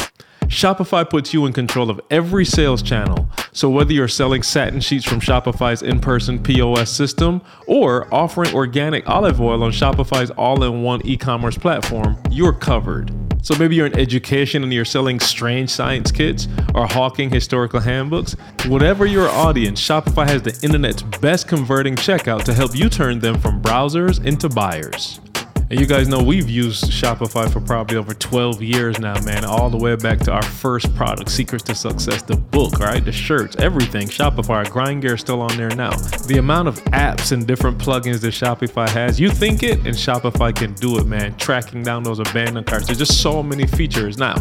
Shopify 0.48 1.08
puts 1.08 1.34
you 1.34 1.44
in 1.46 1.52
control 1.52 1.90
of 1.90 2.00
every 2.10 2.44
sales 2.44 2.80
channel. 2.80 3.28
So 3.52 3.68
whether 3.68 3.92
you're 3.92 4.06
selling 4.06 4.42
satin 4.42 4.80
sheets 4.80 5.04
from 5.04 5.20
Shopify's 5.20 5.82
in-person 5.82 6.42
POS 6.42 6.90
system 6.90 7.42
or 7.66 8.12
offering 8.14 8.54
organic 8.54 9.08
olive 9.08 9.40
oil 9.40 9.64
on 9.64 9.72
Shopify's 9.72 10.30
all-in-one 10.30 11.02
e-commerce 11.04 11.58
platform, 11.58 12.16
you're 12.30 12.52
covered. 12.52 13.12
So 13.42 13.56
maybe 13.58 13.76
you're 13.76 13.86
in 13.86 13.98
education 13.98 14.62
and 14.62 14.72
you're 14.72 14.84
selling 14.84 15.20
strange 15.20 15.70
science 15.70 16.10
kits 16.10 16.48
or 16.74 16.86
hawking 16.86 17.30
historical 17.30 17.80
handbooks. 17.80 18.32
Whatever 18.66 19.06
your 19.06 19.28
audience, 19.28 19.80
Shopify 19.80 20.26
has 20.26 20.42
the 20.42 20.58
internet's 20.62 21.02
best 21.02 21.48
converting 21.48 21.96
checkout 21.96 22.44
to 22.44 22.54
help 22.54 22.74
you 22.74 22.88
turn 22.88 23.18
them 23.18 23.38
from 23.40 23.60
browsers 23.60 24.24
into 24.24 24.48
buyers. 24.48 25.20
And 25.68 25.80
you 25.80 25.86
guys 25.86 26.06
know 26.06 26.22
we've 26.22 26.48
used 26.48 26.84
Shopify 26.84 27.52
for 27.52 27.60
probably 27.60 27.96
over 27.96 28.14
12 28.14 28.62
years 28.62 29.00
now, 29.00 29.20
man. 29.22 29.44
All 29.44 29.68
the 29.68 29.76
way 29.76 29.96
back 29.96 30.20
to 30.20 30.32
our 30.32 30.42
first 30.42 30.94
product, 30.94 31.28
Secrets 31.28 31.64
to 31.64 31.74
Success, 31.74 32.22
the 32.22 32.36
book, 32.36 32.78
right? 32.78 33.04
The 33.04 33.10
shirts, 33.10 33.56
everything. 33.56 34.06
Shopify, 34.06 34.70
Grind 34.70 35.02
Gear 35.02 35.14
is 35.14 35.22
still 35.22 35.42
on 35.42 35.56
there 35.56 35.70
now. 35.70 35.90
The 36.28 36.36
amount 36.38 36.68
of 36.68 36.76
apps 36.84 37.32
and 37.32 37.48
different 37.48 37.78
plugins 37.78 38.20
that 38.20 38.28
Shopify 38.28 38.88
has, 38.90 39.18
you 39.18 39.28
think 39.28 39.64
it, 39.64 39.78
and 39.78 39.88
Shopify 39.88 40.54
can 40.54 40.72
do 40.74 40.98
it, 40.98 41.06
man. 41.06 41.36
Tracking 41.36 41.82
down 41.82 42.04
those 42.04 42.20
abandoned 42.20 42.68
carts. 42.68 42.86
There's 42.86 42.98
just 42.98 43.20
so 43.20 43.42
many 43.42 43.66
features 43.66 44.18
now. 44.18 44.36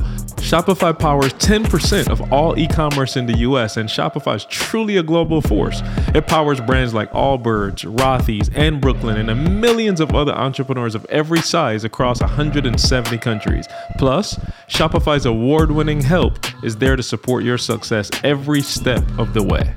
Shopify 0.45 0.97
powers 0.97 1.33
10% 1.33 2.07
of 2.07 2.31
all 2.31 2.55
e 2.59 2.67
commerce 2.67 3.17
in 3.17 3.25
the 3.25 3.39
US, 3.39 3.77
and 3.77 3.89
Shopify 3.89 4.35
is 4.35 4.45
truly 4.45 4.97
a 4.97 5.03
global 5.03 5.41
force. 5.41 5.81
It 6.13 6.27
powers 6.27 6.61
brands 6.61 6.93
like 6.93 7.11
Allbirds, 7.13 7.91
Rothy's, 7.97 8.49
and 8.49 8.79
Brooklinen, 8.79 9.21
and 9.21 9.29
the 9.29 9.35
millions 9.35 9.99
of 9.99 10.13
other 10.13 10.33
entrepreneurs 10.33 10.93
of 10.93 11.03
every 11.15 11.39
size 11.39 11.83
across 11.83 12.21
170 12.21 13.17
countries. 13.17 13.65
Plus, 13.97 14.35
Shopify's 14.69 15.25
award 15.25 15.71
winning 15.71 16.01
help 16.01 16.37
is 16.63 16.75
there 16.75 16.95
to 16.95 17.03
support 17.03 17.43
your 17.43 17.57
success 17.57 18.11
every 18.23 18.61
step 18.61 19.03
of 19.17 19.33
the 19.33 19.41
way. 19.41 19.73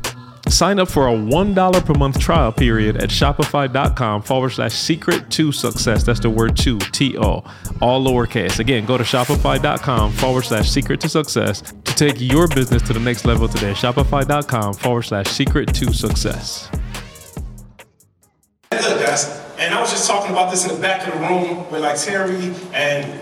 Sign 0.49 0.79
up 0.79 0.89
for 0.89 1.09
a 1.09 1.13
$1 1.13 1.85
per 1.85 1.95
month 1.95 2.19
trial 2.19 2.53
period 2.53 2.97
at 2.97 3.11
shopify.com 3.11 4.23
forward 4.23 4.51
slash 4.51 4.73
secret 4.73 5.31
to 5.31 5.53
success. 5.53 6.05
That's 6.05 6.21
the 6.21 6.31
word 6.31 6.57
two, 6.57 6.79
T 6.79 7.17
O, 7.19 7.45
all 7.83 8.05
lowercase. 8.05 8.59
Again, 8.59 8.87
go 8.87 8.97
to 8.97 9.05
shopify.com 9.05 10.13
forward 10.13 10.45
slash 10.45 10.71
secret 10.71 11.01
to 11.03 11.09
success 11.09 11.61
to 11.61 11.95
take 11.95 12.17
your 12.19 12.49
business 12.49 12.83
to 12.83 12.93
the 12.93 13.01
next 13.01 13.25
level 13.25 13.47
today. 13.47 13.73
Shopify.com 13.73 14.75
forward 14.75 15.03
slash 15.03 15.27
secret 15.27 15.75
to 15.75 15.93
success. 15.93 16.71
Look, 18.73 19.01
guys, 19.01 19.48
and 19.59 19.75
I 19.75 19.81
was 19.81 19.91
just 19.91 20.09
talking 20.09 20.31
about 20.31 20.51
this 20.51 20.67
in 20.69 20.75
the 20.75 20.81
back 20.81 21.07
of 21.07 21.15
the 21.15 21.21
room 21.21 21.71
with 21.71 21.83
like 21.83 21.99
Terry, 22.01 22.55
and 22.73 23.21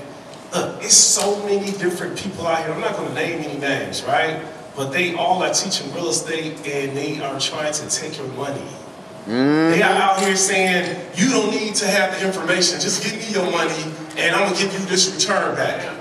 look, 0.55 0.83
it's 0.83 0.95
so 0.95 1.43
many 1.47 1.73
different 1.73 2.19
people 2.19 2.47
out 2.47 2.65
here. 2.65 2.73
I'm 2.73 2.81
not 2.81 2.97
going 2.97 3.09
to 3.09 3.15
name 3.15 3.43
any 3.43 3.59
names, 3.59 4.05
right? 4.05 4.43
But 4.77 4.91
they 4.91 5.15
all 5.15 5.43
are 5.43 5.53
teaching 5.53 5.93
real 5.95 6.11
estate, 6.11 6.55
and 6.67 6.97
they 6.97 7.21
are 7.21 7.41
trying 7.41 7.73
to 7.73 7.89
take 7.89 8.19
your 8.19 8.29
money. 8.29 8.67
They 9.27 9.83
are 9.83 9.93
out 9.93 10.21
here 10.21 10.37
saying, 10.37 11.11
you 11.17 11.31
don't 11.31 11.51
need 11.51 11.75
to 11.77 11.87
have 11.87 12.13
the 12.13 12.27
information, 12.27 12.81
just 12.81 13.03
give 13.03 13.17
me 13.19 13.33
your 13.33 13.51
money, 13.51 13.83
and 14.17 14.37
I'm 14.37 14.45
gonna 14.45 14.57
give 14.57 14.73
you 14.73 14.87
this 14.87 15.13
return 15.13 15.57
back. 15.57 15.93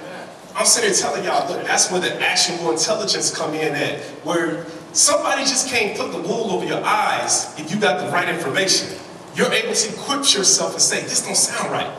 I'm 0.55 0.65
sitting 0.65 0.91
here 0.91 0.99
telling 0.99 1.23
y'all, 1.23 1.49
look, 1.51 1.65
that's 1.65 1.91
where 1.91 1.99
the 1.99 2.21
actionable 2.21 2.71
intelligence 2.71 3.35
come 3.35 3.55
in 3.55 3.73
at, 3.73 4.01
where 4.23 4.65
somebody 4.93 5.41
just 5.41 5.69
can't 5.69 5.97
put 5.97 6.11
the 6.11 6.19
wool 6.19 6.51
over 6.51 6.65
your 6.65 6.83
eyes 6.83 7.57
if 7.59 7.73
you 7.73 7.79
got 7.79 7.99
the 7.99 8.11
right 8.11 8.29
information. 8.29 8.95
You're 9.35 9.51
able 9.51 9.73
to 9.73 9.89
equip 9.93 10.33
yourself 10.33 10.73
and 10.73 10.81
say, 10.81 11.01
this 11.01 11.25
don't 11.25 11.35
sound 11.35 11.71
right. 11.71 11.91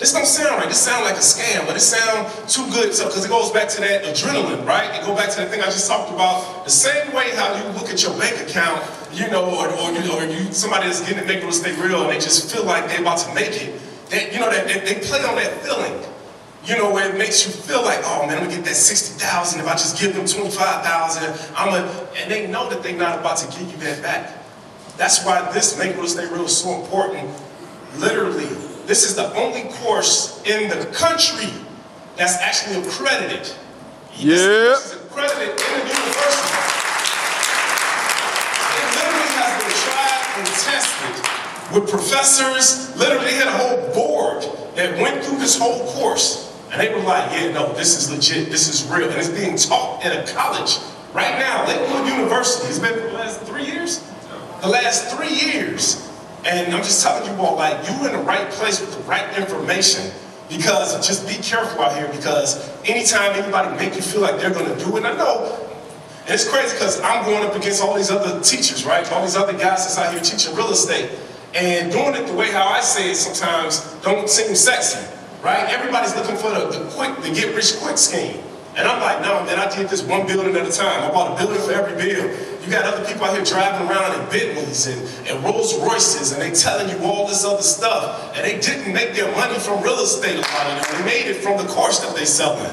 This 0.00 0.14
don't 0.14 0.26
sound 0.26 0.56
right. 0.56 0.66
This 0.66 0.80
sound 0.80 1.04
like 1.04 1.16
a 1.16 1.18
scam, 1.18 1.66
but 1.66 1.76
it 1.76 1.80
sound 1.80 2.26
too 2.48 2.64
good. 2.72 2.88
Because 2.88 3.22
it 3.22 3.28
goes 3.28 3.50
back 3.50 3.68
to 3.68 3.80
that 3.82 4.04
adrenaline, 4.04 4.64
right? 4.64 4.98
It 4.98 5.04
go 5.04 5.14
back 5.14 5.28
to 5.32 5.42
the 5.42 5.46
thing 5.46 5.60
I 5.60 5.66
just 5.66 5.86
talked 5.86 6.10
about. 6.10 6.64
The 6.64 6.70
same 6.70 7.12
way 7.12 7.36
how 7.36 7.54
you 7.54 7.68
look 7.78 7.90
at 7.90 8.02
your 8.02 8.16
bank 8.18 8.40
account, 8.48 8.82
you 9.12 9.28
know, 9.28 9.44
or, 9.44 9.68
or, 9.68 9.92
you, 9.92 10.10
or 10.10 10.24
you 10.24 10.50
somebody 10.54 10.86
that's 10.86 11.00
getting 11.00 11.18
to 11.18 11.26
make 11.26 11.40
real 11.40 11.50
estate 11.50 11.76
real, 11.76 12.00
and 12.00 12.10
they 12.10 12.18
just 12.18 12.50
feel 12.50 12.64
like 12.64 12.88
they're 12.88 13.02
about 13.02 13.18
to 13.18 13.34
make 13.34 13.52
it. 13.60 13.78
They, 14.08 14.32
you 14.32 14.40
know, 14.40 14.48
that 14.48 14.66
they, 14.66 14.80
they 14.80 15.06
play 15.06 15.20
on 15.20 15.36
that 15.36 15.52
feeling. 15.60 16.02
You 16.64 16.78
know, 16.78 16.90
where 16.92 17.12
it 17.12 17.18
makes 17.18 17.44
you 17.44 17.52
feel 17.52 17.82
like, 17.82 18.00
oh 18.04 18.26
man, 18.26 18.38
I'm 18.38 18.44
gonna 18.44 18.56
get 18.56 18.64
that 18.64 18.76
60,000 18.76 19.60
if 19.60 19.66
I 19.66 19.72
just 19.72 20.00
give 20.00 20.14
them 20.16 20.26
25,000. 20.26 21.54
I'm 21.54 21.68
gonna, 21.68 22.08
and 22.16 22.30
they 22.30 22.46
know 22.46 22.70
that 22.70 22.82
they're 22.82 22.96
not 22.96 23.18
about 23.18 23.36
to 23.38 23.58
give 23.58 23.70
you 23.70 23.76
that 23.78 24.02
back. 24.02 24.39
That's 25.00 25.24
why 25.24 25.50
this 25.52 25.78
Make 25.78 25.96
Real 25.96 26.04
Estate 26.04 26.30
Real 26.30 26.44
is 26.44 26.54
so 26.54 26.78
important. 26.78 27.26
Literally, 27.96 28.44
this 28.84 29.08
is 29.08 29.14
the 29.16 29.34
only 29.34 29.62
course 29.76 30.42
in 30.44 30.68
the 30.68 30.84
country 30.92 31.48
that's 32.18 32.36
actually 32.36 32.86
accredited. 32.86 33.50
Yeah. 34.12 34.36
This 34.36 34.92
is 34.92 35.00
accredited 35.00 35.48
in 35.48 35.56
the 35.56 35.88
university. 35.88 36.52
It 38.76 38.88
literally 38.92 39.30
has 39.40 39.52
been 39.64 39.72
tried 39.88 40.20
and 40.36 40.46
tested 40.68 41.16
with 41.74 41.88
professors. 41.88 42.94
Literally, 42.98 43.24
they 43.24 43.36
had 43.36 43.48
a 43.48 43.56
whole 43.56 43.94
board 43.94 44.44
that 44.76 45.00
went 45.00 45.24
through 45.24 45.38
this 45.38 45.58
whole 45.58 45.90
course. 45.94 46.54
And 46.70 46.78
they 46.78 46.92
were 46.92 47.00
like, 47.00 47.32
yeah, 47.32 47.52
no, 47.52 47.72
this 47.72 47.96
is 47.96 48.12
legit, 48.12 48.50
this 48.50 48.68
is 48.68 48.86
real. 48.92 49.08
And 49.08 49.16
it's 49.16 49.30
being 49.30 49.56
taught 49.56 50.04
at 50.04 50.28
a 50.28 50.30
college 50.30 50.76
right 51.14 51.38
now, 51.38 51.66
Lakewood 51.66 52.06
University. 52.06 52.68
It's 52.68 52.78
been 52.78 52.92
for 53.00 53.06
the 53.06 53.12
last 53.14 53.40
three 53.44 53.64
years? 53.64 54.04
The 54.60 54.68
last 54.68 55.14
three 55.16 55.34
years. 55.34 56.06
And 56.44 56.74
I'm 56.74 56.82
just 56.82 57.02
telling 57.02 57.30
you 57.30 57.42
all, 57.42 57.56
like, 57.56 57.86
you're 57.86 58.06
in 58.06 58.16
the 58.16 58.24
right 58.24 58.50
place 58.50 58.80
with 58.80 58.96
the 58.96 59.02
right 59.02 59.38
information. 59.38 60.10
Because 60.48 61.06
just 61.06 61.28
be 61.28 61.34
careful 61.42 61.82
out 61.82 61.96
here 61.96 62.08
because 62.08 62.68
anytime 62.84 63.32
anybody 63.34 63.76
make 63.76 63.94
you 63.94 64.02
feel 64.02 64.20
like 64.20 64.40
they're 64.40 64.52
gonna 64.52 64.76
do 64.78 64.96
it, 64.96 65.04
I 65.04 65.16
know 65.16 65.70
and 66.30 66.38
it's 66.38 66.48
crazy 66.48 66.74
because 66.74 67.00
I'm 67.00 67.24
going 67.24 67.44
up 67.44 67.56
against 67.56 67.82
all 67.82 67.96
these 67.96 68.10
other 68.10 68.40
teachers, 68.40 68.84
right? 68.84 69.10
All 69.10 69.22
these 69.22 69.34
other 69.34 69.52
guys 69.52 69.82
that's 69.82 69.98
out 69.98 70.12
here 70.12 70.22
teaching 70.22 70.54
real 70.54 70.70
estate. 70.70 71.10
And 71.56 71.90
doing 71.90 72.14
it 72.14 72.28
the 72.28 72.34
way 72.34 72.52
how 72.52 72.68
I 72.68 72.80
say 72.80 73.10
it 73.10 73.16
sometimes 73.16 73.80
don't 74.04 74.30
seem 74.30 74.54
sexy, 74.54 75.00
right? 75.42 75.68
Everybody's 75.68 76.14
looking 76.14 76.36
for 76.36 76.50
the, 76.50 76.70
the 76.70 76.90
quick, 76.90 77.16
the 77.22 77.34
get 77.34 77.56
rich 77.56 77.74
quick 77.80 77.98
scheme. 77.98 78.38
And 78.76 78.86
I'm 78.86 79.00
like, 79.00 79.22
no, 79.22 79.42
man, 79.42 79.58
I 79.58 79.74
did 79.74 79.88
this 79.88 80.04
one 80.04 80.24
building 80.28 80.54
at 80.54 80.64
a 80.64 80.70
time. 80.70 81.02
I 81.02 81.10
bought 81.10 81.34
a 81.34 81.44
building 81.44 81.60
for 81.62 81.72
every 81.72 81.96
bill. 81.96 82.30
You 82.62 82.70
got 82.70 82.84
other 82.84 83.04
people 83.06 83.24
out 83.24 83.34
here 83.34 83.44
driving 83.44 83.88
around 83.88 84.20
in 84.20 84.28
Bentleys 84.28 84.86
and, 84.86 85.28
and 85.28 85.44
Rolls 85.44 85.78
Royces, 85.80 86.32
and 86.32 86.42
they 86.42 86.50
telling 86.50 86.90
you 86.90 87.04
all 87.04 87.26
this 87.26 87.44
other 87.44 87.62
stuff. 87.62 88.36
And 88.36 88.44
they 88.44 88.60
didn't 88.60 88.92
make 88.92 89.14
their 89.14 89.34
money 89.34 89.58
from 89.58 89.82
real 89.82 89.98
estate, 90.00 90.36
a 90.36 90.40
lot 90.40 90.66
of 90.66 90.86
them. 90.86 90.98
They 90.98 91.04
made 91.04 91.26
it 91.26 91.36
from 91.42 91.56
the 91.56 91.72
course 91.72 92.00
that 92.00 92.14
they 92.14 92.26
selling. 92.26 92.70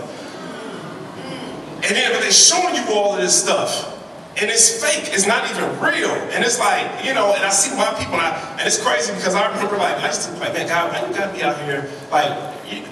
And 1.87 1.95
then 1.95 2.11
but 2.11 2.21
they're 2.21 2.31
showing 2.31 2.75
you 2.75 2.83
all 2.93 3.15
of 3.15 3.21
this 3.21 3.41
stuff. 3.41 3.93
And 4.39 4.51
it's 4.51 4.83
fake, 4.83 5.13
it's 5.13 5.25
not 5.25 5.49
even 5.49 5.63
real. 5.79 6.11
And 6.35 6.43
it's 6.43 6.59
like, 6.59 7.05
you 7.05 7.13
know, 7.13 7.33
and 7.33 7.43
I 7.43 7.49
see 7.49 7.75
why 7.75 7.95
people, 7.97 8.15
and, 8.15 8.27
I, 8.27 8.57
and 8.59 8.67
it's 8.67 8.83
crazy 8.83 9.13
because 9.13 9.33
I 9.33 9.49
remember 9.49 9.77
like, 9.77 9.95
I 9.97 10.07
used 10.07 10.27
to 10.27 10.33
be 10.33 10.39
like, 10.39 10.53
man, 10.53 10.67
God, 10.67 10.91
why 10.91 11.07
you 11.07 11.15
gotta 11.15 11.33
be 11.33 11.43
out 11.43 11.57
here, 11.63 11.89
like, 12.11 12.29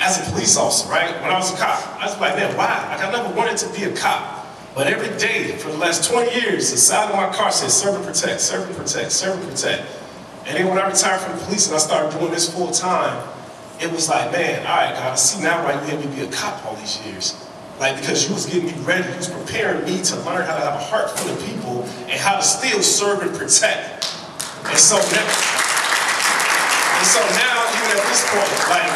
as 0.01 0.25
a 0.25 0.31
police 0.31 0.57
officer, 0.57 0.89
right? 0.89 1.13
When 1.21 1.29
I 1.29 1.37
was 1.37 1.53
a 1.53 1.57
cop, 1.57 2.01
I 2.01 2.05
was 2.05 2.19
like, 2.19 2.35
man, 2.35 2.55
why? 2.57 2.87
Like, 2.89 3.03
I 3.03 3.11
never 3.11 3.35
wanted 3.35 3.57
to 3.57 3.69
be 3.77 3.83
a 3.83 3.95
cop. 3.95 4.44
But 4.75 4.87
every 4.87 5.17
day 5.17 5.55
for 5.55 5.71
the 5.71 5.77
last 5.77 6.11
20 6.11 6.35
years, 6.35 6.69
the 6.69 6.75
side 6.75 7.09
of 7.09 7.15
my 7.15 7.33
car 7.33 7.49
says 7.49 7.71
serve 7.73 7.95
and 7.95 8.03
protect, 8.03 8.41
serve 8.41 8.67
and 8.67 8.75
protect, 8.75 9.09
serve 9.13 9.39
and 9.39 9.49
protect. 9.49 9.87
And 10.45 10.57
then 10.57 10.67
when 10.67 10.77
I 10.77 10.89
retired 10.89 11.21
from 11.21 11.39
the 11.39 11.45
police 11.45 11.67
and 11.67 11.75
I 11.77 11.79
started 11.79 12.19
doing 12.19 12.31
this 12.33 12.53
full 12.53 12.71
time, 12.71 13.25
it 13.79 13.89
was 13.89 14.09
like, 14.09 14.33
man, 14.33 14.67
all 14.67 14.75
right, 14.75 14.93
God, 14.93 15.13
I 15.13 15.15
see 15.15 15.41
now 15.41 15.63
why 15.63 15.79
you 15.79 15.79
had 15.87 16.03
me 16.03 16.13
be 16.13 16.27
a 16.27 16.31
cop 16.31 16.65
all 16.65 16.75
these 16.75 16.99
years. 17.07 17.39
Like, 17.79 17.95
because 18.01 18.27
you 18.27 18.35
was 18.35 18.45
getting 18.47 18.65
me 18.65 18.75
ready, 18.83 19.07
you 19.07 19.15
was 19.15 19.29
preparing 19.29 19.85
me 19.85 20.03
to 20.03 20.15
learn 20.27 20.43
how 20.43 20.59
to 20.59 20.63
have 20.67 20.75
a 20.75 20.83
heart 20.83 21.09
for 21.09 21.23
the 21.23 21.39
people 21.47 21.83
and 22.11 22.19
how 22.19 22.35
to 22.35 22.43
still 22.43 22.83
serve 22.83 23.21
and 23.23 23.31
protect. 23.31 24.11
And 24.67 24.77
so 24.77 24.99
now, 24.99 25.27
and 26.99 27.07
so 27.07 27.23
now, 27.31 27.63
even 27.79 27.95
at 27.95 28.03
this 28.11 28.27
point, 28.27 28.51
like, 28.67 28.91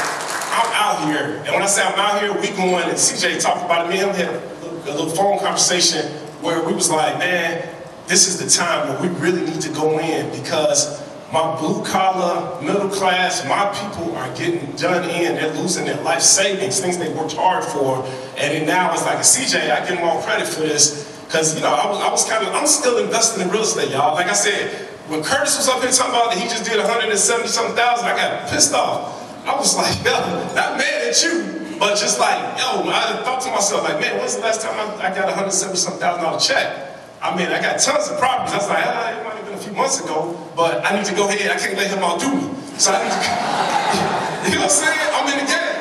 I'm 0.59 0.71
out 0.75 1.07
here, 1.07 1.39
and 1.39 1.55
when 1.55 1.63
I 1.63 1.67
say 1.67 1.83
I'm 1.83 1.97
out 1.97 2.19
here, 2.21 2.33
we 2.35 2.51
going, 2.51 2.83
and 2.83 2.99
CJ 2.99 3.41
talked 3.41 3.63
about 3.63 3.87
it, 3.87 3.89
me 3.89 3.99
and 4.03 4.15
him 4.15 4.58
a 4.83 4.91
little, 4.91 5.09
phone 5.09 5.39
conversation 5.39 6.05
where 6.41 6.63
we 6.65 6.73
was 6.73 6.89
like, 6.89 7.17
man, 7.19 7.67
this 8.07 8.27
is 8.27 8.39
the 8.39 8.49
time 8.49 8.89
where 8.89 9.01
we 9.01 9.19
really 9.19 9.41
need 9.41 9.61
to 9.61 9.69
go 9.69 9.99
in 9.99 10.29
because 10.39 11.07
my 11.31 11.55
blue 11.59 11.83
collar, 11.85 12.59
middle 12.61 12.89
class, 12.89 13.45
my 13.45 13.69
people 13.77 14.15
are 14.15 14.35
getting 14.35 14.71
done 14.75 15.07
in. 15.09 15.35
They're 15.35 15.53
losing 15.53 15.85
their 15.85 16.01
life 16.01 16.21
savings, 16.21 16.79
things 16.79 16.97
they 16.97 17.13
worked 17.13 17.33
hard 17.33 17.63
for. 17.63 18.03
And 18.37 18.65
now 18.65 18.93
it's 18.93 19.05
like, 19.05 19.19
CJ, 19.19 19.69
I 19.69 19.79
give 19.87 19.97
them 19.97 20.07
all 20.07 20.21
credit 20.23 20.47
for 20.47 20.61
this 20.61 21.21
because, 21.25 21.55
you 21.55 21.61
know, 21.61 21.69
I 21.69 21.87
was, 21.87 22.01
I 22.01 22.09
was 22.09 22.27
kind 22.27 22.47
of, 22.47 22.55
I'm 22.55 22.65
still 22.65 22.97
investing 22.97 23.43
in 23.43 23.51
real 23.51 23.61
estate, 23.61 23.91
y'all. 23.91 24.15
Like 24.15 24.27
I 24.27 24.33
said, 24.33 24.87
when 25.07 25.21
Curtis 25.21 25.57
was 25.57 25.67
up 25.69 25.81
here 25.81 25.91
talking 25.91 26.13
about 26.13 26.33
that 26.33 26.41
he 26.41 26.49
just 26.49 26.65
did 26.65 26.77
170 26.77 27.47
something 27.47 27.75
thousand, 27.75 28.07
I 28.07 28.15
got 28.15 28.49
pissed 28.49 28.73
off. 28.73 29.45
I 29.45 29.55
was 29.55 29.75
like, 29.77 29.97
yo, 30.05 30.11
not 30.55 30.77
mad 30.77 31.07
at 31.07 31.23
you, 31.23 31.58
but 31.79 31.97
just 31.97 32.19
like, 32.19 32.37
yo, 32.59 32.83
I 32.91 33.23
thought 33.23 33.41
to 33.43 33.51
myself, 33.51 33.83
like, 33.83 33.99
man, 33.99 34.19
when's 34.19 34.35
the 34.35 34.41
last 34.41 34.61
time 34.61 34.75
I, 34.75 35.07
I 35.07 35.15
got 35.15 35.31
a 35.31 35.33
170 35.33 35.77
something 35.77 35.99
thousand 35.99 36.23
dollar 36.23 36.39
check? 36.39 36.99
I 37.21 37.35
mean, 37.35 37.47
I 37.47 37.61
got 37.61 37.79
tons 37.79 38.07
of 38.07 38.19
properties. 38.19 38.53
I 38.53 38.57
was 38.57 38.69
like, 38.69 38.83
ah, 38.85 39.11
it 39.11 39.23
might 39.23 39.35
have 39.35 39.45
been 39.45 39.55
a 39.55 39.63
few 39.63 39.73
months 39.73 39.99
ago, 39.99 40.35
but 40.55 40.85
I 40.85 40.95
need 40.95 41.05
to 41.05 41.15
go 41.15 41.27
ahead. 41.27 41.51
I 41.51 41.59
can't 41.59 41.75
let 41.75 41.91
him 41.91 41.99
outdo 41.99 42.31
me. 42.31 42.47
So 42.79 42.91
I 42.91 43.03
need 43.03 43.11
to, 43.11 43.19
you 44.51 44.55
know 44.55 44.67
what 44.67 44.71
I'm 44.71 44.83
saying? 44.83 45.07
I'm 45.15 45.27
in 45.27 45.37
the 45.43 45.47
game. 45.51 45.79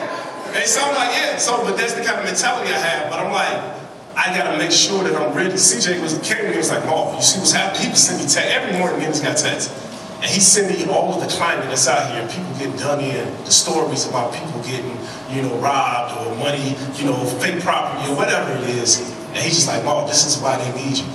And 0.58 0.66
so 0.66 0.82
I'm 0.82 0.94
like, 0.94 1.14
yeah, 1.14 1.37
so, 1.38 1.62
but 1.62 1.76
that's 1.76 1.94
the 1.94 2.02
kind 2.02 2.18
of 2.18 2.24
mentality 2.26 2.74
I 2.74 2.78
have. 2.78 3.11
But 3.11 3.20
I'm 3.20 3.30
like, 3.30 3.78
I 4.18 4.37
gotta 4.37 4.58
make 4.58 4.72
sure 4.72 5.04
that 5.04 5.14
I'm 5.14 5.30
ready. 5.30 5.54
CJ 5.54 6.02
was 6.02 6.18
to 6.18 6.34
me 6.34 6.46
and 6.50 6.56
was 6.56 6.70
like, 6.70 6.84
Mark, 6.87 7.14
you 7.14 7.22
see 7.22 7.38
what's 7.38 7.52
happening? 7.52 7.90
He 7.90 7.94
sending 7.94 8.26
me 8.26 8.32
text 8.32 8.50
every 8.50 8.74
morning. 8.76 8.98
He 8.98 9.22
got 9.22 9.38
text, 9.38 9.70
and 10.18 10.26
he's 10.26 10.44
sending 10.44 10.74
me 10.74 10.92
all 10.92 11.14
of 11.14 11.22
the 11.22 11.30
climate 11.30 11.70
that's 11.70 11.87
out 11.87 12.11
here. 12.11 12.26
People 12.26 12.50
getting 12.58 12.76
done 12.82 12.98
in, 12.98 13.30
the 13.44 13.54
stories 13.54 14.08
about 14.08 14.34
people 14.34 14.58
getting, 14.66 14.98
you 15.30 15.42
know, 15.42 15.54
robbed 15.58 16.16
or 16.18 16.34
money, 16.36 16.76
you 16.96 17.06
know, 17.06 17.16
fake 17.40 17.60
property 17.60 18.10
or 18.10 18.16
whatever 18.16 18.52
it 18.62 18.68
is. 18.70 19.00
And 19.28 19.38
he's 19.38 19.54
just 19.54 19.68
like, 19.68 19.84
Mark, 19.84 20.08
this 20.08 20.24
is 20.26 20.40
why 20.42 20.56
they 20.56 20.70
need 20.82 20.98
you. 20.98 21.06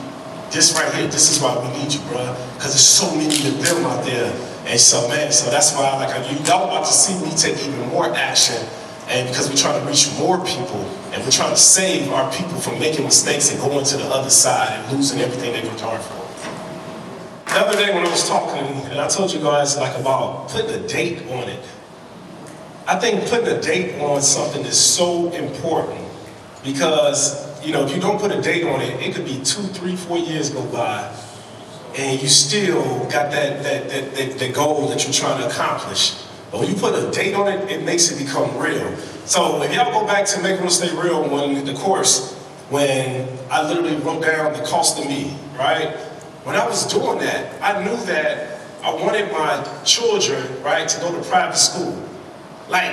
This 0.52 0.74
right 0.74 0.94
here, 0.94 1.08
this 1.08 1.32
is 1.36 1.42
why 1.42 1.58
we 1.58 1.68
need 1.78 1.92
you, 1.92 2.00
bro. 2.10 2.36
Because 2.54 2.74
there's 2.74 2.86
so 2.86 3.10
many 3.16 3.34
of 3.48 3.58
them 3.58 3.86
out 3.86 4.06
there. 4.06 4.32
And 4.66 4.80
so, 4.80 5.08
man, 5.08 5.32
so 5.32 5.50
that's 5.50 5.74
why, 5.74 5.98
like, 5.98 6.14
y'all 6.48 6.70
about 6.70 6.86
to 6.86 6.94
see 6.94 7.20
me 7.26 7.36
take 7.36 7.58
even 7.66 7.90
more 7.90 8.14
action 8.14 8.64
and 9.08 9.28
because 9.28 9.50
we're 9.50 9.58
trying 9.58 9.82
to 9.82 9.88
reach 9.88 10.10
more 10.18 10.38
people 10.46 10.80
and 11.12 11.24
we're 11.24 11.32
trying 11.32 11.52
to 11.52 11.60
save 11.60 12.12
our 12.12 12.32
people 12.32 12.58
from 12.60 12.80
making 12.80 13.04
mistakes 13.04 13.52
and 13.52 13.60
going 13.60 13.84
to 13.86 13.98
the 13.98 14.06
other 14.06 14.30
side 14.30 14.80
and 14.80 14.98
losing 14.98 15.20
everything 15.20 15.54
they 15.54 15.68
worked 15.68 15.82
hard 15.82 16.02
for. 16.02 16.24
The 17.54 17.60
other 17.60 17.78
day 17.78 17.94
when 17.94 18.06
I 18.06 18.10
was 18.10 18.28
talking, 18.28 18.66
and 18.90 19.00
I 19.00 19.08
told 19.08 19.32
you 19.32 19.40
guys 19.40 19.78
like 19.78 19.96
about 20.00 20.50
putting 20.50 20.72
a 20.72 20.88
date 20.88 21.22
on 21.32 21.50
it. 21.50 21.60
I 22.86 23.00
think 23.00 23.30
putting 23.30 23.48
a 23.48 23.62
date 23.62 24.00
on 24.02 24.22
something 24.22 24.66
is 24.66 24.78
so 24.78 25.32
important 25.32 26.06
because 26.64 27.66
you 27.66 27.72
know 27.72 27.86
if 27.86 27.96
you 27.96 28.02
don't 28.02 28.20
put 28.20 28.32
a 28.32 28.42
date 28.42 28.66
on 28.66 28.82
it, 28.82 29.02
it 29.02 29.16
could 29.16 29.24
be 29.26 29.38
two, 29.38 29.64
three, 29.64 29.96
four 29.96 30.18
years 30.18 30.50
go 30.50 30.66
by, 30.66 31.16
and 31.98 32.22
you 32.22 32.28
still 32.28 32.84
got 33.04 33.32
that 33.32 33.64
that 33.64 33.90
that, 33.90 34.16
that, 34.16 34.40
that 34.40 34.54
goal 34.54 34.88
that 34.90 35.04
you're 35.06 35.14
trying 35.14 35.40
to 35.40 35.48
accomplish. 35.48 36.16
But 36.52 36.60
when 36.60 36.70
you 36.70 36.76
put 36.76 36.94
a 36.94 37.10
date 37.12 37.34
on 37.36 37.48
it, 37.48 37.72
it 37.72 37.84
makes 37.84 38.12
it 38.12 38.24
become 38.24 38.58
real. 38.58 38.96
So 39.26 39.64
if 39.64 39.74
y'all 39.74 39.92
go 39.92 40.06
back 40.06 40.26
to 40.28 40.42
Make 40.42 40.60
Real 40.60 40.68
Estate 40.68 40.92
Real 40.92 41.28
when 41.28 41.66
the 41.66 41.74
course, 41.76 42.34
when 42.70 43.28
I 43.50 43.66
literally 43.68 43.96
wrote 43.98 44.24
down 44.24 44.52
the 44.54 44.64
cost 44.64 45.00
of 45.00 45.08
me, 45.08 45.36
right? 45.58 45.96
When 46.44 46.58
I 46.58 46.68
was 46.68 46.86
doing 46.86 47.20
that, 47.20 47.62
I 47.62 47.82
knew 47.84 47.96
that 48.06 48.60
I 48.84 48.94
wanted 48.94 49.32
my 49.32 49.64
children, 49.86 50.62
right, 50.62 50.88
to 50.90 51.00
go 51.00 51.16
to 51.18 51.28
private 51.30 51.56
school. 51.56 52.10
Like, 52.70 52.92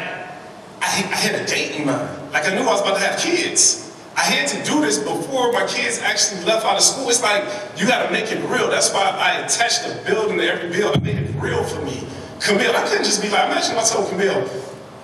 I, 0.80 0.86
I 1.12 1.16
had 1.16 1.40
a 1.40 1.46
date 1.46 1.76
in 1.76 1.86
mind. 1.86 2.32
Like 2.32 2.46
I 2.46 2.54
knew 2.54 2.62
I 2.62 2.72
was 2.72 2.80
about 2.80 2.94
to 2.94 3.00
have 3.00 3.18
kids. 3.18 3.86
I 4.16 4.22
had 4.22 4.48
to 4.48 4.70
do 4.70 4.80
this 4.80 4.98
before 4.98 5.52
my 5.52 5.66
kids 5.66 5.98
actually 6.00 6.44
left 6.44 6.66
out 6.66 6.76
of 6.76 6.82
school. 6.82 7.08
It's 7.08 7.22
like, 7.22 7.44
you 7.76 7.86
gotta 7.86 8.12
make 8.12 8.30
it 8.32 8.38
real. 8.48 8.68
That's 8.68 8.92
why 8.92 9.02
I 9.02 9.38
attached 9.44 9.86
a 9.86 10.02
building 10.06 10.38
to 10.38 10.44
every 10.44 10.70
bill. 10.70 10.92
I 10.94 10.98
made 11.00 11.16
it 11.16 11.34
real 11.40 11.62
for 11.64 11.82
me. 11.82 12.06
Camille, 12.40 12.74
I 12.74 12.86
couldn't 12.88 13.04
just 13.04 13.22
be 13.22 13.28
like, 13.28 13.50
imagine 13.50 13.76
if 13.76 13.78
I 13.78 13.84
told 13.84 14.10
Camille, 14.10 14.48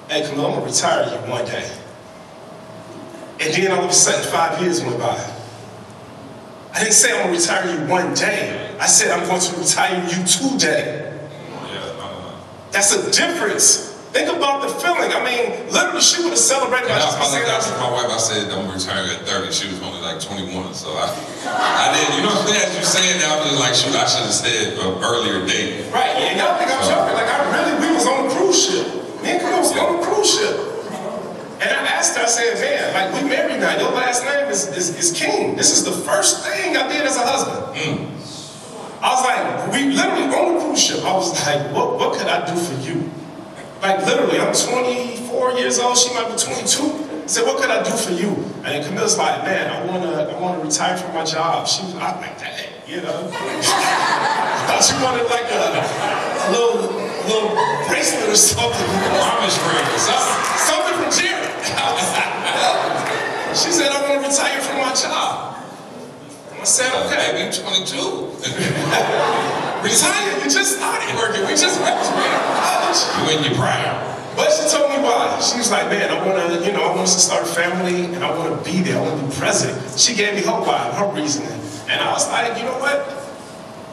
hey 0.09 0.29
Camille, 0.29 0.46
I'm 0.46 0.55
gonna 0.55 0.66
retire 0.66 1.05
you 1.05 1.31
one 1.31 1.44
day. 1.44 1.70
And 3.40 3.55
then 3.55 3.72
all 3.72 3.85
of 3.85 3.90
a 3.90 3.92
sudden, 3.92 4.31
five 4.31 4.61
years 4.62 4.83
went 4.83 4.98
by. 4.98 5.35
I 6.72 6.81
didn't 6.81 6.94
say 6.94 7.12
I'm 7.12 7.26
gonna 7.26 7.38
retire 7.38 7.70
you 7.70 7.90
one 7.90 8.14
day. 8.14 8.76
I 8.81 8.87
said 8.87 9.11
I'm 9.11 9.26
going 9.26 9.40
to 9.40 9.57
retire 9.59 10.02
you 10.05 10.24
today. 10.26 11.02
That's 12.72 12.92
a 12.92 13.11
difference. 13.11 13.86
Think 14.16 14.33
about 14.33 14.64
the 14.64 14.72
feeling. 14.81 15.12
I 15.12 15.20
mean, 15.20 15.68
literally, 15.68 16.00
she 16.00 16.24
would 16.24 16.33
have 16.33 16.40
celebrated. 16.40 16.88
And 16.88 16.96
I, 16.96 17.05
just 17.05 17.20
I, 17.20 17.29
like, 17.37 17.44
I 17.52 17.61
told 17.61 17.85
my 17.85 17.92
wife, 18.00 18.09
I 18.09 18.16
said, 18.16 18.48
I'm 18.48 18.64
retiring 18.64 19.12
at 19.12 19.29
30. 19.29 19.52
She 19.52 19.68
was 19.68 19.76
only 19.85 20.00
like 20.00 20.24
21. 20.24 20.72
So 20.72 20.88
I, 20.96 21.12
I 21.44 21.92
didn't, 21.92 22.16
you 22.16 22.22
know 22.24 22.33
what 22.33 22.48
I'm 22.48 22.48
saying? 22.48 22.64
As 22.64 22.72
you 22.81 22.85
saying 22.88 23.20
that, 23.20 23.29
I 23.29 23.37
was 23.37 23.52
just 23.52 23.61
like, 23.61 23.76
shoot, 23.76 23.92
I 23.92 24.09
should 24.09 24.24
have 24.24 24.33
said 24.33 24.81
an 24.81 25.05
earlier 25.05 25.44
date. 25.44 25.92
Right, 25.92 26.16
and 26.16 26.40
y'all 26.40 26.57
think 26.57 26.72
I'm 26.72 26.81
joking. 26.88 27.12
Like, 27.12 27.29
I 27.29 27.44
really, 27.61 27.76
we 27.76 27.88
was 27.92 28.09
on 28.09 28.24
a 28.24 28.29
cruise 28.33 28.57
ship. 28.57 28.88
Me 29.20 29.37
and 29.37 29.40
Camille 29.44 29.61
was 29.61 29.76
on 29.76 30.00
a 30.00 30.00
cruise 30.00 30.33
ship. 30.33 30.57
And 31.61 31.68
I 31.76 31.85
asked 32.00 32.16
her, 32.16 32.24
I 32.24 32.33
said, 32.33 32.57
man, 32.57 32.96
like, 32.96 33.12
we 33.20 33.29
married 33.29 33.61
now. 33.61 33.76
Your 33.76 33.92
last 33.92 34.24
name 34.24 34.48
is, 34.48 34.64
is, 34.72 34.96
is 34.96 35.12
King. 35.12 35.61
This 35.61 35.76
is 35.76 35.85
the 35.85 35.92
first 35.92 36.40
thing 36.40 36.72
I 36.72 36.88
did 36.88 37.05
as 37.05 37.20
a 37.20 37.26
husband. 37.29 37.68
Mm. 37.76 38.16
I 39.05 39.12
was 39.12 39.20
like, 39.29 39.44
we 39.76 39.92
literally 39.92 40.24
on 40.33 40.57
a 40.57 40.61
cruise 40.64 40.81
ship. 40.81 41.05
I 41.05 41.12
was 41.12 41.37
like, 41.44 41.68
what, 41.76 42.00
what 42.00 42.16
could 42.16 42.33
I 42.33 42.48
do 42.48 42.57
for 42.57 42.81
you? 42.81 43.12
Like 43.83 44.05
literally, 44.07 44.41
I'm 44.41 44.55
24 44.55 45.53
years 45.53 45.79
old. 45.79 45.97
She 45.97 46.12
might 46.15 46.31
be 46.31 46.37
22. 46.39 47.07
I 47.27 47.27
said, 47.27 47.45
what 47.45 47.61
could 47.61 47.71
I 47.71 47.83
do 47.83 47.91
for 47.91 48.12
you? 48.12 48.31
And 48.65 48.85
Camille's 48.87 49.19
like, 49.19 49.43
man, 49.43 49.71
I 49.71 49.85
wanna, 49.87 50.31
I 50.31 50.41
wanna 50.41 50.62
retire 50.62 50.97
from 50.97 51.12
my 51.12 51.25
job. 51.25 51.67
She 51.67 51.83
was, 51.83 51.95
I'm 51.95 52.21
like, 52.21 52.39
dang, 52.39 52.71
you 52.87 53.03
know. 53.03 53.31
I 53.33 54.62
thought 54.67 54.83
she 54.83 54.95
wanted 55.03 55.27
like 55.27 55.51
a, 55.51 55.83
a 55.83 56.49
little, 56.55 56.95
little 57.27 57.51
bracelet 57.89 58.31
or 58.31 58.37
something. 58.37 58.87
Promise 59.11 59.59
ring 59.59 59.87
or 59.91 59.99
something. 59.99 60.39
Something 60.71 60.95
from 60.95 61.11
like, 61.11 61.19
she 63.59 63.71
said, 63.75 63.91
I 63.91 64.01
want 64.09 64.23
to 64.23 64.29
retire 64.31 64.61
from 64.62 64.79
my 64.79 64.95
job. 64.95 65.57
I 66.61 66.65
said, 66.65 66.91
okay. 67.07 67.33
Maybe 67.35 67.51
22. 67.55 69.43
Retire? 69.87 70.35
You 70.42 70.51
just 70.51 70.79
started 70.79 71.14
working. 71.16 71.42
We 71.46 71.55
just 71.55 71.79
went 71.81 71.94
to 71.94 72.11
college. 72.11 73.01
You 73.22 73.38
in 73.38 73.44
your 73.46 73.55
prime. 73.55 74.03
But 74.37 74.51
she 74.53 74.68
told 74.68 74.90
me 74.90 74.99
why. 75.01 75.40
She 75.40 75.57
was 75.59 75.70
like, 75.70 75.88
man, 75.88 76.11
I 76.11 76.20
want 76.27 76.37
to, 76.37 76.66
you 76.66 76.72
know, 76.72 76.83
I 76.85 76.94
want 76.94 77.07
to 77.09 77.12
start 77.20 77.42
a 77.42 77.46
family 77.46 78.05
and 78.14 78.22
I 78.22 78.31
want 78.37 78.53
to 78.53 78.70
be 78.70 78.83
there. 78.83 78.99
I 78.99 79.01
want 79.01 79.20
to 79.20 79.27
be 79.27 79.33
present. 79.40 79.72
She 79.99 80.14
gave 80.14 80.35
me 80.35 80.42
her 80.42 80.61
why, 80.61 80.90
her 80.92 81.09
reasoning. 81.14 81.57
And 81.88 82.01
I 82.03 82.12
was 82.12 82.29
like, 82.29 82.59
you 82.59 82.64
know 82.64 82.77
what? 82.79 83.01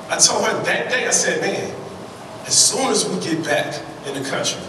I 0.10 0.18
told 0.18 0.44
her 0.46 0.54
that 0.64 0.90
day, 0.92 1.08
I 1.08 1.12
said, 1.12 1.40
man, 1.42 1.72
as 2.46 2.58
soon 2.58 2.92
as 2.92 3.08
we 3.08 3.20
get 3.24 3.44
back 3.46 3.80
in 4.06 4.22
the 4.22 4.30
country, 4.30 4.60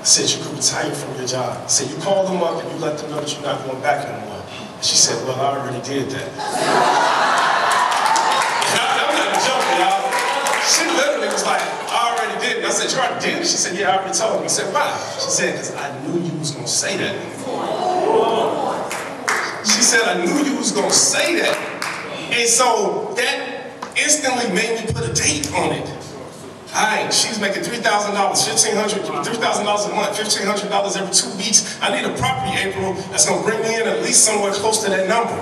I 0.00 0.04
said, 0.04 0.30
you 0.30 0.42
could 0.42 0.56
retire 0.56 0.90
from 0.94 1.14
your 1.18 1.26
job. 1.26 1.60
I 1.62 1.66
said, 1.66 1.90
you 1.90 1.96
call 2.02 2.24
them 2.26 2.42
up 2.42 2.62
and 2.62 2.72
you 2.72 2.78
let 2.78 2.96
them 2.98 3.10
know 3.10 3.20
that 3.20 3.30
you're 3.32 3.42
not 3.42 3.60
going 3.66 3.82
back 3.82 4.06
anymore. 4.06 4.40
And 4.76 4.84
she 4.84 4.96
said, 4.96 5.20
well, 5.28 5.36
I 5.38 5.58
already 5.58 5.82
did 5.86 6.08
that. 6.16 6.28
And 6.32 6.40
I- 8.80 9.04
I'm 9.04 9.12
not 9.12 9.36
joking, 9.44 9.78
y'all. 9.84 10.06
She 10.68 10.84
literally 10.84 11.28
was 11.28 11.44
like, 11.44 11.62
I 11.88 12.12
already 12.12 12.36
did 12.46 12.58
it. 12.58 12.64
I 12.64 12.70
said, 12.70 12.92
you 12.92 12.98
already 12.98 13.24
did 13.24 13.40
it? 13.40 13.46
She 13.46 13.56
said, 13.56 13.78
yeah, 13.78 13.90
I 13.90 13.98
already 13.98 14.16
told 14.16 14.36
him. 14.36 14.44
I 14.44 14.46
said, 14.48 14.72
why? 14.74 14.86
She 15.18 15.30
said, 15.30 15.52
because 15.52 15.74
I 15.74 15.88
knew 16.04 16.20
you 16.20 16.38
was 16.38 16.50
going 16.52 16.66
to 16.66 16.70
say 16.70 16.96
that. 16.98 17.16
She 19.64 19.82
said, 19.82 20.02
I 20.04 20.24
knew 20.24 20.44
you 20.44 20.56
was 20.56 20.72
going 20.72 20.88
to 20.88 20.94
say 20.94 21.40
that. 21.40 21.56
And 22.32 22.48
so 22.48 23.14
that 23.16 23.72
instantly 23.96 24.52
made 24.54 24.84
me 24.84 24.92
put 24.92 25.08
a 25.08 25.12
date 25.12 25.50
on 25.54 25.72
it. 25.72 25.88
All 26.76 26.84
right, 26.84 27.12
she's 27.12 27.40
making 27.40 27.62
$3,000, 27.62 27.80
$1,500, 27.82 29.24
$3,000 29.24 29.90
a 29.90 29.94
month, 29.94 30.18
$1,500 30.18 30.96
every 31.00 31.14
two 31.14 31.30
weeks. 31.38 31.78
I 31.80 31.88
need 31.96 32.04
a 32.04 32.14
property, 32.18 32.56
April, 32.60 32.92
that's 33.10 33.26
gonna 33.26 33.42
bring 33.42 33.62
me 33.62 33.74
in 33.80 33.88
at 33.88 34.02
least 34.02 34.22
somewhere 34.24 34.52
close 34.52 34.84
to 34.84 34.90
that 34.90 35.08
number. 35.08 35.32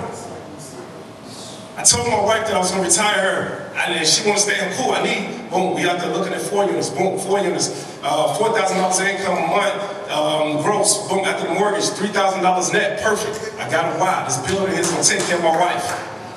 I 1.76 1.82
told 1.82 2.08
my 2.08 2.24
wife 2.24 2.46
that 2.46 2.54
I 2.54 2.58
was 2.58 2.70
gonna 2.70 2.84
retire 2.84 3.20
her, 3.20 3.72
and 3.76 3.94
then 3.94 4.06
she 4.06 4.26
wanna 4.26 4.40
stay 4.40 4.56
in 4.56 4.72
cool. 4.76 4.92
I 4.92 5.04
need, 5.04 5.50
boom, 5.50 5.74
we 5.74 5.86
out 5.86 6.00
there 6.00 6.08
looking 6.08 6.32
at 6.32 6.40
four 6.40 6.64
units, 6.64 6.88
boom, 6.88 7.18
four 7.18 7.38
units, 7.40 7.98
uh, 8.02 8.34
$4,000 8.38 8.98
income 9.04 9.36
a 9.36 9.46
month, 9.46 10.10
um, 10.10 10.62
gross, 10.62 11.06
boom, 11.06 11.26
after 11.26 11.46
the 11.46 11.52
mortgage, 11.52 11.84
$3,000 11.84 12.72
net, 12.72 13.02
perfect. 13.02 13.60
I 13.60 13.70
got 13.70 13.94
a 13.94 13.98
why, 14.00 14.24
this 14.24 14.38
building 14.50 14.74
is 14.74 14.90
gonna 14.90 15.04
take 15.04 15.20
care 15.26 15.36
of 15.36 15.44
my 15.44 15.54
wife. 15.54 15.84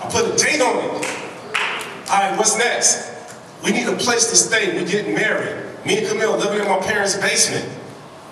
I 0.03 0.09
put 0.11 0.27
a 0.27 0.35
date 0.35 0.59
on 0.59 0.75
it. 0.75 0.91
All 2.11 2.19
right, 2.19 2.37
what's 2.37 2.57
next? 2.57 3.09
We 3.63 3.71
need 3.71 3.87
a 3.87 3.95
place 3.95 4.29
to 4.31 4.35
stay. 4.35 4.75
We're 4.77 4.87
getting 4.87 5.13
married. 5.13 5.63
Me 5.85 5.99
and 5.99 6.07
Camille 6.07 6.37
living 6.37 6.59
in 6.59 6.67
my 6.67 6.79
parents' 6.79 7.15
basement. 7.15 7.65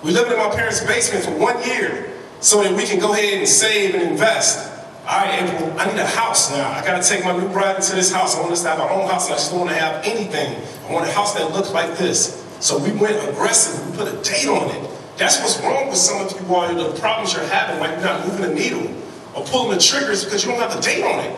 We 0.04 0.12
living 0.12 0.34
in 0.34 0.40
my 0.40 0.54
parents' 0.54 0.84
basement 0.84 1.24
for 1.24 1.32
one 1.32 1.64
year 1.64 2.12
so 2.42 2.64
that 2.64 2.74
we 2.74 2.86
can 2.86 3.00
go 3.00 3.14
ahead 3.14 3.36
and 3.36 3.48
save 3.48 3.96
and 3.96 4.04
invest. 4.04 4.77
All 5.08 5.20
right, 5.20 5.42
April, 5.42 5.74
I 5.80 5.86
need 5.86 6.00
a 6.02 6.06
house 6.06 6.52
now. 6.52 6.70
I 6.70 6.84
gotta 6.84 7.02
take 7.02 7.24
my 7.24 7.32
new 7.32 7.48
bride 7.48 7.78
into 7.78 7.96
this 7.96 8.12
house. 8.12 8.36
I 8.36 8.42
want 8.42 8.52
us 8.52 8.64
to 8.64 8.68
have 8.68 8.82
our 8.82 8.92
own 8.92 9.08
house, 9.08 9.28
and 9.28 9.36
I 9.36 9.38
just 9.38 9.52
don't 9.52 9.62
want 9.62 9.72
to 9.72 9.78
have 9.78 10.04
anything. 10.04 10.62
I 10.86 10.92
want 10.92 11.08
a 11.08 11.12
house 11.14 11.34
that 11.36 11.50
looks 11.54 11.72
like 11.72 11.98
this. 11.98 12.44
So 12.60 12.78
we 12.78 12.92
went 12.92 13.16
aggressive. 13.30 13.90
We 13.90 13.96
put 13.96 14.14
a 14.14 14.22
date 14.22 14.50
on 14.50 14.70
it. 14.70 14.90
That's 15.16 15.40
what's 15.40 15.62
wrong 15.62 15.88
with 15.88 15.96
some 15.96 16.26
of 16.26 16.34
you 16.34 16.54
all. 16.54 16.68
The 16.76 17.00
problems 17.00 17.32
you're 17.32 17.46
having, 17.46 17.80
like 17.80 17.92
you're 17.92 18.02
not 18.02 18.28
moving 18.28 18.50
the 18.50 18.54
needle 18.54 18.94
or 19.34 19.46
pulling 19.46 19.78
the 19.78 19.82
triggers 19.82 20.26
because 20.26 20.44
you 20.44 20.52
don't 20.52 20.60
have 20.60 20.76
the 20.76 20.82
date 20.82 21.06
on 21.06 21.24
it. 21.24 21.34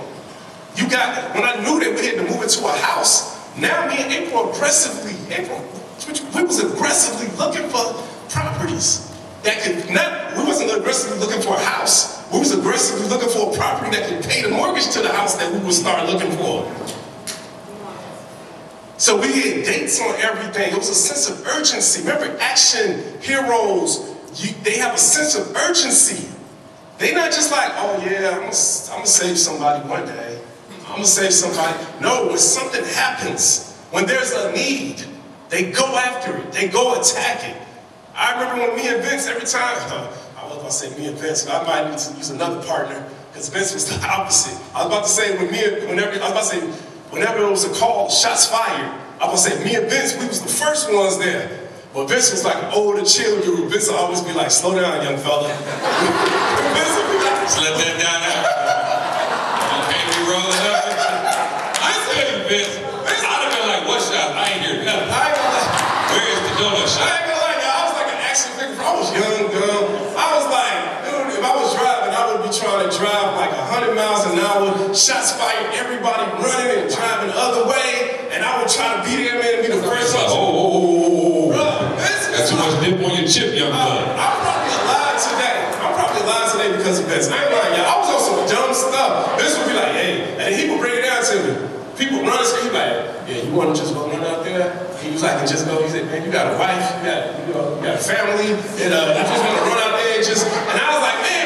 You 0.76 0.90
got, 0.90 1.36
when 1.36 1.44
I 1.44 1.62
knew 1.62 1.80
that 1.80 1.94
we 1.94 2.08
had 2.08 2.16
to 2.16 2.24
move 2.24 2.42
into 2.42 2.66
a 2.66 2.72
house, 2.72 3.38
now 3.56 3.86
me 3.86 3.98
and 4.00 4.12
April 4.12 4.52
aggressively, 4.52 5.14
April, 5.32 5.64
we 6.34 6.42
was 6.42 6.64
aggressively 6.64 7.28
looking 7.38 7.70
for 7.70 7.94
properties 8.30 9.09
that 9.44 9.62
could 9.62 9.94
not, 9.94 10.38
we 10.38 10.44
wasn't 10.44 10.72
aggressively 10.78 11.20
looking 11.20 11.42
for 11.42 11.56
a 11.56 11.60
house. 11.60 12.20
We 12.32 12.40
was 12.40 12.52
aggressively 12.52 13.08
looking 13.08 13.30
for 13.30 13.54
a 13.54 13.58
property 13.58 13.92
that 13.98 14.10
could 14.10 14.24
pay 14.24 14.42
the 14.42 14.50
mortgage 14.50 14.90
to 14.92 15.02
the 15.02 15.10
house 15.12 15.36
that 15.36 15.52
we 15.52 15.60
would 15.60 15.74
start 15.74 16.08
looking 16.10 16.32
for. 16.32 16.70
So 18.98 19.20
we 19.20 19.28
had 19.28 19.64
dates 19.64 20.02
on 20.02 20.14
everything. 20.16 20.74
It 20.74 20.78
was 20.78 20.90
a 20.90 20.94
sense 20.94 21.30
of 21.30 21.48
urgency. 21.48 22.02
Remember, 22.02 22.38
action 22.42 23.02
heroes, 23.22 24.14
you, 24.36 24.54
they 24.64 24.78
have 24.78 24.96
a 24.96 24.98
sense 24.98 25.36
of 25.36 25.56
urgency. 25.56 26.28
They're 26.98 27.16
not 27.16 27.32
just 27.32 27.50
like, 27.50 27.72
oh 27.76 28.04
yeah, 28.06 28.32
I'm 28.32 28.42
gonna, 28.42 28.52
I'm 28.92 28.98
gonna 28.98 29.08
save 29.08 29.40
somebody 29.40 29.88
one 29.88 30.06
day. 30.06 30.42
I'm 30.88 30.96
gonna 30.96 31.06
save 31.06 31.32
somebody. 31.32 31.78
No, 32.02 32.28
when 32.28 32.38
something 32.38 32.84
happens, 32.84 33.74
when 33.92 34.06
there's 34.06 34.34
a 34.34 34.52
need, 34.52 35.06
they 35.48 35.72
go 35.72 35.86
after 35.96 36.36
it. 36.36 36.52
They 36.52 36.68
go 36.68 37.00
attack 37.00 37.46
it. 37.46 37.69
I 38.20 38.36
remember 38.36 38.68
when 38.68 38.76
me 38.76 38.88
and 38.90 39.02
Vince, 39.02 39.28
every 39.28 39.48
time, 39.48 39.80
I 40.38 40.44
was 40.46 40.58
about 40.58 40.66
to 40.68 40.72
say 40.72 40.92
me 41.00 41.08
and 41.08 41.18
Vince, 41.18 41.46
but 41.46 41.56
I 41.56 41.64
might 41.64 41.90
need 41.90 42.00
to 42.00 42.14
use 42.18 42.30
another 42.30 42.62
partner, 42.68 43.00
because 43.32 43.48
Vince 43.50 43.74
was 43.74 43.88
the 43.88 43.96
opposite. 44.12 44.60
I 44.76 44.84
was 44.84 44.88
about 44.88 45.04
to 45.04 45.10
say 45.10 45.38
when 45.38 45.50
me 45.52 45.64
and, 45.64 45.88
whenever, 45.90 46.12
I 46.22 46.30
was 46.30 46.32
about 46.32 46.44
to 46.44 46.52
say, 46.52 46.62
whenever 47.12 47.40
it 47.48 47.50
was 47.50 47.64
a 47.64 47.74
call, 47.80 48.10
shots 48.10 48.46
fired, 48.48 48.92
I 49.22 49.28
was 49.32 49.48
about 49.48 49.56
to 49.56 49.64
say 49.64 49.64
me 49.64 49.76
and 49.76 49.90
Vince, 49.90 50.18
we 50.20 50.28
was 50.28 50.42
the 50.42 50.50
first 50.52 50.92
ones 50.94 51.18
there. 51.18 51.68
But 51.94 52.06
Vince 52.06 52.30
was 52.30 52.46
like 52.46 52.60
older, 52.76 53.04
chill 53.04 53.42
dude. 53.42 53.72
Vince 53.72 53.88
would 53.90 53.98
always 53.98 54.22
be 54.22 54.32
like, 54.32 54.52
slow 54.52 54.76
down, 54.78 55.02
young 55.02 55.18
fella. 55.18 55.48
Vince 56.76 56.94
would 56.94 57.10
be 57.10 57.18
like, 57.18 57.40
that 57.82 57.96
down. 57.98 58.22
Okay, 59.80 60.02
we 60.06 60.20
rolling 60.30 60.66
up. 60.70 60.86
I 61.82 61.90
you, 62.14 62.46
Vince, 62.46 62.78
I'd 62.78 63.42
have 63.42 63.50
been 63.58 63.66
like, 63.66 63.84
what 63.90 64.06
shot? 64.06 64.38
I 64.38 64.54
ain't 64.54 64.62
hear 64.62 64.86
nothing. 64.86 65.10
I 65.10 65.34
ain't 65.34 65.38
gonna 65.40 65.50
lie. 65.50 66.14
Where 66.14 66.30
is 66.30 66.42
the 66.46 66.54
donut 66.62 66.78
I 66.78 66.94
shot? 66.94 67.10
ain't 67.10 67.26
gonna 67.26 67.42
lie, 67.42 67.58
y'all. 67.58 67.74
I 67.74 67.82
was 67.90 67.96
like 67.98 68.12
an 68.14 68.22
action 68.22 68.52
figure. 68.54 68.78
I 68.78 68.92
was 68.94 69.10
young, 69.10 69.42
dumb. 69.50 69.86
I 70.14 70.28
was 70.38 70.46
like, 70.46 70.78
dude, 71.10 71.42
if 71.42 71.44
I 71.44 71.54
was 71.58 71.74
driving, 71.74 72.14
I 72.14 72.22
would 72.30 72.42
be 72.46 72.54
trying 72.54 72.86
to 72.86 72.90
drive 72.94 73.34
like 73.34 73.50
100 73.50 73.98
an 74.50 74.74
hour, 74.74 74.96
shots 74.96 75.32
fired, 75.38 75.74
everybody 75.74 76.26
running 76.42 76.82
and 76.82 76.90
driving 76.90 77.30
the 77.30 77.38
other 77.38 77.70
way, 77.70 78.30
and 78.32 78.44
I 78.44 78.62
would 78.62 78.70
try 78.70 78.98
to 78.98 79.02
be 79.06 79.24
there, 79.24 79.38
man, 79.38 79.62
and 79.62 79.64
be 79.68 79.70
the 79.74 79.84
first 79.84 80.16
one. 80.16 80.26
oh, 80.26 80.34
oh, 80.34 80.42
oh, 80.42 80.74
oh, 80.74 81.14
oh, 81.14 81.54
oh. 81.54 81.54
Bruh, 81.54 81.98
this 81.98 82.50
too 82.50 82.58
much 82.58 82.74
dip 82.82 82.98
on 82.98 83.14
your 83.14 83.28
chip, 83.28 83.54
young 83.54 83.70
blood. 83.70 84.10
I'm 84.18 84.38
probably 84.42 84.74
alive 84.74 85.18
today. 85.22 85.58
I'm 85.82 85.94
probably 85.94 86.22
alive 86.26 86.48
today 86.54 86.70
because 86.78 86.98
of 87.00 87.06
this. 87.10 87.30
I 87.30 87.46
ain't 87.46 87.52
lying, 87.54 87.74
y'all. 87.78 87.90
I 87.90 87.96
was 88.02 88.10
on 88.10 88.22
some 88.26 88.42
dumb 88.48 88.74
stuff. 88.74 89.38
This 89.38 89.58
would 89.58 89.68
be 89.68 89.76
like, 89.76 89.94
hey, 89.94 90.14
and 90.40 90.50
he 90.56 90.70
would 90.70 90.82
bring 90.82 90.98
it 90.98 91.06
down 91.06 91.22
to 91.22 91.36
me. 91.46 91.54
People 92.00 92.24
run 92.24 92.40
so 92.46 92.56
he 92.64 92.72
like, 92.72 93.28
yeah, 93.28 93.44
you 93.44 93.52
want 93.54 93.76
to 93.76 93.82
just 93.82 93.94
go 93.94 94.08
run 94.08 94.24
out 94.24 94.42
there? 94.48 94.72
He 95.04 95.12
was 95.12 95.22
like, 95.22 95.46
just 95.46 95.68
go. 95.68 95.84
He 95.84 95.90
said, 95.90 96.08
man, 96.08 96.24
you 96.24 96.32
got 96.32 96.48
a 96.48 96.58
wife, 96.58 96.80
you 96.80 97.12
got, 97.12 97.22
you 97.44 97.54
know, 97.54 97.76
you 97.76 97.84
got 97.84 98.00
a 98.00 98.04
family, 98.04 98.56
and 98.56 98.92
uh, 98.96 99.14
you 99.14 99.24
just 99.30 99.44
want 99.44 99.56
to 99.60 99.66
run 99.68 99.80
out 99.84 99.94
there 100.00 100.16
and 100.16 100.26
just. 100.26 100.48
And 100.48 100.78
I 100.80 100.88
was 100.96 101.04
like, 101.04 101.20
man, 101.28 101.39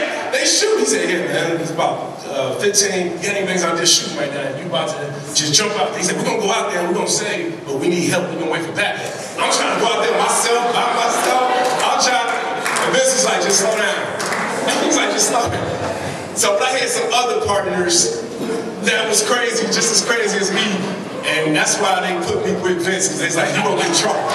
they 0.43 0.49
shoot. 0.49 0.79
He 0.79 0.85
said, 0.85 1.07
yeah, 1.07 1.23
man, 1.31 1.61
it's 1.61 1.71
about 1.71 2.19
uh, 2.27 2.59
15 2.59 3.23
gang 3.23 3.47
bangs 3.47 3.63
out 3.63 3.77
there 3.77 3.85
shooting 3.85 4.17
right 4.19 4.31
now. 4.31 4.43
You 4.59 4.67
about 4.67 4.91
to 4.91 5.07
just 5.31 5.53
jump 5.55 5.71
out 5.79 5.95
there. 5.95 5.99
He 5.99 6.03
said, 6.03 6.17
we're 6.19 6.27
gonna 6.27 6.43
go 6.43 6.51
out 6.51 6.71
there 6.71 6.83
and 6.83 6.89
we're 6.89 6.99
gonna 6.99 7.07
save, 7.07 7.63
but 7.65 7.79
we 7.79 7.87
need 7.87 8.11
help. 8.11 8.27
We're 8.27 8.39
gonna 8.39 8.51
wait 8.51 8.65
for 8.65 8.75
backup. 8.75 9.07
I'm 9.39 9.47
trying 9.55 9.71
to 9.71 9.79
go 9.79 9.87
out 9.87 10.03
there 10.03 10.15
myself, 10.19 10.61
by 10.75 10.83
myself. 10.99 11.47
I'm 11.87 11.99
trying 12.03 12.27
to. 12.27 12.37
And 12.83 12.91
Vince 12.91 13.15
was 13.15 13.25
like, 13.25 13.39
just 13.41 13.59
slow 13.63 13.71
down. 13.71 14.03
He 14.83 14.87
was 14.87 14.97
like, 14.97 15.11
just 15.11 15.29
slow 15.31 15.47
down. 15.47 16.35
So, 16.35 16.59
but 16.59 16.67
I 16.67 16.71
had 16.75 16.89
some 16.89 17.07
other 17.13 17.45
partners 17.45 18.19
that 18.83 19.07
was 19.07 19.23
crazy, 19.23 19.63
just 19.67 19.91
as 19.91 20.03
crazy 20.03 20.37
as 20.39 20.51
me. 20.51 20.63
And 21.23 21.55
that's 21.55 21.79
why 21.79 22.03
they 22.03 22.19
put 22.27 22.43
me 22.43 22.51
with 22.59 22.83
Vince, 22.83 23.07
because 23.07 23.19
they 23.19 23.31
like, 23.31 23.55
you 23.55 23.63
gonna 23.63 23.79
get 23.79 23.95
trouble. 23.95 24.19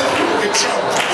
Like, 0.00 0.46
you 0.46 0.52
trouble. 0.54 1.09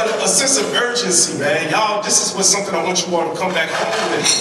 But 0.00 0.24
a 0.24 0.28
sense 0.28 0.56
of 0.56 0.72
urgency, 0.72 1.36
man. 1.36 1.68
Y'all, 1.68 2.00
this 2.00 2.24
is 2.24 2.32
what 2.32 2.48
something 2.48 2.72
I 2.72 2.80
want 2.80 3.04
you 3.04 3.12
all 3.12 3.28
to 3.28 3.36
come 3.36 3.52
back 3.52 3.68
home 3.68 4.16
with. 4.16 4.32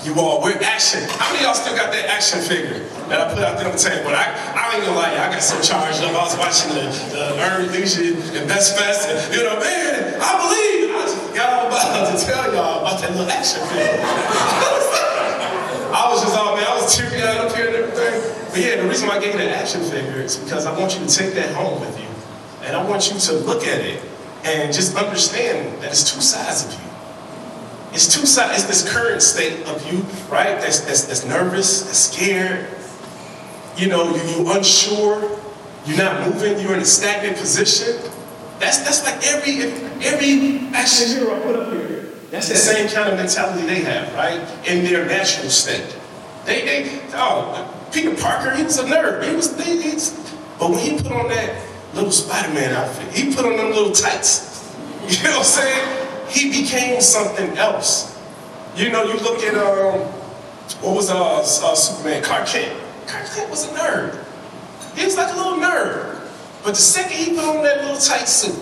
You 0.00 0.16
all, 0.16 0.40
we're 0.40 0.56
action. 0.64 1.04
How 1.20 1.28
many 1.28 1.44
of 1.44 1.52
y'all 1.52 1.60
still 1.60 1.76
got 1.76 1.92
that 1.92 2.08
action 2.08 2.40
figure 2.40 2.88
that 3.12 3.20
I 3.20 3.28
put 3.28 3.44
out 3.44 3.60
there 3.60 3.68
on 3.68 3.76
the 3.76 3.82
table? 3.84 4.08
I, 4.08 4.32
I 4.56 4.80
ain't 4.80 4.88
gonna 4.88 4.96
lie, 4.96 5.12
I 5.12 5.28
got 5.28 5.44
so 5.44 5.60
charged 5.60 6.00
up. 6.00 6.16
I 6.16 6.24
was 6.24 6.40
watching 6.40 6.72
the, 6.72 6.88
the 7.12 7.36
Earn 7.36 7.68
Leisure 7.68 8.16
and 8.16 8.48
Invest 8.48 8.80
Fest, 8.80 9.12
and 9.12 9.20
you 9.36 9.44
know, 9.44 9.60
man, 9.60 10.16
I 10.24 10.32
believe. 10.40 10.88
I 10.96 11.04
just 11.04 11.36
got 11.36 11.68
about 11.68 12.08
to 12.08 12.16
tell 12.24 12.48
y'all 12.56 12.80
about 12.80 12.96
that 13.04 13.12
little 13.12 13.28
action 13.28 13.60
figure. 13.68 14.00
I 15.92 16.08
was 16.08 16.24
just 16.24 16.32
all, 16.32 16.56
man, 16.56 16.64
I 16.64 16.80
was 16.80 16.96
teary 16.96 17.20
eyed 17.20 17.44
up 17.44 17.52
here 17.52 17.68
and 17.68 17.76
everything. 17.76 18.16
But 18.48 18.60
yeah, 18.64 18.80
the 18.80 18.88
reason 18.88 19.04
why 19.04 19.16
I 19.16 19.20
gave 19.20 19.36
you 19.36 19.40
that 19.44 19.52
action 19.52 19.84
figure 19.84 20.24
is 20.24 20.40
because 20.40 20.64
I 20.64 20.72
want 20.72 20.96
you 20.96 21.04
to 21.04 21.12
take 21.12 21.36
that 21.36 21.52
home 21.52 21.76
with 21.84 21.92
you. 22.00 22.08
And 22.64 22.72
I 22.72 22.80
want 22.88 23.12
you 23.12 23.20
to 23.20 23.32
look 23.44 23.68
at 23.68 23.84
it 23.84 24.07
and 24.48 24.72
just 24.72 24.96
understand 24.96 25.82
that 25.82 25.90
it's 25.90 26.12
two 26.12 26.20
sides 26.20 26.66
of 26.66 26.72
you. 26.72 26.88
It's 27.92 28.14
two 28.14 28.26
sides. 28.26 28.62
It's 28.62 28.82
this 28.82 28.92
current 28.92 29.22
state 29.22 29.66
of 29.66 29.92
you, 29.92 30.00
right? 30.30 30.60
That's, 30.60 30.80
that's, 30.80 31.04
that's 31.04 31.24
nervous, 31.24 31.82
that's 31.82 31.98
scared. 31.98 32.68
You 33.76 33.88
know, 33.88 34.14
you, 34.14 34.22
you 34.22 34.52
unsure. 34.52 35.38
You're 35.86 35.98
not 35.98 36.26
moving. 36.26 36.58
You're 36.60 36.74
in 36.74 36.80
a 36.80 36.84
stagnant 36.84 37.38
position. 37.38 37.96
That's 38.58 38.78
that's 38.78 39.04
like 39.04 39.24
every 39.24 39.62
every 40.04 40.66
action 40.74 41.08
hero 41.08 41.36
I 41.36 41.40
put 41.40 41.56
up 41.56 41.72
here. 41.72 42.08
That's 42.30 42.48
the 42.48 42.56
same 42.56 42.88
kind 42.88 43.08
of 43.08 43.16
mentality 43.16 43.66
they 43.66 43.80
have, 43.82 44.12
right? 44.14 44.40
In 44.66 44.84
their 44.84 45.06
natural 45.06 45.48
state. 45.48 45.96
They 46.44 46.64
they 46.64 47.00
oh 47.14 47.88
Peter 47.92 48.14
Parker, 48.16 48.54
he 48.54 48.64
was 48.64 48.78
a 48.78 48.84
nerd. 48.84 49.26
He 49.26 49.34
was 49.34 49.58
he, 49.64 49.80
he's, 49.80 50.10
but 50.58 50.70
when 50.70 50.78
he 50.80 50.96
put 50.96 51.12
on 51.12 51.28
that 51.28 51.67
little 51.98 52.12
Spider-Man 52.12 52.74
outfit, 52.74 53.12
he 53.12 53.34
put 53.34 53.44
on 53.44 53.56
them 53.56 53.70
little 53.72 53.92
tights. 53.92 54.46
You 55.08 55.24
know 55.24 55.30
what 55.30 55.38
I'm 55.38 55.44
saying? 55.44 56.28
He 56.28 56.50
became 56.50 57.00
something 57.00 57.56
else. 57.56 58.18
You 58.76 58.90
know, 58.90 59.04
you 59.04 59.18
look 59.20 59.42
at 59.42 59.54
um, 59.54 60.00
what 60.82 60.96
was 60.96 61.10
uh, 61.10 61.38
uh 61.38 61.42
Superman? 61.42 62.22
Clark 62.22 62.46
Kent. 62.46 62.78
Clark 63.06 63.26
Kent 63.34 63.50
was 63.50 63.64
a 63.64 63.68
nerd. 63.68 64.24
He 64.94 65.04
was 65.04 65.16
like 65.16 65.32
a 65.32 65.36
little 65.36 65.58
nerd. 65.58 66.20
But 66.62 66.74
the 66.74 66.80
second 66.80 67.16
he 67.16 67.34
put 67.34 67.44
on 67.44 67.62
that 67.62 67.80
little 67.84 67.96
tight 67.96 68.28
suit, 68.28 68.58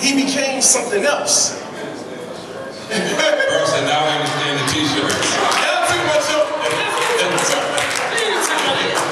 he 0.00 0.24
became 0.24 0.62
something 0.62 1.04
else. 1.04 1.60
Said, 2.90 3.86
now 3.86 4.02
I 4.02 4.18
understand 4.18 4.58
the 4.58 4.66
t-shirt. 4.72 5.12
Y'all 5.62 5.86
too 5.86 6.02
much 6.10 6.26
of 6.34 6.42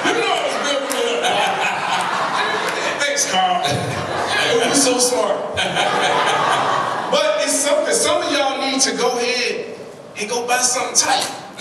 You 0.03 0.12
know 0.19 0.33
I 0.35 0.43
was 0.49 0.57
good 0.67 0.83
for 0.88 1.05
Thanks, 3.05 3.31
Carl. 3.31 3.62
You're 4.51 4.75
so 4.88 4.96
smart. 4.98 5.37
but 7.12 7.44
it's 7.44 7.61
something. 7.61 7.92
Some 7.92 8.22
of 8.22 8.33
y'all 8.33 8.57
need 8.59 8.81
to 8.81 8.96
go 8.96 9.18
ahead 9.18 9.77
and 10.16 10.31
go 10.31 10.46
buy 10.46 10.57
something 10.59 10.96
tight. 10.96 11.29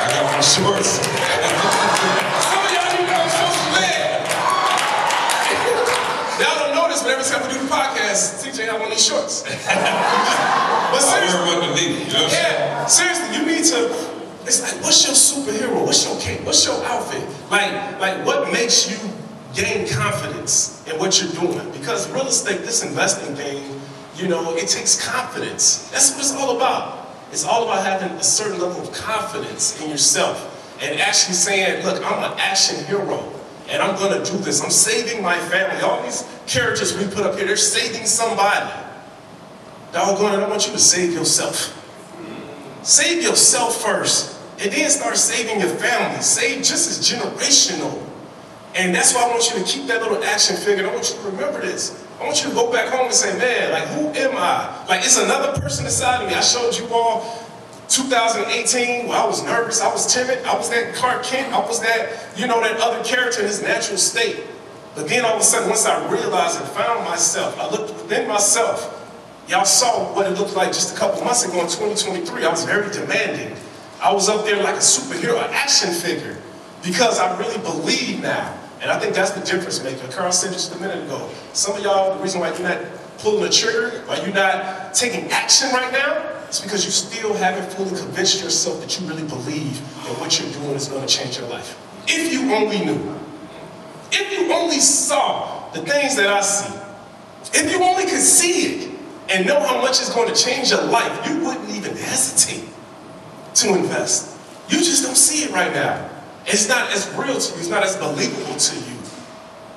I 0.00 0.08
got 0.16 0.32
my 0.32 0.40
shorts. 0.40 1.04
Some 1.04 1.12
of 2.64 2.72
y'all 2.72 2.88
need 2.88 3.04
to 3.04 3.12
go 3.12 3.20
social 3.28 3.76
ed. 3.84 4.24
Y'all 6.40 6.56
don't 6.64 6.72
know 6.74 6.88
this, 6.88 7.02
but 7.02 7.12
every 7.12 7.28
time 7.28 7.44
we 7.44 7.52
do 7.52 7.60
the 7.60 7.68
podcast, 7.68 8.40
TJ 8.48 8.64
have 8.72 8.80
on 8.80 8.88
these 8.88 9.04
shorts. 9.04 9.42
but 9.44 11.00
seriously, 11.04 11.40
wear 11.44 11.60
what 11.60 11.76
beneath, 11.76 12.00
you 12.06 12.12
know 12.14 12.24
what 12.24 12.32
I'm 12.32 12.32
saying? 12.32 12.56
yeah, 12.56 12.86
seriously, 12.86 13.28
you 13.36 13.44
need 13.44 13.64
to. 13.76 13.92
It's 14.48 14.62
like, 14.62 14.80
what's 14.82 15.04
your 15.04 15.12
superhero? 15.12 15.84
What's 15.84 16.06
your 16.08 16.18
cape? 16.18 16.40
What's 16.46 16.64
your 16.64 16.82
outfit? 16.86 17.20
Like, 17.50 18.00
like, 18.00 18.24
what 18.24 18.50
makes 18.50 18.88
you 18.88 19.07
gain 19.54 19.88
confidence 19.88 20.86
in 20.86 20.98
what 20.98 21.20
you're 21.20 21.32
doing? 21.32 21.70
Because 21.72 22.10
real 22.10 22.26
estate, 22.26 22.60
this 22.60 22.84
investing 22.84 23.34
thing, 23.34 23.80
you 24.16 24.28
know, 24.28 24.54
it 24.56 24.68
takes 24.68 25.04
confidence. 25.06 25.88
That's 25.90 26.10
what 26.12 26.20
it's 26.20 26.34
all 26.34 26.56
about. 26.56 27.08
It's 27.30 27.44
all 27.44 27.64
about 27.64 27.84
having 27.84 28.16
a 28.16 28.22
certain 28.22 28.60
level 28.60 28.82
of 28.82 28.92
confidence 28.92 29.80
in 29.82 29.90
yourself 29.90 30.54
and 30.82 31.00
actually 31.00 31.34
saying, 31.34 31.84
look, 31.84 32.02
I'm 32.04 32.32
an 32.32 32.38
action 32.38 32.84
hero 32.86 33.32
and 33.68 33.82
I'm 33.82 33.96
gonna 33.96 34.24
do 34.24 34.38
this. 34.38 34.62
I'm 34.62 34.70
saving 34.70 35.22
my 35.22 35.38
family. 35.38 35.82
All 35.82 36.02
these 36.02 36.24
characters 36.46 36.96
we 36.96 37.04
put 37.06 37.26
up 37.26 37.36
here, 37.36 37.46
they're 37.46 37.56
saving 37.56 38.06
somebody. 38.06 38.72
Doggone 39.92 40.40
it, 40.40 40.42
I 40.42 40.48
want 40.48 40.66
you 40.66 40.72
to 40.72 40.78
save 40.78 41.12
yourself. 41.12 41.74
Save 42.82 43.22
yourself 43.22 43.82
first, 43.82 44.38
and 44.58 44.70
then 44.72 44.88
start 44.90 45.16
saving 45.16 45.60
your 45.60 45.68
family. 45.68 46.22
Save 46.22 46.58
just 46.58 46.88
as 46.88 47.10
generational. 47.10 48.07
And 48.78 48.94
that's 48.94 49.12
why 49.14 49.24
I 49.24 49.28
want 49.28 49.50
you 49.50 49.58
to 49.58 49.64
keep 49.64 49.86
that 49.88 50.00
little 50.02 50.22
action 50.22 50.56
figure. 50.56 50.88
I 50.88 50.94
want 50.94 51.10
you 51.10 51.20
to 51.20 51.26
remember 51.30 51.60
this. 51.60 52.06
I 52.20 52.24
want 52.24 52.42
you 52.42 52.50
to 52.50 52.54
go 52.54 52.72
back 52.72 52.88
home 52.92 53.06
and 53.06 53.14
say, 53.14 53.36
man, 53.36 53.72
like, 53.72 53.88
who 53.88 54.08
am 54.18 54.36
I? 54.36 54.86
Like, 54.88 55.00
it's 55.00 55.18
another 55.18 55.60
person 55.60 55.84
inside 55.84 56.22
of 56.22 56.28
me. 56.28 56.34
I 56.34 56.40
showed 56.40 56.76
you 56.78 56.86
all 56.92 57.44
2018 57.88 59.08
where 59.08 59.18
I 59.18 59.26
was 59.26 59.42
nervous, 59.42 59.80
I 59.80 59.90
was 59.90 60.12
timid, 60.12 60.44
I 60.44 60.56
was 60.56 60.70
that 60.70 60.94
Clark 60.94 61.24
Kent, 61.24 61.52
I 61.52 61.60
was 61.60 61.80
that, 61.80 62.28
you 62.36 62.46
know, 62.46 62.60
that 62.60 62.78
other 62.80 63.02
character 63.02 63.40
in 63.40 63.46
his 63.46 63.62
natural 63.62 63.98
state. 63.98 64.44
But 64.94 65.08
then 65.08 65.24
all 65.24 65.34
of 65.34 65.40
a 65.40 65.44
sudden, 65.44 65.68
once 65.68 65.86
I 65.86 66.10
realized 66.10 66.60
and 66.60 66.68
found 66.70 67.04
myself, 67.04 67.58
I 67.58 67.70
looked 67.70 67.94
within 67.94 68.28
myself, 68.28 68.94
Y'all 69.48 69.64
saw 69.64 70.14
what 70.14 70.30
it 70.30 70.38
looked 70.38 70.54
like 70.54 70.68
just 70.68 70.94
a 70.94 70.98
couple 70.98 71.24
months 71.24 71.42
ago 71.42 71.54
in 71.62 71.66
2023. 71.66 72.44
I 72.44 72.50
was 72.50 72.64
very 72.64 72.92
demanding. 72.92 73.56
I 74.02 74.12
was 74.12 74.28
up 74.28 74.44
there 74.44 74.62
like 74.62 74.74
a 74.74 74.84
superhero, 74.84 75.42
an 75.42 75.54
action 75.54 75.90
figure, 75.90 76.36
because 76.84 77.18
I 77.18 77.38
really 77.38 77.56
believe 77.62 78.20
now. 78.20 78.54
And 78.80 78.90
I 78.90 78.98
think 78.98 79.14
that's 79.14 79.32
the 79.32 79.40
difference 79.40 79.82
maker. 79.82 80.06
Carl 80.08 80.30
said 80.30 80.52
just 80.52 80.74
a 80.74 80.78
minute 80.78 81.04
ago. 81.04 81.28
Some 81.52 81.76
of 81.76 81.82
y'all, 81.82 82.16
the 82.16 82.22
reason 82.22 82.40
why 82.40 82.50
you're 82.52 82.68
not 82.68 82.78
pulling 83.18 83.42
the 83.42 83.50
trigger, 83.50 84.02
why 84.06 84.20
you're 84.20 84.34
not 84.34 84.94
taking 84.94 85.30
action 85.30 85.70
right 85.70 85.92
now, 85.92 86.14
is 86.48 86.60
because 86.60 86.84
you 86.84 86.90
still 86.90 87.34
haven't 87.34 87.72
fully 87.72 87.98
convinced 87.98 88.42
yourself 88.42 88.80
that 88.80 89.00
you 89.00 89.06
really 89.06 89.26
believe 89.26 89.80
that 90.04 90.18
what 90.20 90.38
you're 90.38 90.50
doing 90.52 90.76
is 90.76 90.88
going 90.88 91.06
to 91.06 91.12
change 91.12 91.38
your 91.38 91.48
life. 91.48 91.76
If 92.06 92.32
you 92.32 92.52
only 92.54 92.84
knew. 92.84 93.14
If 94.12 94.32
you 94.32 94.52
only 94.52 94.78
saw 94.78 95.70
the 95.72 95.82
things 95.82 96.16
that 96.16 96.28
I 96.28 96.40
see. 96.40 96.72
If 97.52 97.70
you 97.70 97.82
only 97.82 98.04
could 98.04 98.20
see 98.20 98.74
it 98.74 98.98
and 99.28 99.46
know 99.46 99.60
how 99.60 99.80
much 99.80 100.00
it's 100.00 100.14
going 100.14 100.32
to 100.32 100.34
change 100.34 100.70
your 100.70 100.84
life, 100.84 101.28
you 101.28 101.44
wouldn't 101.44 101.70
even 101.70 101.96
hesitate 101.96 102.68
to 103.54 103.74
invest. 103.74 104.38
You 104.68 104.78
just 104.78 105.02
don't 105.04 105.16
see 105.16 105.44
it 105.44 105.50
right 105.50 105.72
now. 105.72 106.08
It's 106.48 106.68
not 106.68 106.90
as 106.90 107.08
real 107.14 107.38
to 107.38 107.52
you, 107.54 107.58
it's 107.58 107.68
not 107.68 107.84
as 107.84 107.96
believable 107.96 108.56
to 108.56 108.76
you. 108.76 108.96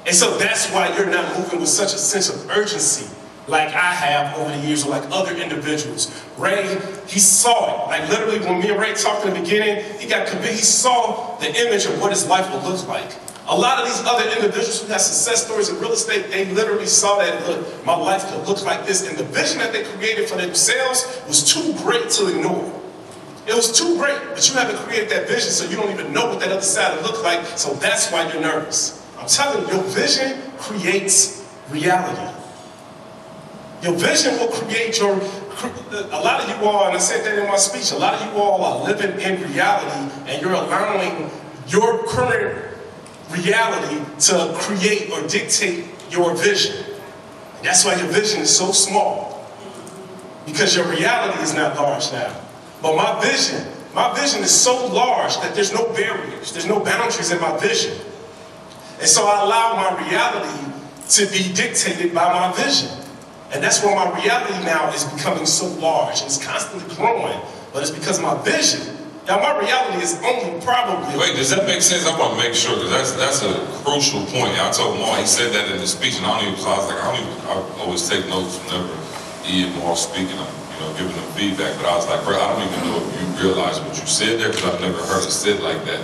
And 0.06 0.16
so 0.16 0.38
that's 0.38 0.72
why 0.72 0.96
you're 0.98 1.10
not 1.10 1.38
moving 1.38 1.60
with 1.60 1.70
such 1.70 1.94
a 1.94 1.98
sense 1.98 2.30
of 2.30 2.50
urgency 2.50 3.08
like 3.48 3.70
I 3.70 3.94
have 3.94 4.38
over 4.38 4.56
the 4.56 4.66
years 4.66 4.86
or 4.86 4.90
like 4.90 5.04
other 5.12 5.36
individuals. 5.36 6.24
Ray, 6.38 6.80
he 7.08 7.20
saw 7.20 7.86
it. 7.86 7.88
Like 7.90 8.10
literally 8.10 8.40
when 8.40 8.60
me 8.60 8.70
and 8.70 8.80
Ray 8.80 8.94
talked 8.94 9.26
in 9.26 9.34
the 9.34 9.40
beginning, 9.40 9.84
he 10.00 10.08
got 10.08 10.28
convinced, 10.28 10.60
he 10.60 10.64
saw 10.66 11.38
the 11.40 11.50
image 11.68 11.86
of 11.86 12.00
what 12.00 12.12
his 12.12 12.28
life 12.28 12.52
would 12.54 12.64
look 12.64 12.88
like. 12.88 13.12
A 13.48 13.58
lot 13.58 13.80
of 13.80 13.86
these 13.86 14.00
other 14.06 14.30
individuals 14.30 14.82
who 14.82 14.88
have 14.92 15.02
success 15.02 15.46
stories 15.46 15.70
in 15.70 15.80
real 15.80 15.92
estate, 15.92 16.30
they 16.30 16.46
literally 16.54 16.86
saw 16.86 17.18
that, 17.18 17.48
look, 17.48 17.86
my 17.86 17.96
life 17.96 18.26
could 18.28 18.48
look 18.48 18.64
like 18.64 18.86
this. 18.86 19.08
And 19.08 19.18
the 19.18 19.26
vision 19.26 19.58
that 19.58 19.74
they 19.74 19.84
created 19.84 20.30
for 20.30 20.38
themselves 20.38 21.22
was 21.28 21.44
too 21.44 21.74
great 21.84 22.10
to 22.12 22.28
ignore. 22.28 22.81
It 23.48 23.56
was 23.56 23.78
too 23.78 23.98
great, 23.98 24.20
but 24.34 24.48
you 24.48 24.56
haven't 24.56 24.78
created 24.78 25.10
that 25.10 25.28
vision, 25.28 25.50
so 25.50 25.70
you 25.70 25.76
don't 25.76 25.92
even 25.92 26.14
know 26.14 26.28
what 26.28 26.40
that 26.42 26.52
other 26.52 26.62
side 26.62 26.96
will 26.96 27.12
look 27.12 27.24
like, 27.24 27.46
so 27.58 27.74
that's 27.76 28.12
why 28.12 28.32
you're 28.32 28.42
nervous. 28.42 29.04
I'm 29.18 29.28
telling 29.28 29.68
you, 29.68 29.74
your 29.74 29.84
vision 29.84 30.40
creates 30.58 31.48
reality. 31.70 32.38
Your 33.82 33.94
vision 33.94 34.38
will 34.38 34.50
create 34.50 35.00
your, 35.00 35.14
a 35.14 36.22
lot 36.22 36.42
of 36.42 36.50
you 36.50 36.68
all, 36.68 36.86
and 36.86 36.96
I 36.96 37.00
said 37.00 37.26
that 37.26 37.40
in 37.40 37.48
my 37.48 37.58
speech, 37.58 37.92
a 37.92 37.98
lot 37.98 38.14
of 38.14 38.32
you 38.32 38.40
all 38.40 38.64
are 38.64 38.86
living 38.86 39.20
in 39.20 39.42
reality 39.52 40.12
and 40.28 40.42
you're 40.42 40.54
allowing 40.54 41.32
your 41.68 42.06
current 42.06 42.78
reality 43.32 44.00
to 44.28 44.54
create 44.56 45.10
or 45.10 45.28
dictate 45.28 45.86
your 46.12 46.36
vision. 46.36 46.86
That's 47.64 47.84
why 47.84 47.96
your 47.96 48.08
vision 48.08 48.42
is 48.42 48.56
so 48.56 48.72
small. 48.72 49.48
Because 50.46 50.76
your 50.76 50.88
reality 50.88 51.42
is 51.42 51.56
not 51.56 51.76
large 51.76 52.12
now. 52.12 52.36
But 52.82 52.96
my 52.96 53.22
vision, 53.22 53.68
my 53.94 54.14
vision 54.20 54.42
is 54.42 54.52
so 54.52 54.88
large 54.88 55.36
that 55.38 55.54
there's 55.54 55.74
no 55.74 55.92
barriers, 55.94 56.52
there's 56.54 56.68
no 56.68 56.80
boundaries 56.80 57.32
in 57.32 57.40
my 57.40 57.58
vision. 57.58 57.98
And 59.00 59.08
so 59.08 59.26
I 59.26 59.42
allow 59.42 59.76
my 59.76 60.08
reality 60.08 60.74
to 61.10 61.26
be 61.28 61.54
dictated 61.54 62.14
by 62.14 62.32
my 62.32 62.54
vision. 62.54 62.90
And 63.54 63.62
that's 63.62 63.84
why 63.84 63.94
my 63.94 64.22
reality 64.22 64.54
now 64.64 64.90
is 64.94 65.04
becoming 65.04 65.46
so 65.46 65.68
large. 65.80 66.22
It's 66.22 66.44
constantly 66.44 66.96
growing, 66.96 67.38
but 67.74 67.82
it's 67.84 67.92
because 67.92 68.22
my 68.22 68.42
vision. 68.44 68.96
Now 69.28 69.38
my 69.38 69.60
reality 69.60 70.02
is 70.02 70.20
only 70.24 70.60
probably. 70.62 71.20
Wait, 71.20 71.36
does 71.36 71.50
that 71.52 71.68
make 71.68 71.82
sense? 71.82 72.08
I 72.08 72.18
want 72.18 72.40
to 72.40 72.48
make 72.48 72.56
sure 72.56 72.76
because 72.76 72.92
that's 72.92 73.12
that's 73.14 73.44
a 73.44 73.54
crucial 73.84 74.22
point. 74.26 74.58
I 74.58 74.72
told 74.72 74.98
Mar 75.00 75.20
he 75.20 75.28
said 75.28 75.54
that 75.54 75.70
in 75.70 75.78
the 75.78 75.88
speech, 75.88 76.18
and 76.18 76.26
I 76.26 76.42
don't 76.42 76.54
even. 76.54 76.66
I 76.66 76.78
was 76.78 76.88
like, 76.90 77.04
I 77.04 77.16
don't 77.16 77.28
even. 77.28 77.42
I 77.46 77.84
always 77.84 78.10
take 78.10 78.28
notes 78.30 78.58
whenever 78.66 78.90
he 79.44 79.64
and 79.68 79.76
Mar 79.78 79.96
speaking. 79.96 80.38
I'm 80.40 80.61
know 80.82 80.90
giving 80.98 81.14
them 81.14 81.30
feedback, 81.38 81.78
but 81.78 81.86
I 81.86 81.96
was 81.96 82.08
like, 82.10 82.26
bro, 82.26 82.36
I 82.36 82.52
don't 82.52 82.66
even 82.66 82.82
know 82.90 82.98
if 82.98 83.08
you 83.16 83.26
realize 83.46 83.80
what 83.80 83.94
you 83.94 84.06
said 84.10 84.42
there 84.42 84.50
because 84.50 84.66
I've 84.66 84.82
never 84.82 84.98
heard 85.06 85.24
it 85.24 85.32
said 85.32 85.62
like 85.62 85.86
that. 85.86 86.02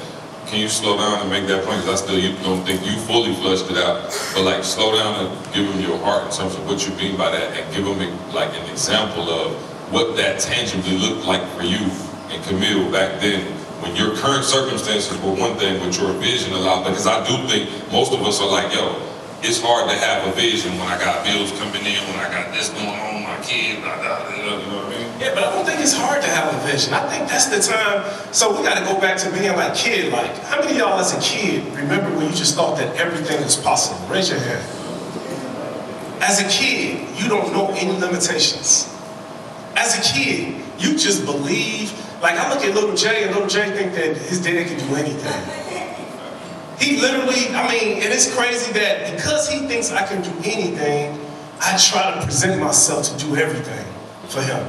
Can 0.48 0.62
you 0.62 0.70
slow 0.70 0.96
down 0.96 1.20
and 1.20 1.30
make 1.30 1.46
that 1.52 1.66
point? 1.66 1.82
Because 1.82 2.02
I 2.02 2.06
still 2.06 2.18
you 2.18 2.32
don't 2.40 2.64
think 2.64 2.86
you 2.86 2.96
fully 3.04 3.36
fleshed 3.36 3.68
it 3.68 3.76
out. 3.76 4.08
But 4.32 4.48
like 4.48 4.64
slow 4.64 4.96
down 4.96 5.26
and 5.26 5.54
give 5.54 5.68
them 5.68 5.82
your 5.82 5.98
heart 6.00 6.24
in 6.24 6.32
terms 6.32 6.56
of 6.56 6.64
what 6.66 6.88
you 6.88 6.96
mean 6.96 7.18
by 7.18 7.32
that 7.32 7.52
and 7.52 7.66
give 7.76 7.84
them 7.84 8.00
like 8.32 8.54
an 8.56 8.70
example 8.72 9.28
of 9.28 9.52
what 9.92 10.16
that 10.16 10.40
tangibly 10.40 10.98
looked 10.98 11.28
like 11.28 11.44
for 11.58 11.64
you 11.64 11.84
and 12.32 12.40
Camille 12.44 12.92
back 12.92 13.20
then 13.20 13.44
when 13.82 13.96
your 13.96 14.16
current 14.18 14.44
circumstances 14.44 15.16
were 15.22 15.36
one 15.36 15.56
thing, 15.58 15.80
but 15.80 15.96
your 15.98 16.12
vision 16.14 16.54
allowed, 16.54 16.84
because 16.84 17.08
I 17.08 17.26
do 17.28 17.36
think 17.48 17.70
most 17.92 18.12
of 18.12 18.22
us 18.22 18.42
are 18.42 18.50
like, 18.50 18.74
yo, 18.74 18.96
it's 19.44 19.62
hard 19.62 19.90
to 19.90 19.96
have 19.96 20.28
a 20.28 20.32
vision 20.32 20.72
when 20.80 20.88
I 20.88 20.98
got 20.98 21.24
bills 21.24 21.52
coming 21.60 21.86
in, 21.86 22.02
when 22.10 22.18
I 22.18 22.28
got 22.32 22.54
this 22.54 22.70
going 22.70 22.88
on, 22.90 23.17
my 23.38 23.44
kids, 23.44 23.82
blah, 23.82 23.98
blah, 23.98 24.36
you 24.36 24.44
know 24.44 24.58
what 24.58 24.86
I 24.86 24.90
mean? 24.90 25.20
Yeah, 25.20 25.34
but 25.34 25.44
I 25.44 25.54
don't 25.54 25.66
think 25.66 25.82
it's 25.82 25.94
hard 25.94 26.22
to 26.22 26.28
have 26.30 26.54
a 26.54 26.68
vision. 26.68 26.94
I 26.94 27.08
think 27.10 27.30
that's 27.30 27.48
the 27.48 27.62
time. 27.62 28.06
So 28.34 28.56
we 28.56 28.64
got 28.64 28.78
to 28.78 28.86
go 28.86 29.00
back 29.00 29.18
to 29.20 29.32
being 29.32 29.56
like 29.56 29.76
kid. 29.76 30.12
Like, 30.12 30.32
how 30.44 30.60
many 30.60 30.74
of 30.74 30.78
y'all 30.78 31.00
as 31.00 31.14
a 31.14 31.22
kid 31.22 31.66
remember 31.76 32.16
when 32.16 32.28
you 32.28 32.36
just 32.36 32.56
thought 32.56 32.78
that 32.78 32.96
everything 32.96 33.42
is 33.42 33.56
possible? 33.56 34.00
Raise 34.08 34.30
your 34.30 34.40
hand. 34.40 34.64
As 36.22 36.42
a 36.42 36.50
kid, 36.50 37.08
you 37.22 37.30
don't 37.30 37.54
know 37.54 37.68
any 37.78 37.92
limitations. 38.00 38.94
As 39.76 39.98
a 39.98 40.14
kid, 40.14 40.62
you 40.80 40.98
just 40.98 41.26
believe. 41.26 41.94
Like 42.22 42.40
I 42.40 42.52
look 42.54 42.64
at 42.64 42.74
little 42.74 42.96
Jay, 42.96 43.24
and 43.24 43.34
little 43.34 43.48
Jay 43.48 43.70
think 43.72 43.94
that 43.94 44.18
his 44.18 44.42
dad 44.42 44.68
can 44.68 44.80
do 44.88 44.96
anything. 44.96 45.68
He 46.80 47.00
literally, 47.02 47.54
I 47.56 47.68
mean, 47.72 48.02
and 48.04 48.14
it's 48.14 48.34
crazy 48.36 48.72
that 48.74 49.16
because 49.16 49.50
he 49.50 49.60
thinks 49.68 49.92
I 49.92 50.06
can 50.06 50.22
do 50.22 50.32
anything, 50.44 51.20
I 51.60 51.78
try 51.78 52.14
to 52.14 52.26
present 52.26 52.62
myself 52.62 53.06
to 53.10 53.26
do 53.26 53.36
everything 53.36 53.86
for 54.28 54.42
him. 54.42 54.66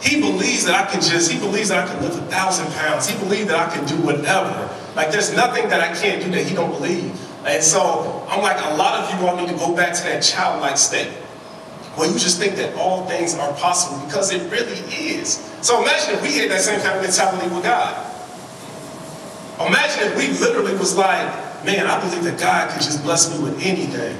He 0.00 0.20
believes 0.20 0.64
that 0.64 0.74
I 0.74 0.90
can 0.90 1.00
just, 1.00 1.30
he 1.30 1.38
believes 1.38 1.68
that 1.70 1.86
I 1.86 1.92
can 1.92 2.02
lift 2.02 2.16
a 2.16 2.22
thousand 2.22 2.72
pounds. 2.72 3.08
He 3.08 3.18
believes 3.18 3.48
that 3.48 3.58
I 3.58 3.74
can 3.74 3.84
do 3.86 3.96
whatever. 3.96 4.72
Like 4.94 5.10
there's 5.10 5.34
nothing 5.34 5.68
that 5.68 5.80
I 5.80 5.94
can't 6.00 6.22
do 6.22 6.30
that 6.30 6.46
he 6.46 6.54
don't 6.54 6.70
believe. 6.70 7.10
And 7.44 7.62
so 7.62 8.24
I'm 8.28 8.42
like, 8.42 8.56
a 8.64 8.76
lot 8.76 9.02
of 9.02 9.20
you 9.20 9.26
all 9.26 9.36
need 9.36 9.48
to 9.48 9.56
go 9.56 9.74
back 9.74 9.94
to 9.94 10.02
that 10.04 10.22
childlike 10.22 10.76
state 10.76 11.12
where 11.96 12.08
you 12.08 12.18
just 12.18 12.38
think 12.38 12.54
that 12.56 12.74
all 12.76 13.06
things 13.06 13.34
are 13.34 13.52
possible 13.54 14.04
because 14.06 14.32
it 14.32 14.42
really 14.52 14.78
is. 14.94 15.52
So 15.62 15.82
imagine 15.82 16.14
if 16.14 16.22
we 16.22 16.32
had 16.38 16.50
that 16.50 16.60
same 16.60 16.80
kind 16.80 16.96
of 16.96 17.02
mentality 17.02 17.52
with 17.52 17.64
God. 17.64 18.04
Imagine 19.60 20.12
if 20.12 20.16
we 20.16 20.28
literally 20.38 20.76
was 20.78 20.96
like, 20.96 21.26
man, 21.64 21.88
I 21.88 21.98
believe 22.00 22.22
that 22.22 22.38
God 22.38 22.70
could 22.70 22.82
just 22.82 23.02
bless 23.02 23.36
me 23.36 23.42
with 23.42 23.60
anything. 23.64 24.16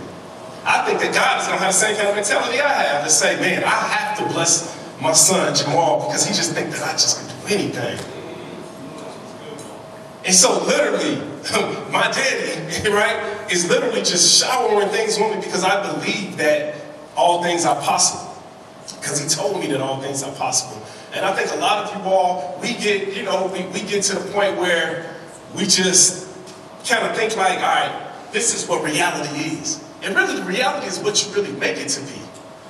I 0.69 0.85
think 0.85 1.01
that 1.01 1.15
God 1.15 1.41
is 1.41 1.47
gonna 1.47 1.61
have 1.61 1.73
the 1.73 1.81
same 1.81 1.97
kind 1.97 2.09
of 2.09 2.15
mentality 2.15 2.61
I 2.61 2.69
have 2.69 3.05
to 3.05 3.09
say, 3.09 3.41
man, 3.41 3.65
I 3.65 3.71
have 3.71 4.19
to 4.19 4.35
bless 4.35 4.77
my 5.01 5.15
son 5.15 5.55
Jamal 5.55 6.07
because 6.07 6.27
he 6.27 6.35
just 6.35 6.53
think 6.53 6.71
that 6.73 6.83
I 6.83 6.93
just 6.93 7.17
can 7.17 7.27
do 7.27 7.55
anything. 7.55 7.99
And 10.27 10.35
so 10.35 10.63
literally, 10.67 11.17
my 11.91 12.11
daddy, 12.13 12.91
right, 12.91 13.51
is 13.51 13.67
literally 13.71 14.03
just 14.03 14.45
showering 14.45 14.91
things 14.91 15.19
on 15.19 15.31
me 15.31 15.37
because 15.37 15.65
I 15.65 15.91
believe 15.91 16.37
that 16.37 16.75
all 17.17 17.43
things 17.43 17.65
are 17.65 17.81
possible. 17.81 18.37
Because 19.01 19.23
he 19.23 19.27
told 19.27 19.59
me 19.61 19.69
that 19.69 19.81
all 19.81 20.03
things 20.03 20.23
are 20.23 20.35
possible. 20.35 20.87
And 21.15 21.25
I 21.25 21.35
think 21.35 21.51
a 21.51 21.57
lot 21.57 21.87
of 21.87 21.97
you 21.97 22.03
all, 22.11 22.59
we 22.61 22.75
get, 22.75 23.17
you 23.17 23.23
know, 23.23 23.47
we, 23.47 23.65
we 23.69 23.81
get 23.89 24.03
to 24.05 24.19
the 24.19 24.31
point 24.33 24.59
where 24.59 25.17
we 25.57 25.63
just 25.63 26.29
kind 26.87 27.07
of 27.07 27.17
think 27.17 27.35
like, 27.39 27.57
all 27.57 27.63
right, 27.63 28.13
this 28.33 28.55
is 28.55 28.69
what 28.69 28.85
reality 28.85 29.57
is. 29.61 29.88
And 30.03 30.15
really, 30.15 30.37
the 30.37 30.45
reality 30.45 30.87
is 30.87 30.99
what 31.01 31.27
you 31.27 31.35
really 31.35 31.53
make 31.59 31.77
it 31.77 31.89
to 31.89 32.01
be, 32.01 32.21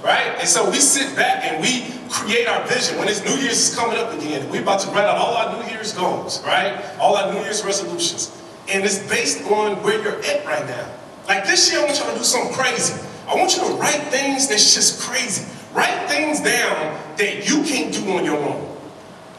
right? 0.03 0.37
And 0.39 0.49
so 0.49 0.71
we 0.71 0.77
sit 0.77 1.15
back 1.15 1.45
and 1.45 1.61
we 1.61 1.93
create 2.09 2.49
our 2.49 2.67
vision. 2.67 2.97
When 2.97 3.07
this 3.07 3.25
New 3.25 3.37
Year's 3.43 3.69
is 3.69 3.77
coming 3.77 3.99
up 3.99 4.13
again, 4.15 4.49
we're 4.51 4.63
about 4.63 4.81
to 4.81 4.89
write 4.91 5.05
out 5.05 5.19
all 5.19 5.35
our 5.35 5.63
New 5.63 5.71
Year's 5.71 5.93
goals, 5.93 6.43
right? 6.45 6.83
All 6.99 7.17
our 7.17 7.33
New 7.33 7.41
Year's 7.41 7.65
resolutions. 7.65 8.35
And 8.69 8.85
it's 8.85 8.99
based 9.09 9.45
on 9.51 9.83
where 9.83 10.03
you're 10.03 10.23
at 10.25 10.47
right 10.47 10.67
now. 10.67 10.89
Like 11.27 11.45
this 11.45 11.71
year, 11.71 11.81
I 11.81 11.85
want 11.85 11.99
you 11.99 12.05
to 12.05 12.17
do 12.17 12.25
something 12.25 12.55
crazy. 12.55 12.95
I 13.29 13.35
want 13.35 13.55
you 13.57 13.63
to 13.63 13.75
write 13.75 14.01
things 14.09 14.49
that's 14.49 14.75
just 14.75 15.03
crazy. 15.03 15.47
Write 15.75 16.09
things 16.09 16.41
down 16.41 16.99
that 17.19 17.49
you 17.49 17.63
can't 17.63 17.93
do 17.93 18.11
on 18.13 18.25
your 18.25 18.39
own. 18.39 18.65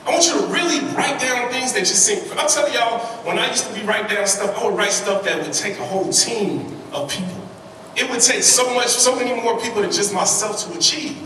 I 0.06 0.12
want 0.12 0.26
you 0.28 0.40
to 0.40 0.46
really 0.48 0.80
write 0.96 1.20
down 1.20 1.52
things 1.52 1.74
that 1.74 1.80
just 1.80 2.06
seem. 2.06 2.20
I'll 2.38 2.48
tell 2.48 2.72
y'all, 2.72 3.00
when 3.26 3.38
I 3.38 3.50
used 3.50 3.68
to 3.68 3.74
be 3.74 3.86
writing 3.86 4.16
down 4.16 4.28
stuff, 4.28 4.58
I 4.58 4.66
would 4.66 4.78
write 4.78 4.92
stuff 4.92 5.24
that 5.24 5.42
would 5.42 5.54
take 5.54 5.78
a 5.80 5.86
whole 5.86 6.12
team 6.12 6.66
of 6.92 7.10
people. 7.10 7.39
It 8.00 8.10
would 8.10 8.22
take 8.22 8.44
so 8.44 8.74
much, 8.74 8.88
so 8.88 9.14
many 9.14 9.34
more 9.42 9.60
people 9.60 9.82
than 9.82 9.92
just 9.92 10.14
myself 10.14 10.64
to 10.64 10.78
achieve. 10.78 11.18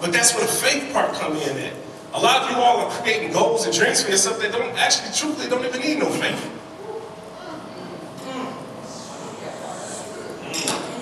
But 0.00 0.12
that's 0.12 0.34
where 0.34 0.44
the 0.44 0.50
faith 0.50 0.92
part 0.92 1.14
come 1.14 1.36
in 1.36 1.56
at. 1.58 1.74
A 2.12 2.18
lot 2.20 2.42
of 2.42 2.50
you 2.50 2.56
all 2.56 2.80
are 2.80 2.90
creating 2.90 3.32
goals 3.32 3.64
and 3.66 3.72
dreams 3.72 4.02
for 4.02 4.10
yourself 4.10 4.40
that 4.40 4.50
don't 4.50 4.76
actually, 4.76 5.14
truthfully, 5.14 5.48
don't 5.48 5.64
even 5.64 5.80
need 5.80 5.98
no 5.98 6.10
faith. 6.10 6.42
Hmm. 8.26 8.50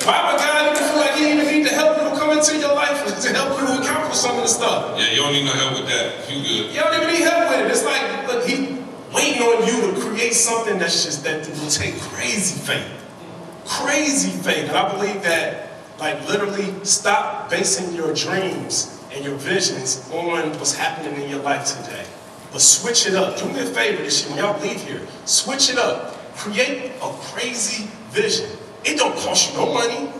Why 0.04 0.32
would 0.32 0.38
God 0.38 0.76
even 0.76 0.84
feel 0.84 0.96
like 1.00 1.14
He 1.14 1.32
even 1.32 1.46
need 1.46 1.66
to 1.66 1.74
help 1.74 1.96
you 1.96 2.18
come 2.18 2.36
into 2.36 2.58
your 2.58 2.74
life 2.74 3.00
to 3.22 3.32
help 3.32 3.58
you 3.58 3.64
accomplish 3.80 4.18
some 4.18 4.36
of 4.36 4.42
the 4.42 4.48
stuff? 4.48 4.98
Yeah, 4.98 5.12
you 5.12 5.16
don't 5.16 5.32
need 5.32 5.46
no 5.46 5.52
help 5.52 5.80
with 5.80 5.88
that. 5.88 6.28
You 6.28 6.42
good. 6.42 6.74
You 6.74 6.80
don't 6.80 6.94
even 6.94 7.08
need 7.08 7.22
help 7.22 7.48
with 7.48 7.60
it. 7.64 7.70
It's 7.70 7.84
like, 7.84 8.28
look, 8.28 8.44
He 8.44 8.76
waiting 9.14 9.40
on 9.40 9.66
you 9.66 9.94
to 9.94 10.00
create 10.00 10.34
something 10.34 10.78
that's 10.78 11.04
just 11.06 11.24
that 11.24 11.48
will 11.48 11.70
take 11.70 11.98
crazy 12.00 12.60
faith. 12.60 13.05
Crazy 13.66 14.30
faith. 14.30 14.68
And 14.68 14.76
I 14.76 14.92
believe 14.92 15.22
that 15.22 15.66
Like 15.98 16.28
literally 16.28 16.72
stop 16.84 17.48
basing 17.50 17.94
your 17.94 18.12
dreams 18.12 19.02
and 19.12 19.24
your 19.24 19.36
visions 19.36 20.08
on 20.12 20.50
what's 20.58 20.74
happening 20.76 21.20
in 21.22 21.30
your 21.30 21.40
life 21.40 21.66
today. 21.66 22.04
But 22.52 22.60
switch 22.60 23.06
it 23.06 23.14
up. 23.14 23.38
Do 23.38 23.46
me 23.46 23.60
a 23.60 23.64
favor 23.64 24.02
this 24.02 24.22
year 24.22 24.36
when 24.36 24.44
y'all 24.44 24.60
leave 24.60 24.82
here. 24.82 25.00
Switch 25.24 25.70
it 25.70 25.78
up. 25.78 26.14
Create 26.36 26.92
a 27.02 27.12
crazy 27.32 27.88
vision. 28.10 28.50
It 28.84 28.98
don't 28.98 29.16
cost 29.16 29.52
you 29.52 29.58
no 29.58 29.72
money. 29.72 30.10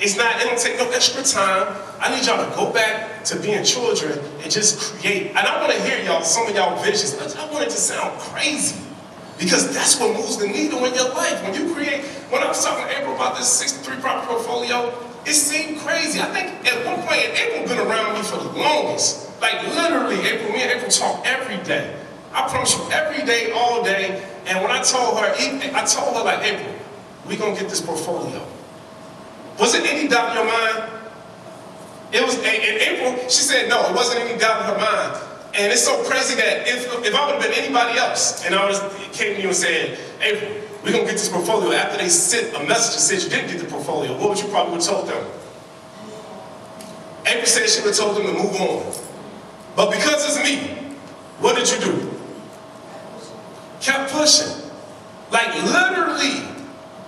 It's 0.00 0.16
not, 0.16 0.40
it 0.40 0.44
don't 0.44 0.58
take 0.58 0.78
no 0.78 0.90
extra 0.90 1.22
time. 1.22 1.76
I 2.00 2.14
need 2.14 2.26
y'all 2.26 2.44
to 2.48 2.56
go 2.56 2.72
back 2.72 3.24
to 3.24 3.38
being 3.38 3.62
children 3.62 4.18
and 4.42 4.50
just 4.50 4.80
create. 4.80 5.28
And 5.28 5.38
I 5.38 5.60
want 5.60 5.72
to 5.72 5.82
hear 5.82 6.02
y'all, 6.04 6.22
some 6.22 6.46
of 6.46 6.54
y'all 6.54 6.82
visions. 6.82 7.14
I 7.36 7.50
want 7.50 7.64
it 7.64 7.70
to 7.70 7.76
sound 7.76 8.18
crazy. 8.18 8.80
Because 9.38 9.74
that's 9.74 9.98
what 9.98 10.14
moves 10.14 10.36
the 10.36 10.46
needle 10.46 10.84
in 10.84 10.94
your 10.94 11.10
life. 11.10 11.42
When 11.42 11.54
you 11.54 11.74
create, 11.74 12.04
when 12.30 12.42
I 12.42 12.48
was 12.48 12.64
talking 12.64 12.86
to 12.86 13.00
April 13.00 13.14
about 13.14 13.36
this 13.36 13.48
63 13.48 14.00
property 14.00 14.28
portfolio, 14.28 14.94
it 15.26 15.34
seemed 15.34 15.80
crazy. 15.80 16.20
I 16.20 16.26
think 16.26 16.66
at 16.66 16.84
one 16.86 17.06
point, 17.06 17.20
April 17.34 17.66
been 17.66 17.84
around 17.86 18.14
me 18.14 18.22
for 18.22 18.36
the 18.36 18.50
longest. 18.58 19.30
Like 19.40 19.62
literally, 19.74 20.20
April, 20.20 20.52
me 20.52 20.62
and 20.62 20.72
April 20.72 20.90
talk 20.90 21.26
every 21.26 21.56
day. 21.64 21.98
I 22.32 22.48
promise 22.48 22.76
you, 22.76 22.84
every 22.90 23.24
day, 23.24 23.52
all 23.52 23.82
day. 23.82 24.24
And 24.46 24.62
when 24.62 24.70
I 24.70 24.82
told 24.82 25.18
her, 25.18 25.26
I 25.26 25.84
told 25.84 26.16
her 26.16 26.24
like, 26.24 26.44
April, 26.44 26.74
we 27.26 27.36
gonna 27.36 27.58
get 27.58 27.68
this 27.68 27.80
portfolio. 27.80 28.44
Was 29.58 29.74
it 29.74 29.84
any 29.86 30.08
doubt 30.08 30.30
in 30.30 30.44
your 30.44 30.52
mind? 30.52 30.90
It 32.12 32.24
was 32.24 32.38
in 32.38 32.44
April, 32.44 33.28
she 33.28 33.42
said 33.42 33.68
no, 33.68 33.88
it 33.88 33.94
wasn't 33.94 34.20
any 34.20 34.38
doubt 34.38 34.60
in 34.62 34.66
her 34.66 34.78
mind. 34.78 35.33
And 35.56 35.72
it's 35.72 35.84
so 35.84 36.02
crazy 36.02 36.34
that 36.34 36.66
if, 36.66 36.86
if 37.06 37.14
I 37.14 37.26
would 37.26 37.40
have 37.40 37.42
been 37.42 37.52
anybody 37.52 37.96
else 37.96 38.44
and 38.44 38.56
I 38.56 38.66
was 38.68 38.80
came 39.12 39.36
to 39.36 39.40
you 39.40 39.48
and 39.48 39.56
said, 39.56 39.98
April, 40.20 40.50
we're 40.82 40.90
gonna 40.90 41.04
get 41.04 41.12
this 41.12 41.28
portfolio 41.28 41.72
after 41.72 41.98
they 41.98 42.08
sent 42.08 42.54
a 42.56 42.66
message 42.66 42.94
that 42.94 43.00
said 43.00 43.22
you 43.22 43.28
didn't 43.30 43.52
get 43.52 43.60
the 43.64 43.70
portfolio, 43.70 44.18
what 44.18 44.30
would 44.30 44.38
you 44.38 44.48
probably 44.48 44.74
have 44.74 44.82
told 44.82 45.08
them? 45.08 45.24
April 47.26 47.46
said 47.46 47.68
she 47.68 47.80
would 47.82 47.94
have 47.94 47.96
told 47.96 48.16
them 48.16 48.26
to 48.26 48.32
move 48.32 48.54
on. 48.56 48.94
But 49.76 49.92
because 49.92 50.24
it's 50.26 50.44
me, 50.44 50.74
what 51.38 51.56
did 51.56 51.70
you 51.70 51.78
do? 51.80 52.10
Kept 53.80 54.12
pushing. 54.12 54.70
Like 55.30 55.54
literally, 55.62 56.48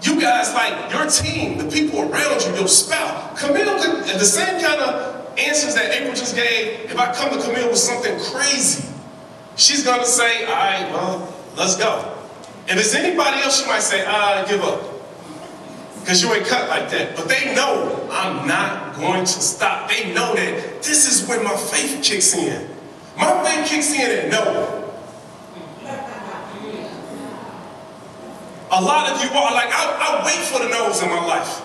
you 0.03 0.21
guys, 0.21 0.55
like 0.55 0.93
your 0.93 1.07
team, 1.07 1.59
the 1.59 1.65
people 1.65 2.01
around 2.01 2.43
you, 2.45 2.55
your 2.55 2.69
spouse, 2.69 3.41
Camille 3.41 3.77
the 4.05 4.25
same 4.25 4.61
kind 4.61 4.81
of 4.81 5.16
answers 5.39 5.75
that 5.75 5.93
April 5.93 6.15
just 6.15 6.35
gave, 6.35 6.91
if 6.91 6.99
I 6.99 7.13
come 7.15 7.31
to 7.31 7.45
Camille 7.45 7.69
with 7.69 7.79
something 7.79 8.19
crazy, 8.19 8.89
she's 9.57 9.85
gonna 9.85 10.05
say, 10.05 10.45
all 10.45 10.53
right, 10.55 10.91
well, 10.93 11.35
let's 11.57 11.77
go. 11.77 12.13
If 12.69 12.79
it's 12.79 12.95
anybody 12.95 13.43
else, 13.43 13.63
she 13.63 13.67
might 13.69 13.83
say, 13.83 14.05
ah, 14.07 14.45
give 14.49 14.63
up. 14.63 14.83
Because 16.01 16.23
you 16.23 16.33
ain't 16.33 16.47
cut 16.47 16.69
like 16.69 16.91
that. 16.91 17.17
But 17.17 17.29
they 17.29 17.55
know 17.55 18.09
I'm 18.13 18.47
not 18.47 18.97
going 18.97 19.25
to 19.25 19.27
stop. 19.27 19.91
They 19.91 20.13
know 20.15 20.35
that 20.35 20.83
this 20.83 21.07
is 21.11 21.29
when 21.29 21.43
my 21.43 21.57
faith 21.57 22.01
kicks 22.03 22.35
in. 22.35 22.69
My 23.17 23.43
faith 23.45 23.69
kicks 23.69 23.93
in 23.93 24.11
at 24.11 24.31
no. 24.31 24.85
A 28.71 28.81
lot 28.81 29.11
of 29.11 29.23
you 29.23 29.31
are 29.31 29.53
like, 29.53 29.69
I, 29.69 30.21
I 30.21 30.25
wait 30.25 30.45
for 30.47 30.63
the 30.63 30.69
nose 30.69 31.03
in 31.03 31.09
my 31.09 31.25
life. 31.25 31.63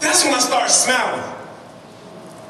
That's 0.00 0.24
when 0.24 0.34
I 0.34 0.38
start 0.38 0.68
smiling. 0.68 1.41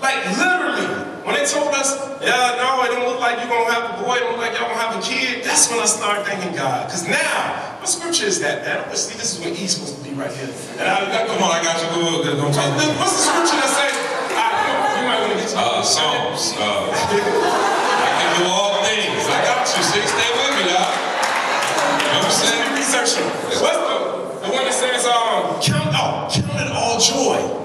Like 0.02 0.18
literally, 0.34 0.90
when 1.22 1.38
they 1.38 1.46
told 1.46 1.70
us, 1.78 1.94
yeah, 2.18 2.58
no, 2.58 2.82
it 2.82 2.90
don't 2.90 3.06
look 3.06 3.22
like 3.22 3.38
you're 3.38 3.46
gonna 3.46 3.70
have 3.70 3.94
a 3.94 4.02
boy, 4.02 4.18
it 4.18 4.26
don't 4.26 4.34
look 4.34 4.42
like 4.42 4.58
y'all 4.58 4.66
gonna 4.66 4.82
have 4.82 4.98
a 4.98 5.02
kid, 5.02 5.46
that's 5.46 5.70
when 5.70 5.78
I 5.78 5.86
start 5.86 6.26
thanking 6.26 6.58
God. 6.58 6.90
Because 6.90 7.06
now, 7.06 7.78
what 7.78 7.86
scripture 7.86 8.26
is 8.26 8.42
that, 8.42 8.66
man? 8.66 8.82
See, 8.98 9.14
this 9.14 9.38
is 9.38 9.38
when 9.38 9.54
E's 9.54 9.78
supposed 9.78 10.02
to 10.02 10.02
be 10.02 10.10
right 10.18 10.34
here. 10.34 10.50
And 10.82 10.90
I, 10.90 11.06
I, 11.06 11.26
come 11.30 11.38
on, 11.38 11.54
I 11.54 11.62
got 11.62 11.78
you. 11.78 11.86
Go, 11.94 12.18
go, 12.18 12.34
go, 12.34 12.50
What's 12.50 13.14
the 13.14 13.30
scripture 13.30 13.58
that 13.62 13.70
says, 13.70 13.94
right, 14.34 14.98
you 14.98 15.06
might 15.06 15.22
want 15.22 15.32
to 15.34 15.38
get. 15.38 15.54
Uh, 15.54 15.86
Psalms. 15.86 16.58
Uh, 16.58 16.90
I 16.90 18.10
can 18.18 18.30
do 18.42 18.50
all 18.50 18.82
things. 18.82 19.22
I 19.30 19.38
got 19.46 19.62
you. 19.70 19.82
See, 19.86 20.02
stay 20.02 20.30
with 20.34 20.50
me, 20.58 20.66
y'all. 20.66 20.90
You 20.90 22.10
know 22.10 22.22
what 22.22 22.26
I'm 22.26 22.42
saying? 22.42 22.74
Research 22.74 23.22
them. 23.22 23.30
What's 23.54 23.78
the, 23.78 24.46
the 24.46 24.50
one 24.50 24.66
that 24.66 24.74
says, 24.74 25.06
um, 25.06 25.62
count, 25.62 25.94
oh, 25.94 26.26
count 26.26 26.58
it 26.58 26.74
all 26.74 26.98
joy. 26.98 27.62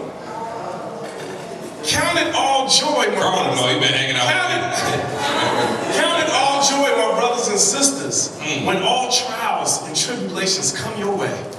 Count 1.87 2.19
it 2.19 2.35
all 2.35 2.67
joy, 3.09 3.15
my 3.15 3.21
Carl, 3.21 3.43
brothers. 3.43 3.61
No, 3.61 3.67
he 3.67 3.79
been 3.79 3.93
hanging 3.93 4.15
out 4.15 4.27
count 4.27 4.51
it, 4.53 5.95
count 5.95 6.23
it 6.23 6.29
all 6.33 6.61
joy, 6.63 6.95
my 6.95 7.19
brothers 7.19 7.47
and 7.47 7.59
sisters, 7.59 8.37
mm. 8.39 8.65
when 8.65 8.83
all 8.83 9.11
trials 9.11 9.83
and 9.87 9.95
tribulations 9.95 10.77
come 10.77 10.97
your 10.99 11.15
way. 11.15 11.51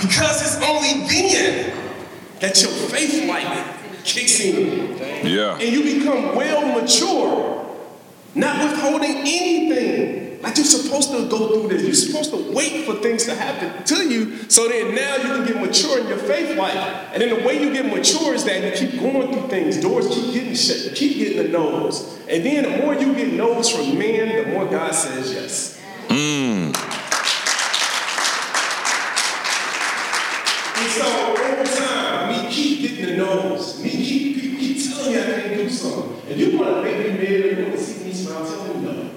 Because 0.00 0.42
it's 0.42 0.62
only 0.64 1.06
then 1.08 1.74
that 2.40 2.60
your 2.62 2.70
faith 2.70 3.28
light 3.28 3.74
kicks 4.04 4.40
in. 4.40 4.96
Yeah. 5.26 5.58
And 5.58 5.62
you 5.62 5.98
become 5.98 6.36
well 6.36 6.80
mature, 6.80 7.66
not 8.34 8.70
withholding 8.70 9.16
anything 9.18 10.27
like 10.40 10.56
you're 10.56 10.66
supposed 10.66 11.10
to 11.10 11.28
go 11.28 11.48
through 11.48 11.68
this. 11.68 11.82
You're 11.82 11.94
supposed 11.94 12.30
to 12.30 12.52
wait 12.52 12.86
for 12.86 12.94
things 12.96 13.24
to 13.24 13.34
happen 13.34 13.82
to 13.84 14.08
you 14.08 14.48
so 14.48 14.68
that 14.68 14.94
now 14.94 15.16
you 15.16 15.36
can 15.36 15.46
get 15.46 15.60
mature 15.60 15.98
in 15.98 16.06
your 16.06 16.18
faith 16.18 16.56
life. 16.56 16.76
And 17.12 17.20
then 17.20 17.30
the 17.30 17.46
way 17.46 17.60
you 17.60 17.72
get 17.72 17.86
mature 17.86 18.34
is 18.34 18.44
that 18.44 18.80
you 18.80 18.88
keep 18.88 19.00
going 19.00 19.32
through 19.32 19.48
things. 19.48 19.80
Doors 19.80 20.06
keep 20.06 20.32
getting 20.32 20.54
shut. 20.54 20.84
You 20.84 20.90
keep 20.92 21.16
getting 21.18 21.42
the 21.42 21.48
no's. 21.48 22.18
And 22.28 22.44
then 22.46 22.64
the 22.64 22.84
more 22.84 22.94
you 22.94 23.14
get 23.14 23.32
no's 23.32 23.68
from 23.70 23.98
men, 23.98 24.44
the 24.44 24.52
more 24.52 24.66
God 24.66 24.94
says 24.94 25.32
yes. 25.32 25.80
Mm. 26.08 26.74
And 30.80 30.90
so 30.92 31.34
over 31.36 31.64
time, 31.64 32.44
me 32.44 32.52
keep 32.52 32.80
getting 32.80 33.06
the 33.06 33.16
no's. 33.16 33.82
Me 33.82 33.90
keep, 33.90 34.40
keep, 34.40 34.58
keep 34.60 34.94
telling 34.94 35.12
you 35.12 35.20
I 35.20 35.24
can't 35.24 35.54
do 35.56 35.68
something. 35.68 36.30
And 36.30 36.40
you 36.40 36.58
want 36.58 36.76
to 36.76 36.82
make 36.82 36.98
me 36.98 37.18
mad, 37.18 37.58
you 37.58 37.64
want 37.64 37.76
to 37.76 37.82
see 37.82 38.04
me 38.04 38.12
smile, 38.12 38.46
tell 38.46 38.74
me 38.74 38.80
no. 38.82 39.07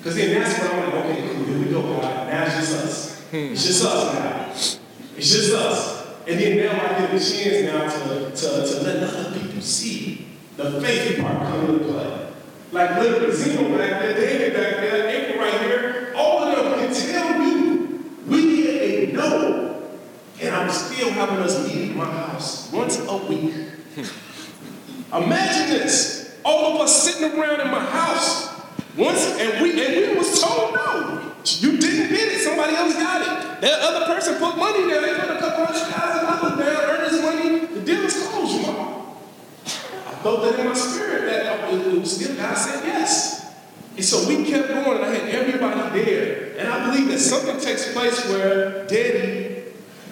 Because 0.00 0.16
then 0.16 0.40
that's 0.40 0.58
when 0.58 0.82
I'm 0.82 0.94
like, 0.94 1.04
okay, 1.04 1.28
cool, 1.28 1.44
here 1.44 1.58
we 1.58 1.64
go, 1.66 1.82
God. 1.82 2.26
Now 2.26 2.46
it's 2.46 2.54
just 2.54 2.72
us. 2.72 3.20
Hmm. 3.30 3.36
It's 3.36 3.66
just 3.66 3.84
us 3.84 4.14
now. 4.14 4.78
It's 5.14 5.30
just 5.30 5.54
us. 5.54 6.06
And 6.26 6.40
then 6.40 6.56
now 6.56 6.72
I 6.72 7.00
get 7.00 7.10
the 7.10 7.18
chance 7.20 7.66
now 7.66 7.86
to, 7.86 8.30
to, 8.30 8.66
to 8.66 8.82
let 8.82 9.02
other 9.02 9.38
people 9.38 9.60
see 9.60 10.26
the 10.56 10.80
faith 10.80 11.20
part 11.20 11.42
come 11.42 11.68
into 11.68 11.84
play. 11.84 12.28
Like 12.72 12.96
literally, 12.98 13.34
Zeno 13.34 13.76
back 13.76 14.00
there, 14.00 14.14
David 14.14 14.54
back 14.54 14.76
there, 14.76 15.06
April 15.06 15.38
right 15.38 15.60
here, 15.60 16.14
all 16.16 16.44
of 16.44 16.56
them 16.56 16.78
can 16.78 16.94
tell 16.94 17.42
you 17.42 18.14
we 18.26 18.68
a 18.70 19.12
no. 19.12 19.82
And 20.40 20.54
I'm 20.54 20.70
still 20.70 21.10
having 21.10 21.40
us 21.40 21.68
meet 21.68 21.90
in 21.90 21.96
my 21.98 22.06
house 22.06 22.72
once 22.72 22.98
a 23.06 23.16
week. 23.18 23.52
Hmm. 23.96 25.24
Imagine 25.24 25.68
this. 25.68 26.38
All 26.42 26.72
of 26.74 26.80
us 26.80 27.02
sitting 27.02 27.38
around 27.38 27.60
in 27.60 27.70
my 27.70 27.84
house 27.84 28.49
once, 28.96 29.26
and 29.38 29.62
we 29.62 29.70
and 29.84 30.12
we 30.12 30.18
was 30.18 30.40
told 30.40 30.74
no. 30.74 31.32
You 31.44 31.78
didn't 31.78 32.10
get 32.10 32.32
it. 32.32 32.40
Somebody 32.40 32.76
else 32.76 32.94
got 32.94 33.22
it. 33.22 33.60
That 33.62 33.80
other 33.80 34.06
person 34.06 34.38
put 34.38 34.56
money 34.56 34.84
there. 34.90 35.00
They 35.00 35.20
put 35.20 35.30
a 35.30 35.38
couple 35.38 35.64
hundred 35.64 35.86
thousand 35.92 36.26
dollars 36.26 36.58
down, 36.58 36.90
earned 36.90 37.10
his 37.10 37.22
money. 37.22 37.66
The 37.66 37.80
deal 37.80 38.04
is 38.04 38.28
closed, 38.28 38.54
you 38.54 38.62
know. 38.62 39.16
I 39.64 40.12
felt 40.22 40.42
that 40.42 40.60
in 40.60 40.66
my 40.66 40.74
spirit 40.74 41.24
that 41.24 41.72
it 41.72 42.00
was 42.00 42.16
still 42.16 42.36
God 42.36 42.54
said 42.54 42.84
yes. 42.84 43.40
And 43.96 44.04
so 44.04 44.28
we 44.28 44.44
kept 44.44 44.68
going, 44.68 44.98
and 44.98 45.04
I 45.04 45.14
had 45.14 45.28
everybody 45.34 46.02
there. 46.02 46.56
And 46.58 46.68
I 46.68 46.90
believe 46.90 47.08
that 47.08 47.18
something 47.18 47.58
takes 47.58 47.92
place 47.92 48.28
where 48.28 48.86
Daddy, 48.86 49.64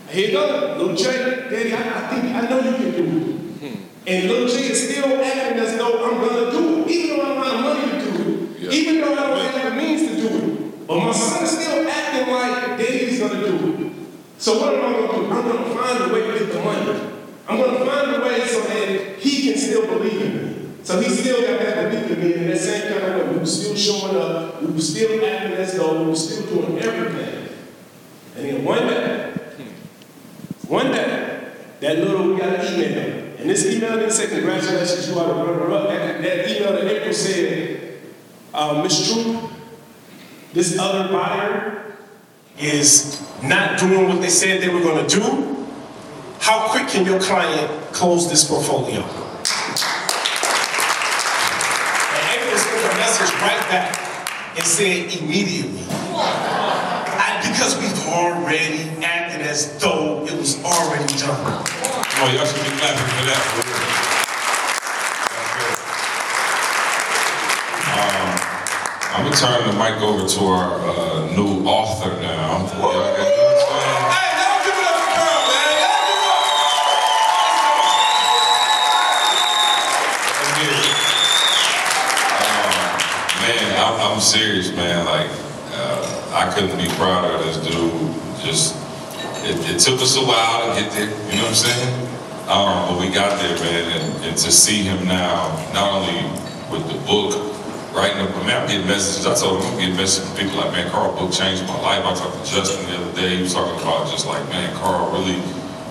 here 0.09 0.27
you 0.27 0.33
go, 0.33 0.77
little 0.79 0.95
Jay, 0.95 1.49
Daddy, 1.49 1.73
I, 1.73 1.79
I 1.79 2.09
think 2.09 2.35
I 2.35 2.49
know 2.49 2.61
you 2.61 2.77
can 2.77 2.91
do 2.93 3.05
it. 3.05 3.75
Hmm. 3.75 3.83
And 4.07 4.29
little 4.29 4.49
Jay 4.49 4.71
is 4.71 4.91
still 4.91 5.23
acting 5.23 5.59
as 5.59 5.77
though 5.77 6.05
I'm 6.05 6.27
gonna 6.27 6.51
do 6.51 6.83
it, 6.83 6.91
even 6.91 7.19
though 7.19 7.25
I 7.25 7.35
don't 7.35 7.45
have 7.45 7.61
money 7.63 8.05
to 8.05 8.11
do 8.11 8.15
it. 8.15 8.18
Yeah. 8.59 8.71
Even 8.71 9.01
though 9.01 9.15
I 9.15 9.29
don't 9.29 9.39
have 9.39 9.71
the 9.71 9.77
means 9.81 10.09
to 10.09 10.17
do 10.17 10.37
it. 10.37 10.87
But 10.87 10.99
my 10.99 11.13
son 11.13 11.45
is 11.45 11.51
still 11.51 11.89
acting 11.89 12.33
like 12.33 12.79
daddy's 12.79 13.21
gonna 13.21 13.41
do 13.41 13.87
it. 13.87 13.93
So 14.39 14.59
what 14.61 14.75
am 14.75 14.85
I 14.85 14.99
gonna 14.99 15.13
do? 15.13 15.33
I'm 15.33 15.49
gonna 15.49 15.75
find 15.75 16.11
a 16.11 16.15
way 16.15 16.27
to 16.27 16.39
get 16.39 16.53
the 16.53 16.61
money. 16.61 17.01
I'm 17.49 17.61
gonna 17.61 17.85
find 17.85 18.17
a 18.17 18.21
way 18.25 18.47
so 18.47 18.61
that 18.63 19.19
he 19.19 19.51
can 19.51 19.59
still 19.59 19.87
believe 19.87 20.21
in 20.23 20.37
me. 20.37 20.69
So 20.83 21.01
he 21.01 21.09
still 21.09 21.43
got 21.43 21.61
that 21.61 21.91
belief 21.91 22.11
in 22.11 22.21
me 22.21 22.35
in 22.35 22.49
that 22.49 22.59
same 22.59 22.93
kind 22.93 23.05
of 23.05 23.27
way. 23.27 23.33
We 23.33 23.39
were 23.39 23.47
still 23.47 23.77
showing 23.77 24.17
up, 24.17 24.63
we 24.63 24.73
were 24.73 24.81
still 24.81 25.25
acting 25.25 25.53
as 25.53 25.75
though 25.75 26.03
we 26.03 26.09
were 26.11 26.17
still 26.17 26.47
doing 26.47 26.79
everything. 26.79 27.49
And 28.37 28.45
then 28.47 28.65
one 28.65 28.87
day, 28.87 29.35
one 30.69 30.91
day, 30.93 31.53
that 31.81 31.99
little, 31.99 32.33
we 32.33 32.39
got 32.39 32.55
an 32.55 32.75
email. 32.75 33.35
And 33.39 33.51
this 33.51 33.67
email 33.67 33.97
didn't 33.97 34.13
say, 34.13 34.29
congratulations, 34.29 35.09
you 35.09 35.19
are 35.19 35.29
the 35.29 35.35
runner-up. 35.35 35.89
That, 35.89 36.23
that 36.23 36.49
email 36.51 36.73
that 36.73 36.85
April 36.85 37.13
said, 37.13 37.88
uh. 38.59 38.89
Troop, 38.89 39.51
this 40.53 40.79
other 40.79 41.13
buyer 41.13 41.95
is 42.59 43.23
not 43.43 43.79
doing 43.79 44.09
what 44.09 44.21
they 44.21 44.29
said 44.29 44.61
they 44.61 44.69
were 44.69 44.81
going 44.81 45.07
to 45.07 45.21
do. 45.21 45.67
How 46.41 46.69
quick 46.69 46.89
can 46.89 47.05
your 47.05 47.21
client 47.21 47.71
close 47.93 48.29
this 48.29 48.45
portfolio? 48.49 49.03
And 52.15 52.25
April 52.35 52.59
sent 52.59 52.93
a 52.93 52.97
message 52.97 53.33
right 53.43 53.61
back 53.71 53.95
and 54.57 54.65
said 54.67 55.13
immediately. 55.21 55.85
I, 55.91 57.39
because 57.43 57.79
we've 57.79 58.07
already 58.09 58.91
acted 59.05 59.43
as 59.43 59.79
though 59.79 60.25
it 60.27 60.35
was 60.35 60.63
already 60.65 61.07
done. 61.19 61.63
On, 62.19 62.35
y'all 62.35 62.47
should 62.47 62.65
be 62.65 62.71
clapping 62.79 63.07
for 63.15 63.25
that. 63.29 63.39
For 63.47 63.63
real. 63.63 63.99
Um, 67.95 68.39
I'm 69.15 69.18
gonna 69.31 69.37
turn 69.41 69.67
the 69.67 69.73
mic 69.79 70.01
over 70.01 70.27
to 70.27 70.41
our 70.47 70.81
uh, 70.81 71.27
new 71.37 71.65
author 71.67 72.11
now. 72.23 72.59
Y'all 72.59 72.69
got- 72.69 73.19
you 73.19 73.37
know 73.37 73.45
what 73.45 73.57
I'm 73.57 73.69
saying? 73.69 74.09
Hey, 74.09 74.31
y'all 74.41 74.65
give 74.65 74.79
it 74.79 74.85
up 74.89 74.97
for 74.97 75.11
Carl, 75.13 75.43
man. 75.49 75.81
Y'all 75.85 76.07
give 76.09 76.19
it 76.19 76.29
up. 76.33 77.59
Man, 83.43 83.69
I'm, 83.79 84.13
I'm 84.13 84.21
serious, 84.21 84.73
man. 84.75 85.05
Like, 85.05 85.31
uh, 85.73 86.33
I 86.35 86.53
couldn't 86.55 86.77
be 86.79 86.89
prouder 86.97 87.35
of 87.35 87.45
this 87.45 87.57
dude. 87.59 88.15
Just, 88.45 88.75
it, 89.45 89.57
it 89.77 89.79
took 89.81 90.01
us 90.01 90.17
a 90.17 90.21
while 90.25 90.75
to 90.75 90.81
get 90.81 90.91
there. 90.93 91.05
You 91.31 91.37
know 91.37 91.43
what 91.43 91.49
I'm 91.49 91.55
saying? 91.55 92.09
Um, 92.49 92.89
but 92.89 93.01
we 93.01 93.13
got 93.15 93.39
there, 93.41 93.57
man. 93.61 94.01
And, 94.01 94.25
and 94.25 94.37
to 94.39 94.51
see 94.51 94.83
him 94.83 95.07
now, 95.07 95.49
not 95.75 95.93
only 95.93 96.23
with 96.73 96.89
the 96.91 96.99
book, 97.07 97.35
writing 97.99 98.23
up, 98.23 98.31
I 98.31 98.41
mean, 98.47 98.55
I'm 98.55 98.69
getting 98.71 98.87
messages. 98.87 99.27
I 99.27 99.35
told 99.35 99.59
him 99.59 99.75
I'm 99.75 99.79
getting 99.79 99.97
messages 99.97 100.31
from 100.31 100.39
people 100.39 100.57
like, 100.63 100.71
man, 100.71 100.89
Carl 100.91 101.11
book 101.19 101.35
changed 101.35 101.67
my 101.67 101.75
life. 101.83 102.07
I 102.07 102.15
talked 102.15 102.39
to 102.39 102.47
Justin 102.47 102.87
the 102.87 102.95
other 102.95 103.13
day. 103.19 103.37
He 103.37 103.43
was 103.43 103.53
talking 103.53 103.75
about 103.83 104.07
just 104.07 104.25
like, 104.25 104.47
man, 104.49 104.71
Carl 104.79 105.11
really, 105.11 105.43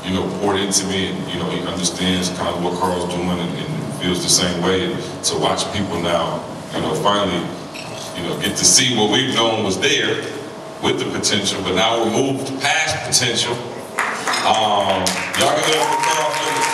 you 0.08 0.16
know, 0.16 0.24
poured 0.40 0.56
into 0.56 0.88
me, 0.88 1.12
and 1.12 1.20
you 1.28 1.38
know, 1.38 1.52
he 1.52 1.60
understands 1.68 2.30
kind 2.40 2.48
of 2.48 2.64
what 2.64 2.80
Carl's 2.80 3.12
doing 3.12 3.28
and, 3.28 3.52
and 3.60 3.94
feels 4.00 4.24
the 4.24 4.32
same 4.32 4.64
way. 4.64 4.88
And 4.88 4.96
to 5.26 5.36
watch 5.36 5.68
people 5.76 6.00
now, 6.00 6.40
you 6.74 6.80
know, 6.80 6.96
finally, 7.04 7.44
you 8.16 8.24
know, 8.24 8.40
get 8.40 8.56
to 8.56 8.66
see 8.66 8.96
what 8.96 9.12
we've 9.12 9.36
known 9.36 9.66
was 9.68 9.78
there 9.78 10.24
with 10.82 11.04
the 11.04 11.12
potential, 11.12 11.60
but 11.62 11.76
now 11.76 12.00
we're 12.00 12.16
moved 12.16 12.48
past 12.64 12.96
potential. 13.04 13.54
Um, 14.48 15.04
y'all 15.36 15.52
can 15.60 15.76
for 15.76 16.00
Carl 16.08 16.32
Phillips. 16.40 16.72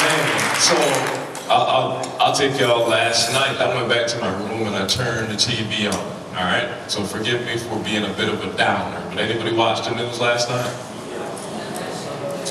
Man, 0.00 0.56
so 0.56 1.19
I'll, 1.50 1.66
I'll, 1.66 2.16
I'll 2.20 2.34
take 2.34 2.60
y'all 2.60 2.88
last 2.88 3.32
night. 3.32 3.60
I 3.60 3.74
went 3.74 3.88
back 3.88 4.06
to 4.06 4.20
my 4.20 4.30
room 4.38 4.68
and 4.68 4.76
I 4.76 4.86
turned 4.86 5.28
the 5.28 5.34
TV 5.34 5.92
on. 5.92 5.98
All 6.38 6.44
right. 6.44 6.72
So 6.88 7.02
forgive 7.02 7.44
me 7.44 7.56
for 7.58 7.76
being 7.82 8.04
a 8.04 8.12
bit 8.14 8.28
of 8.28 8.44
a 8.44 8.56
downer. 8.56 9.04
But 9.10 9.18
anybody 9.18 9.56
watch 9.56 9.84
the 9.84 9.94
news 9.96 10.20
last 10.20 10.48
night? 10.48 10.72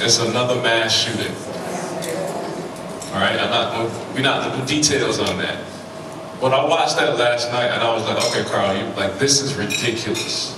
It's 0.04 0.20
another 0.20 0.62
mass 0.62 0.94
shooting. 0.94 1.34
All 3.14 3.22
right. 3.22 3.40
I'm 3.40 3.50
not. 3.50 4.14
We're 4.14 4.22
not 4.22 4.60
the 4.60 4.66
details 4.66 5.20
on 5.20 5.38
that. 5.38 5.64
But 6.42 6.54
I 6.54 6.66
watched 6.66 6.98
that 6.98 7.18
last 7.18 7.52
night 7.54 7.68
and 7.68 7.82
I 7.82 7.94
was 7.94 8.04
like, 8.04 8.18
okay, 8.28 8.50
Carl, 8.50 8.76
you 8.76 8.84
like 8.96 9.18
this 9.18 9.42
is 9.42 9.56
ridiculous. 9.56 10.58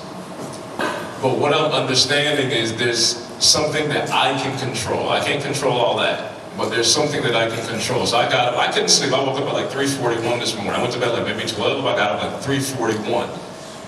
But 1.22 1.38
what 1.38 1.54
I'm 1.54 1.72
understanding 1.72 2.50
is 2.50 2.76
there's 2.76 3.18
something 3.44 3.88
that 3.90 4.10
I 4.10 4.34
can 4.42 4.58
control. 4.58 5.10
I 5.10 5.24
can't 5.24 5.44
control 5.44 5.74
all 5.74 5.98
that, 5.98 6.31
but 6.62 6.70
there's 6.70 6.94
something 6.94 7.24
that 7.24 7.36
I 7.36 7.50
can 7.50 7.66
control. 7.68 8.06
So 8.06 8.18
I 8.18 8.30
got 8.30 8.54
up, 8.54 8.60
I 8.60 8.72
couldn't 8.72 8.90
sleep. 8.90 9.12
I 9.14 9.20
woke 9.20 9.40
up 9.42 9.48
at 9.48 9.54
like 9.54 9.72
3:41 9.72 10.40
this 10.40 10.54
morning. 10.54 10.74
I 10.74 10.82
went 10.82 10.94
to 10.94 11.00
bed 11.00 11.12
like 11.18 11.26
maybe 11.26 11.50
12. 11.50 11.84
I 11.84 11.96
got 11.96 12.12
up 12.12 12.24
at 12.24 12.34
like 12.34 12.44
3:41, 12.44 13.28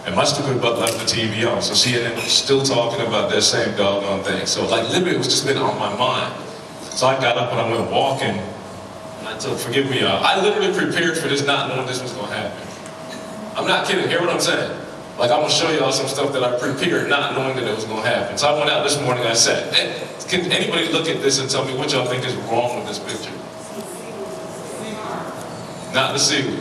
and 0.07 0.15
my 0.15 0.23
stupid 0.23 0.59
butt 0.59 0.79
left 0.79 0.97
the 0.97 1.05
TV 1.05 1.45
on. 1.45 1.61
So 1.61 1.73
CNN 1.73 2.15
was 2.15 2.31
still 2.31 2.63
talking 2.63 3.05
about 3.05 3.29
that 3.29 3.43
same 3.43 3.77
doggone 3.77 4.23
thing. 4.23 4.47
So 4.47 4.65
like 4.65 4.89
literally, 4.89 5.11
it 5.11 5.19
was 5.19 5.27
just 5.27 5.45
been 5.45 5.57
on 5.57 5.77
my 5.77 5.95
mind. 5.95 6.33
So 6.81 7.05
I 7.05 7.13
got 7.21 7.37
up 7.37 7.51
and 7.51 7.61
I 7.61 7.69
went 7.69 7.91
walking. 7.91 8.41
And 9.19 9.27
I 9.27 9.37
told, 9.37 9.59
forgive 9.59 9.87
me, 9.89 10.01
uh, 10.01 10.17
I 10.17 10.41
literally 10.41 10.73
prepared 10.73 11.15
for 11.15 11.27
this, 11.27 11.45
not 11.45 11.69
knowing 11.69 11.85
this 11.85 12.01
was 12.01 12.11
gonna 12.13 12.33
happen. 12.33 12.57
I'm 13.55 13.67
not 13.67 13.85
kidding. 13.85 14.09
Hear 14.09 14.19
what 14.19 14.31
I'm 14.31 14.41
saying? 14.41 14.82
Like 15.17 15.29
I'm 15.29 15.41
gonna 15.41 15.53
show 15.53 15.69
y'all 15.71 15.91
some 15.91 16.07
stuff 16.07 16.33
that 16.33 16.43
I 16.43 16.57
prepared, 16.57 17.07
not 17.07 17.35
knowing 17.35 17.55
that 17.55 17.65
it 17.69 17.75
was 17.75 17.85
gonna 17.85 18.01
happen. 18.01 18.37
So 18.37 18.47
I 18.47 18.57
went 18.57 18.71
out 18.71 18.83
this 18.83 18.99
morning. 18.99 19.25
I 19.25 19.33
said, 19.33 19.71
"Hey, 19.73 19.93
"Can 20.27 20.51
anybody 20.51 20.89
look 20.91 21.07
at 21.07 21.21
this 21.21 21.37
and 21.39 21.49
tell 21.49 21.63
me 21.65 21.75
what 21.77 21.91
y'all 21.93 22.05
think 22.05 22.25
is 22.25 22.33
wrong 22.49 22.75
with 22.77 22.87
this 22.87 22.97
picture?" 22.97 23.29
Not 25.93 26.13
the 26.13 26.19
seaweed. 26.19 26.59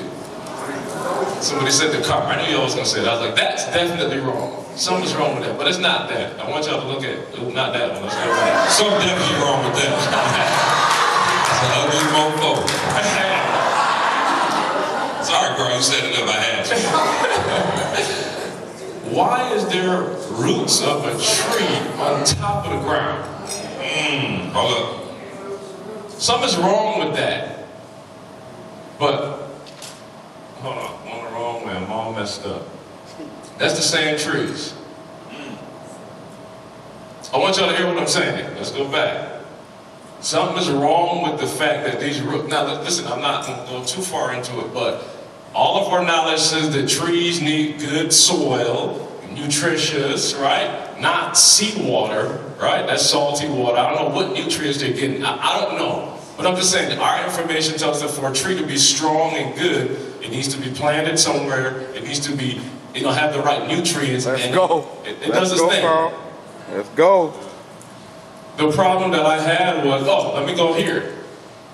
Somebody 1.41 1.71
said 1.73 1.93
the 1.93 2.03
car. 2.07 2.23
I 2.25 2.37
knew 2.45 2.53
y'all 2.53 2.65
was 2.65 2.75
gonna 2.75 2.87
say 2.87 3.01
that. 3.01 3.09
I 3.09 3.15
was 3.17 3.25
like, 3.27 3.37
"That's 3.37 3.65
definitely 3.65 4.19
wrong. 4.19 4.65
Something's 4.77 5.15
wrong 5.15 5.35
with 5.37 5.49
that." 5.49 5.57
But 5.57 5.67
it's 5.69 5.79
not 5.79 6.11
that. 6.11 6.39
I 6.39 6.49
want 6.51 6.67
y'all 6.67 6.83
to 6.83 6.87
look 6.87 7.03
at 7.05 7.17
ooh, 7.41 7.51
not 7.53 7.73
that 7.73 7.91
one. 7.93 8.03
Let's 8.03 8.15
go 8.17 8.31
back. 8.37 8.69
Something 8.71 9.01
definitely 9.01 9.41
wrong 9.41 9.65
with 9.65 9.77
that. 9.81 10.69
It's 11.53 11.71
an 11.71 11.79
ugly 11.79 12.05
mofo. 12.11 12.53
Sorry, 15.23 15.55
Carl, 15.55 15.77
you 15.77 15.83
said 15.83 16.05
enough. 16.11 16.29
I 16.29 16.41
had 16.43 16.65
to. 16.67 16.75
Why 19.13 19.53
is 19.53 19.69
there 19.69 20.05
roots 20.41 20.81
of 20.81 21.05
a 21.05 21.11
tree 21.11 21.77
on 22.01 22.25
top 22.25 22.65
of 22.65 22.73
the 22.73 22.79
ground? 22.79 23.23
Mm, 23.79 24.53
hold 24.53 24.73
up. 24.73 26.11
Something's 26.11 26.57
wrong 26.57 27.01
with 27.07 27.17
that. 27.17 27.67
But, 28.99 29.51
hold 30.61 30.79
on, 30.79 31.09
I'm 31.09 31.35
wrong 31.35 31.67
way. 31.67 31.75
I'm 31.75 31.93
all 31.93 32.15
messed 32.15 32.47
up. 32.47 32.63
That's 33.59 33.75
the 33.75 33.83
same 33.83 34.19
trees. 34.19 34.73
I 37.35 37.37
want 37.37 37.59
y'all 37.59 37.69
to 37.69 37.77
hear 37.77 37.87
what 37.87 37.99
I'm 37.99 38.09
saying. 38.09 38.57
Let's 38.57 38.71
go 38.71 38.91
back. 38.91 39.43
Something 40.23 40.57
is 40.57 40.71
wrong 40.71 41.31
with 41.31 41.39
the 41.39 41.47
fact 41.47 41.85
that 41.85 42.01
these 42.01 42.23
roots. 42.23 42.49
Now, 42.49 42.81
listen, 42.81 43.07
I'm 43.09 43.21
not 43.21 43.45
going 43.45 43.59
to 43.59 43.67
go 43.67 43.85
too 43.85 44.01
far 44.01 44.33
into 44.33 44.59
it, 44.61 44.73
but 44.73 45.12
all 45.55 45.85
of 45.85 45.93
our 45.93 46.05
knowledge 46.05 46.41
says 46.41 46.73
that 46.75 46.89
trees 46.89 47.41
need 47.41 47.79
good 47.79 48.13
soil, 48.13 49.09
nutritious, 49.31 50.35
right? 50.35 50.99
Not 51.01 51.37
seawater, 51.37 52.39
right? 52.61 52.87
That's 52.87 53.05
salty 53.05 53.49
water. 53.49 53.79
I 53.79 53.95
don't 53.95 54.09
know 54.09 54.15
what 54.15 54.33
nutrients 54.33 54.81
they're 54.81 54.93
getting. 54.93 55.25
I, 55.25 55.37
I 55.37 55.61
don't 55.61 55.77
know. 55.79 56.19
But 56.37 56.47
I'm 56.47 56.57
just 56.57 56.73
saying, 56.73 56.89
that 56.89 56.99
our 56.99 57.25
information 57.25 57.77
tells 57.77 58.03
us 58.03 58.17
that 58.17 58.21
for 58.21 58.31
a 58.31 58.35
tree 58.35 58.57
to 58.57 58.67
be 58.67 58.77
strong 58.77 59.35
and 59.35 59.55
good, 59.55 59.91
it 60.23 60.31
needs 60.31 60.49
to 60.55 60.61
be 60.61 60.71
planted 60.71 61.19
somewhere. 61.19 61.81
It 61.95 62.05
needs 62.05 62.21
to 62.21 62.37
be, 62.37 62.61
you 62.95 63.03
know, 63.03 63.11
have 63.11 63.35
the 63.35 63.41
right 63.41 63.69
nutrients. 63.69 64.27
Let's 64.27 64.43
and 64.43 64.55
go. 64.55 64.89
It, 65.05 65.23
it 65.23 65.29
Let's 65.29 65.33
does 65.33 65.53
its 65.53 65.61
go, 65.61 65.69
thing. 65.69 65.83
Carl. 65.83 66.33
Let's 66.73 66.89
go. 66.91 67.35
The 68.57 68.71
problem 68.73 69.11
that 69.13 69.27
I 69.27 69.41
had 69.41 69.85
was, 69.85 70.05
oh, 70.07 70.35
let 70.35 70.47
me 70.47 70.55
go 70.55 70.73
here. 70.75 71.15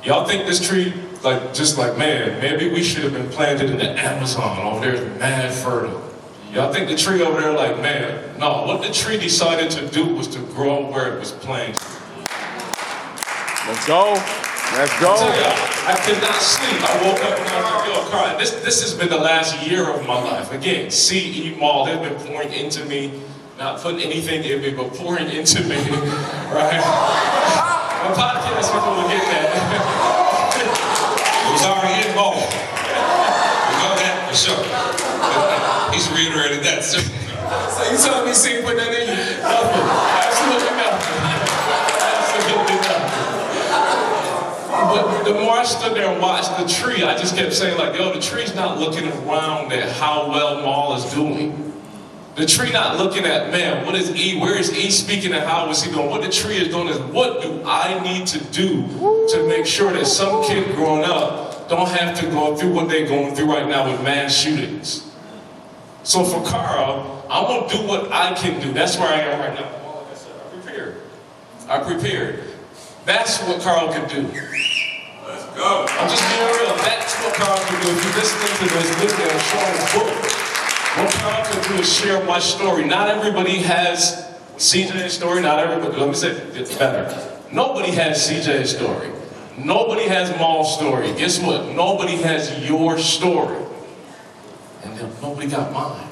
Y'all 0.05 0.27
think 0.27 0.47
this 0.47 0.67
tree, 0.67 0.93
like, 1.23 1.55
just 1.55 1.79
like, 1.79 1.97
man, 1.99 2.41
maybe 2.41 2.71
we 2.73 2.83
should 2.83 3.03
have 3.05 3.13
been 3.13 3.29
planted 3.29 3.71
in 3.71 3.79
the 3.79 3.91
Amazon 3.91 4.59
over 4.59 4.85
there, 4.85 4.95
is 4.95 5.19
mad 5.19 5.53
fertile. 5.53 6.03
Y'all 6.53 6.73
think 6.73 6.89
the 6.89 6.97
tree 6.97 7.23
over 7.23 7.41
there, 7.41 7.53
like, 7.53 7.77
man, 7.83 8.39
no, 8.39 8.65
what 8.65 8.83
the 8.83 8.93
tree 8.93 9.19
decided 9.19 9.71
to 9.71 9.87
do 9.89 10.07
was 10.15 10.29
to 10.29 10.39
grow 10.55 10.91
where 10.91 11.15
it 11.15 11.19
was 11.19 11.33
planted. 11.33 11.81
Let's 13.67 13.87
go. 13.87 14.15
Let's 14.73 15.01
go. 15.01 15.15
y'all, 15.15 15.57
I 15.87 16.01
could 16.05 16.21
not 16.23 16.41
sleep. 16.41 16.81
I 16.83 17.03
woke 17.03 17.25
up 17.25 17.39
and 17.39 17.49
I 17.49 17.61
was 17.61 17.89
like, 17.89 18.05
yo, 18.05 18.11
Carl, 18.11 18.39
this, 18.39 18.51
this 18.63 18.83
has 18.83 18.95
been 18.95 19.09
the 19.09 19.17
last 19.17 19.67
year 19.67 19.91
of 19.91 20.07
my 20.07 20.23
life. 20.23 20.53
Again, 20.53 20.91
CE 20.91 21.57
Mall, 21.59 21.87
they've 21.87 22.01
been 22.01 22.15
pouring 22.27 22.53
into 22.53 22.85
me, 22.85 23.21
not 23.59 23.81
putting 23.81 24.01
anything 24.01 24.45
in 24.45 24.61
me, 24.63 24.73
but 24.73 24.93
pouring 24.95 25.29
into 25.29 25.63
me, 25.65 25.77
right? 26.53 26.81
My 27.99 28.15
podcast 28.15 28.73
people 28.73 28.95
will 28.95 29.09
get 29.09 29.23
that. 29.23 30.25
Was 31.59 31.67
already 31.67 32.07
involved. 32.07 32.55
We 32.55 33.75
know 33.83 33.95
that 33.99 34.31
for 34.31 34.37
sure. 34.39 34.63
He's 35.93 36.07
reiterated 36.15 36.63
that. 36.63 36.87
too. 36.87 37.03
So 37.03 37.83
you 37.91 37.99
tell 37.99 38.25
me, 38.25 38.33
see, 38.33 38.63
put 38.63 38.77
that 38.77 38.95
in 38.95 39.09
you? 39.11 39.43
Nothing. 39.43 39.83
Absolutely 40.23 40.71
nothing. 40.79 41.19
But 44.71 45.25
the 45.25 45.35
more 45.35 45.59
I 45.59 45.65
stood 45.65 45.97
there 45.97 46.09
and 46.09 46.23
watched 46.23 46.57
the 46.59 46.69
tree, 46.69 47.03
I 47.03 47.19
just 47.19 47.35
kept 47.35 47.53
saying, 47.53 47.77
like, 47.77 47.99
yo, 47.99 48.15
the 48.15 48.21
tree's 48.21 48.55
not 48.55 48.79
looking 48.79 49.09
around 49.09 49.73
at 49.73 49.91
how 49.97 50.29
well 50.31 50.63
Maul 50.63 50.95
is 50.95 51.13
doing. 51.13 51.65
The 52.37 52.47
tree 52.47 52.71
not 52.71 52.99
looking 52.99 53.25
at, 53.25 53.51
man, 53.51 53.85
what 53.85 53.97
is 53.97 54.15
E? 54.15 54.39
Where 54.39 54.57
is 54.57 54.73
E 54.73 54.91
speaking 54.91 55.33
and 55.33 55.43
how 55.45 55.69
is 55.71 55.83
he 55.83 55.91
doing? 55.91 56.09
What 56.09 56.23
the 56.23 56.31
tree 56.31 56.57
is 56.59 56.69
doing 56.69 56.87
is, 56.87 56.99
what 57.01 57.43
do 57.43 57.61
I 57.67 57.99
need 58.05 58.29
to 58.29 58.39
do 58.53 58.87
to 59.31 59.45
make 59.49 59.67
sure 59.67 59.93
that 59.93 60.07
some 60.07 60.45
kid 60.45 60.77
growing 60.77 61.03
up 61.03 61.48
don't 61.69 61.89
have 61.89 62.19
to 62.21 62.27
go 62.27 62.57
through 62.57 62.73
what 62.73 62.89
they're 62.89 63.07
going 63.07 63.35
through 63.35 63.47
right 63.47 63.69
now 63.69 63.91
with 63.91 64.03
mass 64.03 64.35
shootings? 64.35 65.11
So 66.03 66.25
for 66.25 66.43
Carl, 66.45 67.27
I'm 67.31 67.45
gonna 67.45 67.69
do 67.69 67.87
what 67.87 68.11
I 68.11 68.35
can 68.35 68.61
do. 68.61 68.73
That's 68.73 68.97
where 68.97 69.09
I 69.09 69.21
am 69.21 69.41
right 69.41 69.55
now. 69.55 69.71
Like 70.01 70.11
I 70.11 70.15
said, 70.15 70.33
I 70.35 70.61
prepared. 70.61 70.97
I 71.69 71.79
prepared. 71.81 72.45
That's 73.05 73.43
what 73.43 73.61
Carl 73.61 73.93
can 73.93 74.09
do. 74.09 74.23
Let's 75.27 75.45
go. 75.57 75.87
I'm 75.89 76.09
just 76.09 76.25
being 76.31 76.49
real. 76.57 76.77
That's 76.77 77.15
what 77.23 77.35
Carl 77.35 77.59
can 77.59 77.83
do. 77.83 77.91
If 77.91 78.05
you're 78.05 78.15
listening 78.17 78.69
to 78.69 78.75
this 79.01 79.19
me, 79.19 79.25
I'm 79.25 79.41
showing 79.53 79.77
a 79.77 79.89
book. 79.93 80.39
What 80.97 81.13
Carl 81.13 81.45
can 81.45 81.69
do 81.69 81.83
is 81.83 81.93
share 81.93 82.25
my 82.25 82.39
story. 82.39 82.85
Not 82.87 83.09
everybody 83.09 83.59
has 83.59 84.35
CJ's 84.57 85.13
story. 85.13 85.43
Not 85.43 85.59
everybody. 85.59 86.01
Let 86.01 86.09
me 86.09 86.15
say 86.15 86.31
it's 86.31 86.77
better. 86.77 87.37
Nobody 87.53 87.93
has 87.93 88.27
CJ's 88.27 88.77
story. 88.77 89.11
Nobody 89.65 90.05
has 90.09 90.31
Maul's 90.39 90.75
story. 90.77 91.13
Guess 91.15 91.43
what? 91.43 91.75
Nobody 91.75 92.17
has 92.17 92.67
your 92.69 92.99
story. 92.99 93.65
And 94.85 94.97
nobody 95.21 95.49
got 95.49 95.73
mine. 95.73 96.09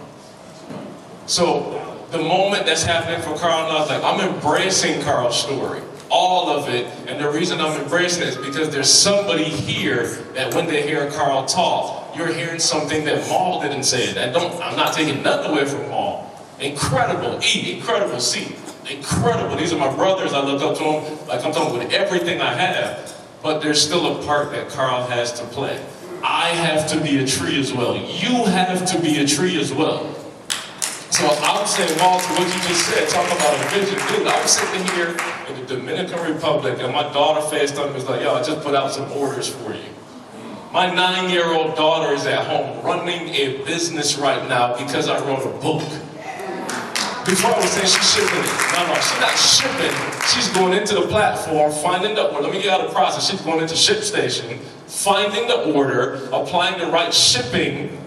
So 1.27 2.07
the 2.11 2.19
moment 2.19 2.67
that's 2.67 2.83
happening 2.83 3.21
for 3.21 3.37
Carl 3.39 3.69
now, 3.69 3.87
like 3.87 4.03
I'm 4.03 4.35
embracing 4.35 5.03
Carl's 5.03 5.41
story. 5.41 5.81
All 6.09 6.49
of 6.51 6.69
it. 6.69 6.87
And 7.09 7.23
the 7.23 7.29
reason 7.31 7.61
I'm 7.61 7.81
embracing 7.81 8.23
it 8.23 8.29
is 8.29 8.37
because 8.37 8.71
there's 8.71 8.93
somebody 8.93 9.45
here 9.45 10.07
that 10.35 10.55
when 10.55 10.67
they 10.67 10.87
hear 10.87 11.11
Carl 11.11 11.47
talk, 11.47 12.17
you're 12.17 12.33
hearing 12.33 12.61
something 12.61 13.05
that 13.05 13.29
Maul 13.29 13.61
didn't 13.61 13.85
say. 13.85 14.13
That 14.13 14.33
don't 14.33 14.53
I'm 14.63 14.77
not 14.77 14.95
taking 14.95 15.23
nothing 15.23 15.53
away 15.53 15.65
from 15.65 15.89
Maul. 15.89 16.33
Incredible 16.61 17.41
E, 17.43 17.77
incredible 17.77 18.21
C. 18.21 18.57
Incredible. 18.89 19.57
These 19.57 19.73
are 19.73 19.79
my 19.79 19.95
brothers. 19.95 20.33
I 20.33 20.45
look 20.45 20.63
up 20.63 20.79
to 20.79 20.85
them 20.85 21.27
like 21.27 21.45
I'm 21.45 21.53
talking 21.53 21.79
with 21.79 21.93
everything 21.93 22.41
I 22.41 22.55
have. 22.55 23.16
But 23.47 23.63
there's 23.63 23.81
still 23.81 24.19
a 24.19 24.25
part 24.25 24.51
that 24.51 24.69
Carl 24.71 25.07
has 25.07 25.33
to 25.39 25.47
play. 25.47 25.81
I 26.21 26.49
have 26.49 26.91
to 26.91 27.01
be 27.01 27.23
a 27.23 27.27
tree 27.29 27.61
as 27.61 27.73
well. 27.73 27.95
You 27.95 28.45
have 28.45 28.85
to 28.87 29.01
be 29.01 29.21
a 29.21 29.25
tree 29.25 29.57
as 29.61 29.73
well. 29.73 30.13
So 31.15 31.25
I 31.29 31.61
was 31.61 31.77
saying, 31.77 31.97
Walter, 32.01 32.27
what 32.35 32.43
you 32.43 32.61
just 32.67 32.87
said, 32.87 33.09
talking 33.09 33.37
about 33.37 33.55
a 33.55 33.69
vision. 33.71 34.01
Dude, 34.09 34.27
I 34.27 34.43
was 34.43 34.51
sitting 34.51 34.85
here 34.97 35.17
in 35.47 35.61
the 35.61 35.65
Dominican 35.65 36.35
Republic 36.35 36.81
and 36.81 36.93
my 36.93 37.05
daughter 37.13 37.41
faced 37.41 37.79
on 37.79 37.91
me 37.91 37.95
was 37.95 38.09
like, 38.09 38.23
yo, 38.23 38.35
I 38.35 38.43
just 38.43 38.63
put 38.63 38.75
out 38.75 38.91
some 38.91 39.13
orders 39.13 39.49
for 39.49 39.73
you. 39.73 39.95
My 40.73 40.93
nine-year-old 40.93 41.77
daughter 41.77 42.15
is 42.15 42.27
at 42.27 42.45
home 42.49 42.85
running 42.85 43.29
a 43.29 43.63
business 43.65 44.19
right 44.19 44.43
now 44.49 44.77
because 44.77 45.09
I 45.09 45.25
wrote 45.25 45.47
a 45.47 45.57
book. 45.61 45.87
Before 47.25 47.55
I 47.55 47.61
was 47.61 47.71
saying 47.71 47.87
she's 47.87 48.13
shipping 48.13 48.43
it. 48.43 48.73
No, 48.75 48.89
no, 48.89 48.95
she's 48.99 49.21
not 49.21 49.37
shipping. 49.39 50.16
She's 50.33 50.49
going 50.49 50.73
into 50.73 50.95
the 50.95 51.07
platform, 51.07 51.71
finding 51.71 52.15
the 52.15 52.29
order. 52.29 52.43
Let 52.43 52.53
me 52.53 52.63
get 52.63 52.73
out 52.73 52.81
of 52.81 52.89
the 52.89 52.95
process. 52.95 53.31
She's 53.31 53.41
going 53.41 53.61
into 53.61 53.75
ShipStation, 53.75 54.59
finding 54.87 55.47
the 55.47 55.73
order, 55.73 56.29
applying 56.33 56.79
the 56.79 56.87
right 56.87 57.13
shipping, 57.15 57.99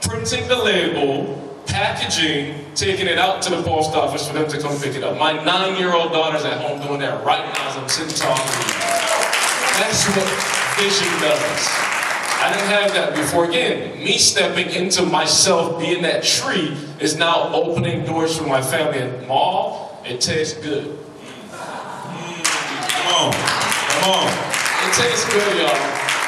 printing 0.00 0.46
the 0.48 0.56
label, 0.56 1.62
packaging, 1.66 2.64
taking 2.74 3.06
it 3.06 3.18
out 3.18 3.42
to 3.42 3.50
the 3.50 3.62
post 3.62 3.92
office 3.94 4.26
for 4.26 4.34
them 4.34 4.48
to 4.48 4.58
come 4.60 4.78
pick 4.80 4.94
it 4.94 5.02
up. 5.02 5.18
My 5.18 5.32
nine-year-old 5.32 6.12
daughter's 6.12 6.44
at 6.44 6.60
home 6.60 6.80
doing 6.80 7.00
that 7.00 7.24
right 7.24 7.44
now 7.54 7.68
as 7.68 7.76
I'm 7.76 7.88
sitting 7.88 8.14
talking 8.14 8.44
to 8.44 8.58
you. 8.58 8.74
That's 9.78 10.06
what 10.06 10.26
vision 10.78 11.08
does. 11.20 11.68
I 12.40 12.52
didn't 12.52 12.68
have 12.68 12.92
that 12.94 13.14
before. 13.14 13.44
Again, 13.48 14.02
me 14.02 14.18
stepping 14.18 14.70
into 14.70 15.02
myself, 15.02 15.80
being 15.80 16.02
that 16.02 16.24
tree, 16.24 16.76
is 17.00 17.16
now 17.16 17.52
opening 17.54 18.04
doors 18.04 18.36
for 18.36 18.46
my 18.46 18.60
family. 18.62 18.98
And 18.98 19.26
Maul, 19.28 20.00
it 20.04 20.20
tastes 20.20 20.58
good. 20.58 20.98
Come 23.12 23.26
on. 23.26 23.32
Come 23.34 24.10
on. 24.10 24.28
It 24.88 24.94
tastes 24.94 25.30
good, 25.30 25.58
y'all. 25.58 25.68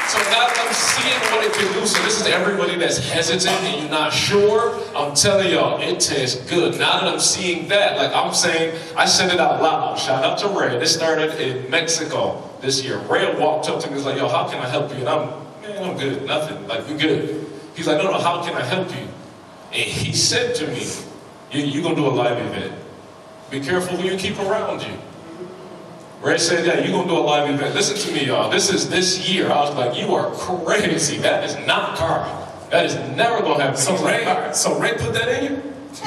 So 0.07 0.19
now 0.29 0.45
that 0.45 0.67
I'm 0.67 0.71
seeing 0.71 1.19
what 1.31 1.43
it 1.43 1.51
can 1.53 1.73
do, 1.73 1.87
so 1.87 1.99
this 2.03 2.21
is 2.21 2.27
everybody 2.27 2.77
that's 2.77 2.99
hesitant 2.99 3.59
and 3.63 3.81
you're 3.81 3.89
not 3.89 4.13
sure, 4.13 4.79
I'm 4.95 5.15
telling 5.15 5.51
y'all, 5.51 5.81
it 5.81 5.99
tastes 5.99 6.47
good. 6.47 6.77
Now 6.77 6.99
that 6.99 7.11
I'm 7.11 7.19
seeing 7.19 7.67
that, 7.69 7.97
like 7.97 8.13
I'm 8.13 8.35
saying, 8.35 8.79
I 8.95 9.07
said 9.07 9.33
it 9.33 9.39
out 9.39 9.63
loud. 9.63 9.97
Shout 9.97 10.23
out 10.23 10.37
to 10.39 10.47
Ray. 10.49 10.77
This 10.77 10.93
started 10.93 11.41
in 11.41 11.71
Mexico 11.71 12.47
this 12.61 12.83
year. 12.83 12.99
Ray 12.99 13.35
walked 13.35 13.67
up 13.67 13.79
to 13.79 13.87
me, 13.87 13.93
and 13.93 13.95
he's 13.95 14.05
like, 14.05 14.17
yo, 14.17 14.27
how 14.27 14.47
can 14.47 14.61
I 14.61 14.69
help 14.69 14.91
you? 14.91 14.97
And 14.97 15.09
I'm, 15.09 15.29
man, 15.63 15.89
I'm 15.89 15.97
good, 15.97 16.23
nothing. 16.27 16.67
Like, 16.67 16.87
we 16.87 16.97
good. 16.97 17.47
He's 17.75 17.87
like, 17.87 17.97
no, 17.97 18.11
no, 18.11 18.19
how 18.19 18.45
can 18.45 18.53
I 18.53 18.63
help 18.63 18.91
you? 18.91 19.07
And 19.73 19.89
he 19.89 20.13
said 20.13 20.53
to 20.57 20.67
me, 20.67 20.85
you, 21.51 21.65
you're 21.65 21.81
gonna 21.81 21.95
do 21.95 22.05
a 22.05 22.13
live 22.13 22.37
event. 22.37 22.75
Be 23.49 23.59
careful 23.59 23.97
who 23.97 24.07
you 24.07 24.19
keep 24.19 24.37
around 24.37 24.83
you. 24.83 24.95
Ray 26.21 26.37
said, 26.37 26.65
yeah, 26.65 26.79
you're 26.79 26.91
gonna 26.91 27.07
do 27.07 27.17
a 27.17 27.21
live 27.21 27.49
event. 27.49 27.75
Listen 27.75 27.97
to 27.97 28.13
me, 28.13 28.27
y'all. 28.27 28.49
This 28.49 28.73
is 28.73 28.89
this 28.89 29.29
year. 29.29 29.51
I 29.51 29.61
was 29.61 29.75
like, 29.75 29.99
you 29.99 30.15
are 30.15 30.31
crazy. 30.31 31.17
That 31.17 31.43
is 31.43 31.55
not 31.67 31.97
Carl. 31.97 32.25
That 32.71 32.85
is 32.85 32.95
never 33.15 33.41
gonna 33.41 33.63
happen. 33.63 33.77
So 33.77 33.95
Ray, 34.03 34.25
so 34.53 34.79
Ray 34.79 34.93
put 34.97 35.13
that 35.13 35.27
in 35.29 35.43
you? 35.43 35.55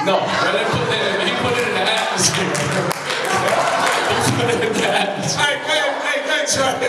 No, 0.03 0.19
Ray 0.19 0.51
didn't 0.53 0.71
put 0.75 0.87
that 0.91 1.03
in. 1.13 1.27
He 1.27 1.33
put 1.39 1.55
it 1.55 1.65
in 1.65 1.73
the 1.73 1.85
atmosphere. 1.87 2.51
he 4.25 4.31
put 4.35 4.49
it 4.49 4.59
in 4.67 4.73
the 4.75 4.87
atmosphere. 4.91 5.45
Hey, 5.45 5.57
hey, 5.63 5.87
hey, 6.03 6.19
thanks, 6.27 6.57
Ray. 6.57 6.83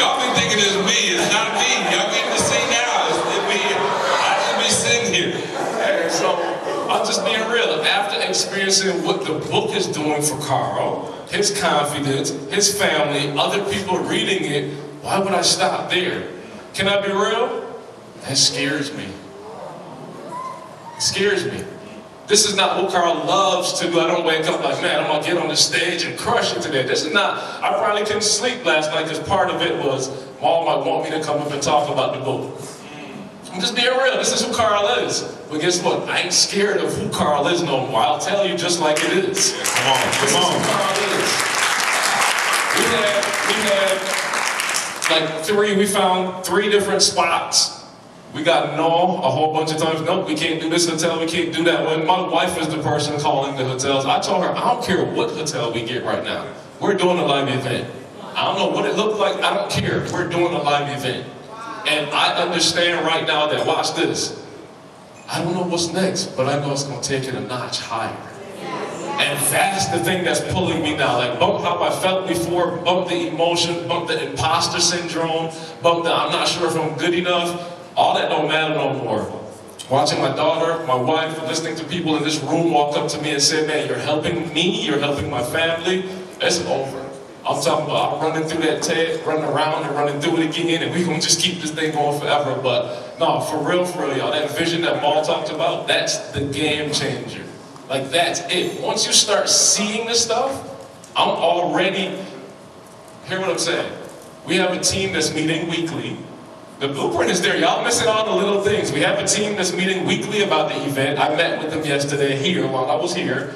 Y'all 0.00 0.16
been 0.18 0.32
thinking 0.38 0.58
it's 0.58 0.80
me. 0.86 1.18
It's 1.18 1.28
not 1.28 1.52
me. 1.60 1.70
Y'all 1.92 2.08
getting 2.08 2.32
to 2.32 2.40
see 2.40 2.64
now. 2.72 3.10
It's 3.10 3.20
it 3.36 3.44
me. 3.52 3.60
I 3.68 4.32
just 4.42 4.56
be 4.58 4.68
sitting 4.72 5.12
here. 5.12 5.36
Hey, 5.82 6.08
so 6.08 6.40
I'm 6.94 7.04
just 7.04 7.24
being 7.24 7.50
real. 7.50 7.82
After 7.82 8.20
experiencing 8.22 9.02
what 9.02 9.26
the 9.26 9.34
book 9.50 9.74
is 9.74 9.88
doing 9.88 10.22
for 10.22 10.38
Carl, 10.38 11.12
his 11.28 11.60
confidence, 11.60 12.30
his 12.52 12.72
family, 12.80 13.36
other 13.36 13.68
people 13.68 13.98
reading 13.98 14.44
it, 14.44 14.74
why 15.02 15.18
would 15.18 15.32
I 15.32 15.42
stop 15.42 15.90
there? 15.90 16.30
Can 16.72 16.86
I 16.86 17.04
be 17.04 17.12
real? 17.12 17.76
That 18.22 18.36
scares 18.36 18.96
me. 18.96 19.08
It 20.96 21.02
scares 21.02 21.44
me. 21.46 21.64
This 22.28 22.48
is 22.48 22.54
not 22.54 22.80
what 22.80 22.92
Carl 22.92 23.26
loves 23.26 23.72
to 23.80 23.90
do. 23.90 23.98
I 23.98 24.06
don't 24.06 24.24
wake 24.24 24.46
up 24.46 24.62
like, 24.62 24.80
man, 24.80 25.00
I'm 25.00 25.08
gonna 25.08 25.26
get 25.26 25.36
on 25.36 25.48
the 25.48 25.56
stage 25.56 26.04
and 26.04 26.16
crush 26.16 26.56
it 26.56 26.62
today. 26.62 26.84
This 26.84 27.04
is 27.04 27.12
not, 27.12 27.38
I 27.60 27.76
probably 27.76 28.04
couldn't 28.04 28.22
sleep 28.22 28.64
last 28.64 28.92
night 28.92 29.02
because 29.02 29.18
part 29.18 29.50
of 29.50 29.60
it 29.62 29.84
was 29.84 30.08
mom 30.40 30.64
might 30.66 30.88
want 30.88 31.10
me 31.10 31.10
to 31.10 31.24
come 31.24 31.40
up 31.40 31.50
and 31.50 31.60
talk 31.60 31.90
about 31.90 32.14
the 32.16 32.20
book. 32.20 32.60
I'm 33.54 33.60
just 33.60 33.76
being 33.76 33.86
real. 33.86 34.16
This 34.16 34.32
is 34.32 34.44
who 34.44 34.52
Carl 34.52 34.88
is. 34.98 35.22
But 35.48 35.60
guess 35.60 35.80
what? 35.80 36.08
I 36.08 36.22
ain't 36.22 36.32
scared 36.32 36.78
of 36.78 36.92
who 36.96 37.08
Carl 37.10 37.46
is 37.46 37.62
no 37.62 37.86
more. 37.86 38.00
I'll 38.00 38.18
tell 38.18 38.44
you 38.44 38.56
just 38.56 38.80
like 38.80 38.96
it 38.98 39.12
is. 39.12 39.52
Yeah, 39.52 39.62
come 39.64 39.92
on. 39.92 40.06
This 40.10 40.32
Come 40.32 40.42
is 40.42 40.48
who 40.48 40.56
on. 40.56 40.64
Carl 40.64 40.96
is. 41.14 41.30
We 42.74 42.84
had, 42.90 43.24
we 43.46 43.54
had 43.70 45.30
like 45.30 45.44
three, 45.44 45.76
we 45.76 45.86
found 45.86 46.44
three 46.44 46.68
different 46.68 47.00
spots. 47.00 47.84
We 48.34 48.42
got 48.42 48.76
no 48.76 48.88
a 48.88 49.30
whole 49.30 49.52
bunch 49.54 49.70
of 49.70 49.78
times. 49.78 50.00
Nope, 50.00 50.26
we 50.26 50.34
can't 50.34 50.60
do 50.60 50.68
this 50.68 50.88
hotel, 50.88 51.20
we 51.20 51.26
can't 51.26 51.54
do 51.54 51.62
that 51.62 51.84
one. 51.86 52.04
My 52.04 52.28
wife 52.28 52.58
is 52.58 52.66
the 52.66 52.82
person 52.82 53.20
calling 53.20 53.54
the 53.56 53.64
hotels. 53.64 54.04
I 54.04 54.18
told 54.20 54.42
her, 54.42 54.50
I 54.50 54.74
don't 54.74 54.84
care 54.84 55.04
what 55.04 55.30
hotel 55.30 55.72
we 55.72 55.84
get 55.84 56.02
right 56.02 56.24
now. 56.24 56.52
We're 56.80 56.94
doing 56.96 57.18
a 57.18 57.24
live 57.24 57.46
event. 57.46 57.88
I 58.34 58.46
don't 58.46 58.58
know 58.58 58.76
what 58.76 58.84
it 58.84 58.96
looked 58.96 59.20
like, 59.20 59.36
I 59.44 59.54
don't 59.54 59.70
care. 59.70 60.00
We're 60.12 60.28
doing 60.28 60.52
a 60.52 60.60
live 60.60 60.98
event. 60.98 61.30
And 61.86 62.10
I 62.10 62.42
understand 62.42 63.04
right 63.04 63.26
now 63.26 63.46
that, 63.48 63.66
watch 63.66 63.94
this. 63.94 64.42
I 65.28 65.42
don't 65.42 65.54
know 65.54 65.62
what's 65.62 65.92
next, 65.92 66.36
but 66.36 66.46
I 66.46 66.58
know 66.60 66.72
it's 66.72 66.84
gonna 66.84 67.02
take 67.02 67.24
it 67.24 67.34
a 67.34 67.40
notch 67.40 67.80
higher. 67.80 68.16
And 69.16 69.38
that's 69.46 69.86
the 69.86 69.98
thing 69.98 70.24
that's 70.24 70.40
pulling 70.52 70.82
me 70.82 70.96
now. 70.96 71.18
Like 71.18 71.38
bump 71.38 71.62
how 71.62 71.82
I 71.82 71.90
felt 71.90 72.26
before, 72.26 72.78
bump 72.78 73.08
the 73.08 73.28
emotion, 73.28 73.86
bump 73.86 74.08
the 74.08 74.30
imposter 74.30 74.80
syndrome, 74.80 75.52
bump 75.82 76.04
the 76.04 76.12
I'm 76.12 76.32
not 76.32 76.48
sure 76.48 76.66
if 76.66 76.76
I'm 76.76 76.96
good 76.98 77.14
enough. 77.14 77.72
All 77.96 78.14
that 78.14 78.28
don't 78.28 78.48
matter 78.48 78.74
no 78.74 78.92
more. 78.94 79.40
Watching 79.90 80.20
my 80.20 80.34
daughter, 80.34 80.84
my 80.86 80.94
wife, 80.94 81.40
listening 81.42 81.76
to 81.76 81.84
people 81.84 82.16
in 82.16 82.24
this 82.24 82.40
room 82.40 82.72
walk 82.72 82.96
up 82.96 83.08
to 83.10 83.20
me 83.20 83.32
and 83.32 83.42
say, 83.42 83.66
man, 83.66 83.86
you're 83.86 83.98
helping 83.98 84.52
me, 84.52 84.84
you're 84.84 84.98
helping 84.98 85.30
my 85.30 85.42
family, 85.42 86.08
it's 86.40 86.64
over. 86.66 87.03
I'm 87.46 87.60
talking 87.62 87.84
about 87.84 88.14
I'm 88.14 88.22
running 88.22 88.48
through 88.48 88.62
that 88.62 88.82
tape, 88.82 89.24
running 89.26 89.44
around 89.44 89.84
and 89.84 89.94
running 89.94 90.18
through 90.20 90.38
it 90.38 90.50
again, 90.50 90.82
and 90.82 90.92
we're 90.92 91.04
gonna 91.04 91.20
just 91.20 91.40
keep 91.40 91.60
this 91.60 91.72
thing 91.72 91.92
going 91.92 92.18
forever. 92.18 92.58
But 92.62 93.18
no, 93.18 93.40
for 93.40 93.58
real, 93.58 93.84
for 93.84 94.06
real, 94.06 94.16
y'all, 94.16 94.32
that 94.32 94.50
vision 94.56 94.80
that 94.82 95.02
Paul 95.02 95.22
talked 95.22 95.50
about, 95.50 95.86
that's 95.86 96.30
the 96.32 96.40
game 96.40 96.90
changer. 96.90 97.44
Like 97.88 98.10
that's 98.10 98.40
it. 98.50 98.80
Once 98.80 99.06
you 99.06 99.12
start 99.12 99.50
seeing 99.50 100.06
this 100.06 100.24
stuff, 100.24 100.70
I'm 101.14 101.28
already, 101.28 102.16
hear 103.26 103.40
what 103.40 103.50
I'm 103.50 103.58
saying. 103.58 103.92
We 104.46 104.56
have 104.56 104.72
a 104.72 104.80
team 104.80 105.12
that's 105.12 105.34
meeting 105.34 105.68
weekly. 105.68 106.16
The 106.80 106.88
blueprint 106.88 107.30
is 107.30 107.40
there. 107.40 107.56
Y'all 107.56 107.84
missing 107.84 108.08
all 108.08 108.24
the 108.24 108.34
little 108.46 108.62
things. 108.62 108.90
We 108.90 109.00
have 109.00 109.18
a 109.18 109.26
team 109.26 109.56
that's 109.56 109.72
meeting 109.72 110.06
weekly 110.06 110.42
about 110.42 110.70
the 110.70 110.84
event. 110.84 111.18
I 111.18 111.34
met 111.36 111.62
with 111.62 111.72
them 111.72 111.84
yesterday 111.84 112.36
here 112.36 112.66
while 112.66 112.90
I 112.90 112.96
was 112.96 113.14
here. 113.14 113.54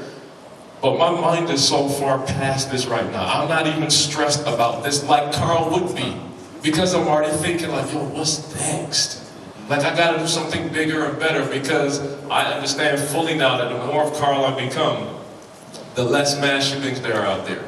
But 0.81 0.97
my 0.97 1.11
mind 1.11 1.51
is 1.51 1.67
so 1.67 1.89
far 1.89 2.25
past 2.25 2.71
this 2.71 2.87
right 2.87 3.11
now. 3.11 3.25
I'm 3.25 3.49
not 3.49 3.67
even 3.67 3.91
stressed 3.91 4.43
about 4.43 4.85
this 4.85 5.05
like 5.05 5.33
Carl 5.33 5.71
would 5.71 5.97
be. 5.97 6.17
Because 6.63 6.95
I'm 6.95 7.09
already 7.09 7.37
thinking 7.37 7.71
like, 7.71 7.93
yo, 7.93 8.05
what's 8.05 8.55
next? 8.55 9.25
Like 9.69 9.81
I 9.81 9.95
gotta 9.95 10.19
do 10.19 10.27
something 10.27 10.69
bigger 10.73 11.05
and 11.05 11.19
better 11.19 11.45
because 11.49 12.01
I 12.31 12.53
understand 12.53 13.01
fully 13.01 13.35
now 13.35 13.59
that 13.59 13.69
the 13.69 13.87
more 13.87 14.05
of 14.05 14.15
Carl 14.15 14.45
I 14.45 14.67
become, 14.67 15.15
the 15.95 16.05
less 16.05 16.41
mass 16.41 16.69
shootings 16.69 17.01
there 17.01 17.21
are 17.21 17.27
out 17.27 17.47
there. 17.47 17.65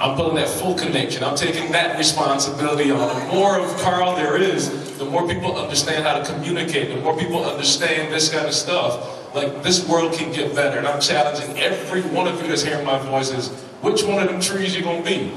I'm 0.00 0.16
pulling 0.16 0.34
that 0.36 0.48
full 0.48 0.74
connection. 0.74 1.22
I'm 1.22 1.36
taking 1.36 1.70
that 1.72 1.96
responsibility 1.96 2.90
on. 2.90 2.98
The 2.98 3.32
more 3.32 3.58
of 3.58 3.80
Carl 3.80 4.16
there 4.16 4.36
is, 4.36 4.98
the 4.98 5.04
more 5.04 5.26
people 5.26 5.56
understand 5.56 6.04
how 6.04 6.18
to 6.18 6.24
communicate, 6.24 6.88
the 6.88 7.00
more 7.00 7.16
people 7.16 7.44
understand 7.44 8.12
this 8.12 8.28
kind 8.28 8.46
of 8.46 8.54
stuff. 8.54 9.23
Like 9.34 9.64
this 9.64 9.86
world 9.88 10.12
can 10.12 10.32
get 10.32 10.54
better. 10.54 10.78
And 10.78 10.86
I'm 10.86 11.00
challenging 11.00 11.58
every 11.58 12.02
one 12.02 12.28
of 12.28 12.40
you 12.40 12.46
that's 12.46 12.62
hearing 12.62 12.86
my 12.86 12.98
voices, 13.00 13.48
which 13.82 14.04
one 14.04 14.22
of 14.22 14.28
them 14.28 14.40
trees 14.40 14.76
you 14.76 14.82
gonna 14.84 15.02
be? 15.02 15.32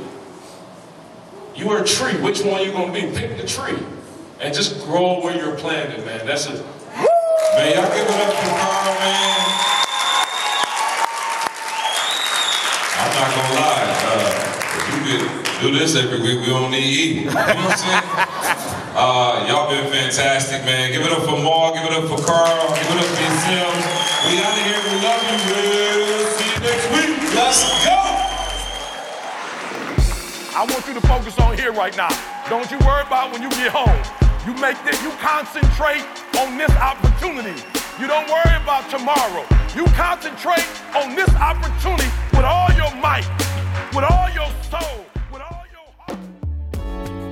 You 1.55 1.71
are 1.71 1.81
a 1.81 1.83
tree, 1.83 2.13
which 2.21 2.41
one 2.43 2.61
you 2.61 2.71
gonna 2.71 2.93
be? 2.93 3.01
Pick 3.01 3.37
the 3.37 3.47
tree. 3.47 3.79
And 4.39 4.53
just 4.53 4.85
grow 4.85 5.19
where 5.23 5.35
you're 5.35 5.55
planted, 5.55 6.05
man. 6.05 6.27
That's 6.27 6.45
it. 6.45 6.63
Man, 6.93 7.73
y'all 7.73 7.89
give 7.89 8.05
it 8.05 8.11
up 8.11 8.33
for 8.33 8.49
Carl, 8.53 8.99
man. 8.99 9.37
I'm 12.99 13.11
not 13.15 13.29
gonna 13.35 13.53
lie. 13.55 13.81
Uh, 14.05 14.29
if 14.77 14.93
you 14.93 15.17
could 15.17 15.73
do 15.73 15.79
this 15.79 15.95
every 15.95 16.21
week, 16.21 16.41
we 16.41 16.53
don't 16.53 16.69
need 16.69 16.83
eating. 16.83 17.23
You 17.23 17.29
know 17.31 17.35
what 17.35 17.57
I'm 17.57 17.77
saying? 17.77 18.26
Uh, 18.99 19.45
y'all 19.45 19.69
been 19.69 19.85
fantastic, 19.93 20.65
man. 20.65 20.91
Give 20.91 21.05
it 21.05 21.11
up 21.11 21.21
for 21.21 21.37
Maul. 21.37 21.71
Give 21.71 21.85
it 21.85 21.93
up 21.93 22.09
for 22.09 22.17
Carl. 22.17 22.65
Give 22.73 22.81
it 22.81 22.97
up 22.97 23.05
for 23.05 23.21
yourselves. 23.21 23.85
We 24.25 24.41
out 24.41 24.57
of 24.57 24.65
here. 24.65 24.81
We 24.89 24.97
love 25.05 25.21
you. 25.21 25.37
We'll 25.53 26.25
see 26.33 26.49
you 26.49 26.57
next 26.65 26.85
week. 26.89 27.13
Let's 27.37 27.61
go. 27.85 27.93
I 30.57 30.65
want 30.65 30.81
you 30.89 30.97
to 30.97 31.05
focus 31.05 31.37
on 31.37 31.55
here 31.55 31.71
right 31.73 31.95
now. 31.95 32.09
Don't 32.49 32.65
you 32.73 32.79
worry 32.89 33.05
about 33.05 33.31
when 33.31 33.43
you 33.45 33.53
get 33.53 33.69
home. 33.69 34.01
You 34.49 34.57
make 34.57 34.81
this, 34.81 34.97
you 35.05 35.13
concentrate 35.21 36.01
on 36.41 36.57
this 36.57 36.73
opportunity. 36.81 37.53
You 38.01 38.09
don't 38.09 38.25
worry 38.25 38.57
about 38.57 38.89
tomorrow. 38.89 39.45
You 39.77 39.85
concentrate 39.93 40.65
on 40.97 41.13
this 41.13 41.29
opportunity 41.37 42.09
with 42.33 42.49
all 42.49 42.73
your 42.73 42.89
might, 42.97 43.29
with 43.93 44.09
all 44.09 44.33
your 44.33 44.49
soul, 44.73 45.05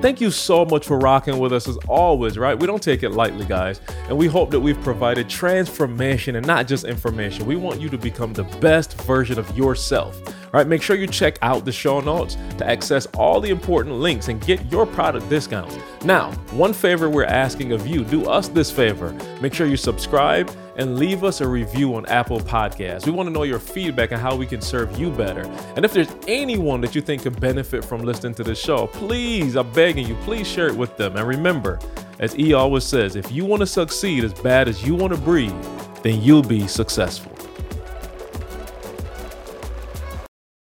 Thank 0.05 0.21
you 0.21 0.29
so 0.29 0.65
much 0.65 0.85
for 0.85 0.99
rocking 0.99 1.39
with 1.39 1.51
us 1.51 1.67
as 1.67 1.77
always, 1.87 2.37
right? 2.37 2.53
We 2.53 2.67
don't 2.67 2.83
take 2.83 3.01
it 3.01 3.09
lightly, 3.09 3.43
guys. 3.43 3.81
And 4.07 4.15
we 4.15 4.27
hope 4.27 4.51
that 4.51 4.59
we've 4.59 4.79
provided 4.81 5.27
transformation 5.27 6.35
and 6.35 6.45
not 6.45 6.67
just 6.67 6.85
information. 6.85 7.47
We 7.47 7.55
want 7.55 7.81
you 7.81 7.89
to 7.89 7.97
become 7.97 8.31
the 8.31 8.43
best 8.43 9.01
version 9.01 9.39
of 9.39 9.57
yourself. 9.57 10.21
Right, 10.55 10.67
make 10.67 10.81
sure 10.81 10.95
you 10.95 11.05
check 11.05 11.37
out 11.41 11.65
the 11.65 11.71
show 11.73 11.99
notes 11.99 12.37
to 12.59 12.65
access 12.65 13.07
all 13.07 13.41
the 13.41 13.49
important 13.49 13.95
links 13.95 14.29
and 14.29 14.39
get 14.39 14.71
your 14.71 14.85
product 14.85 15.27
discounts. 15.27 15.77
Now, 16.05 16.31
one 16.51 16.71
favor 16.71 17.09
we're 17.09 17.25
asking 17.25 17.73
of 17.73 17.85
you 17.85 18.05
do 18.05 18.29
us 18.29 18.47
this 18.47 18.71
favor. 18.71 19.11
Make 19.41 19.53
sure 19.53 19.67
you 19.67 19.75
subscribe 19.75 20.49
and 20.77 20.97
leave 20.97 21.25
us 21.25 21.41
a 21.41 21.47
review 21.47 21.93
on 21.95 22.05
Apple 22.05 22.39
Podcasts. 22.39 23.05
We 23.05 23.11
want 23.11 23.27
to 23.27 23.33
know 23.33 23.43
your 23.43 23.59
feedback 23.59 24.11
and 24.13 24.21
how 24.21 24.33
we 24.37 24.45
can 24.45 24.61
serve 24.61 24.97
you 24.97 25.11
better. 25.11 25.41
And 25.75 25.83
if 25.83 25.91
there's 25.91 26.15
anyone 26.25 26.79
that 26.79 26.95
you 26.95 27.01
think 27.01 27.23
could 27.23 27.37
benefit 27.41 27.83
from 27.83 28.03
listening 28.03 28.35
to 28.35 28.43
this 28.45 28.57
show, 28.57 28.87
please, 28.87 29.57
I'm 29.57 29.69
begging 29.73 30.07
you, 30.07 30.15
please 30.21 30.47
share 30.47 30.67
it 30.67 30.75
with 30.77 30.95
them. 30.95 31.17
And 31.17 31.27
remember, 31.27 31.79
as 32.19 32.39
E 32.39 32.53
always 32.53 32.85
says, 32.85 33.17
if 33.17 33.29
you 33.29 33.43
want 33.43 33.59
to 33.59 33.67
succeed 33.67 34.23
as 34.23 34.33
bad 34.33 34.69
as 34.69 34.87
you 34.87 34.95
want 34.95 35.11
to 35.11 35.19
breathe, 35.19 35.51
then 36.01 36.21
you'll 36.21 36.41
be 36.41 36.65
successful. 36.65 37.34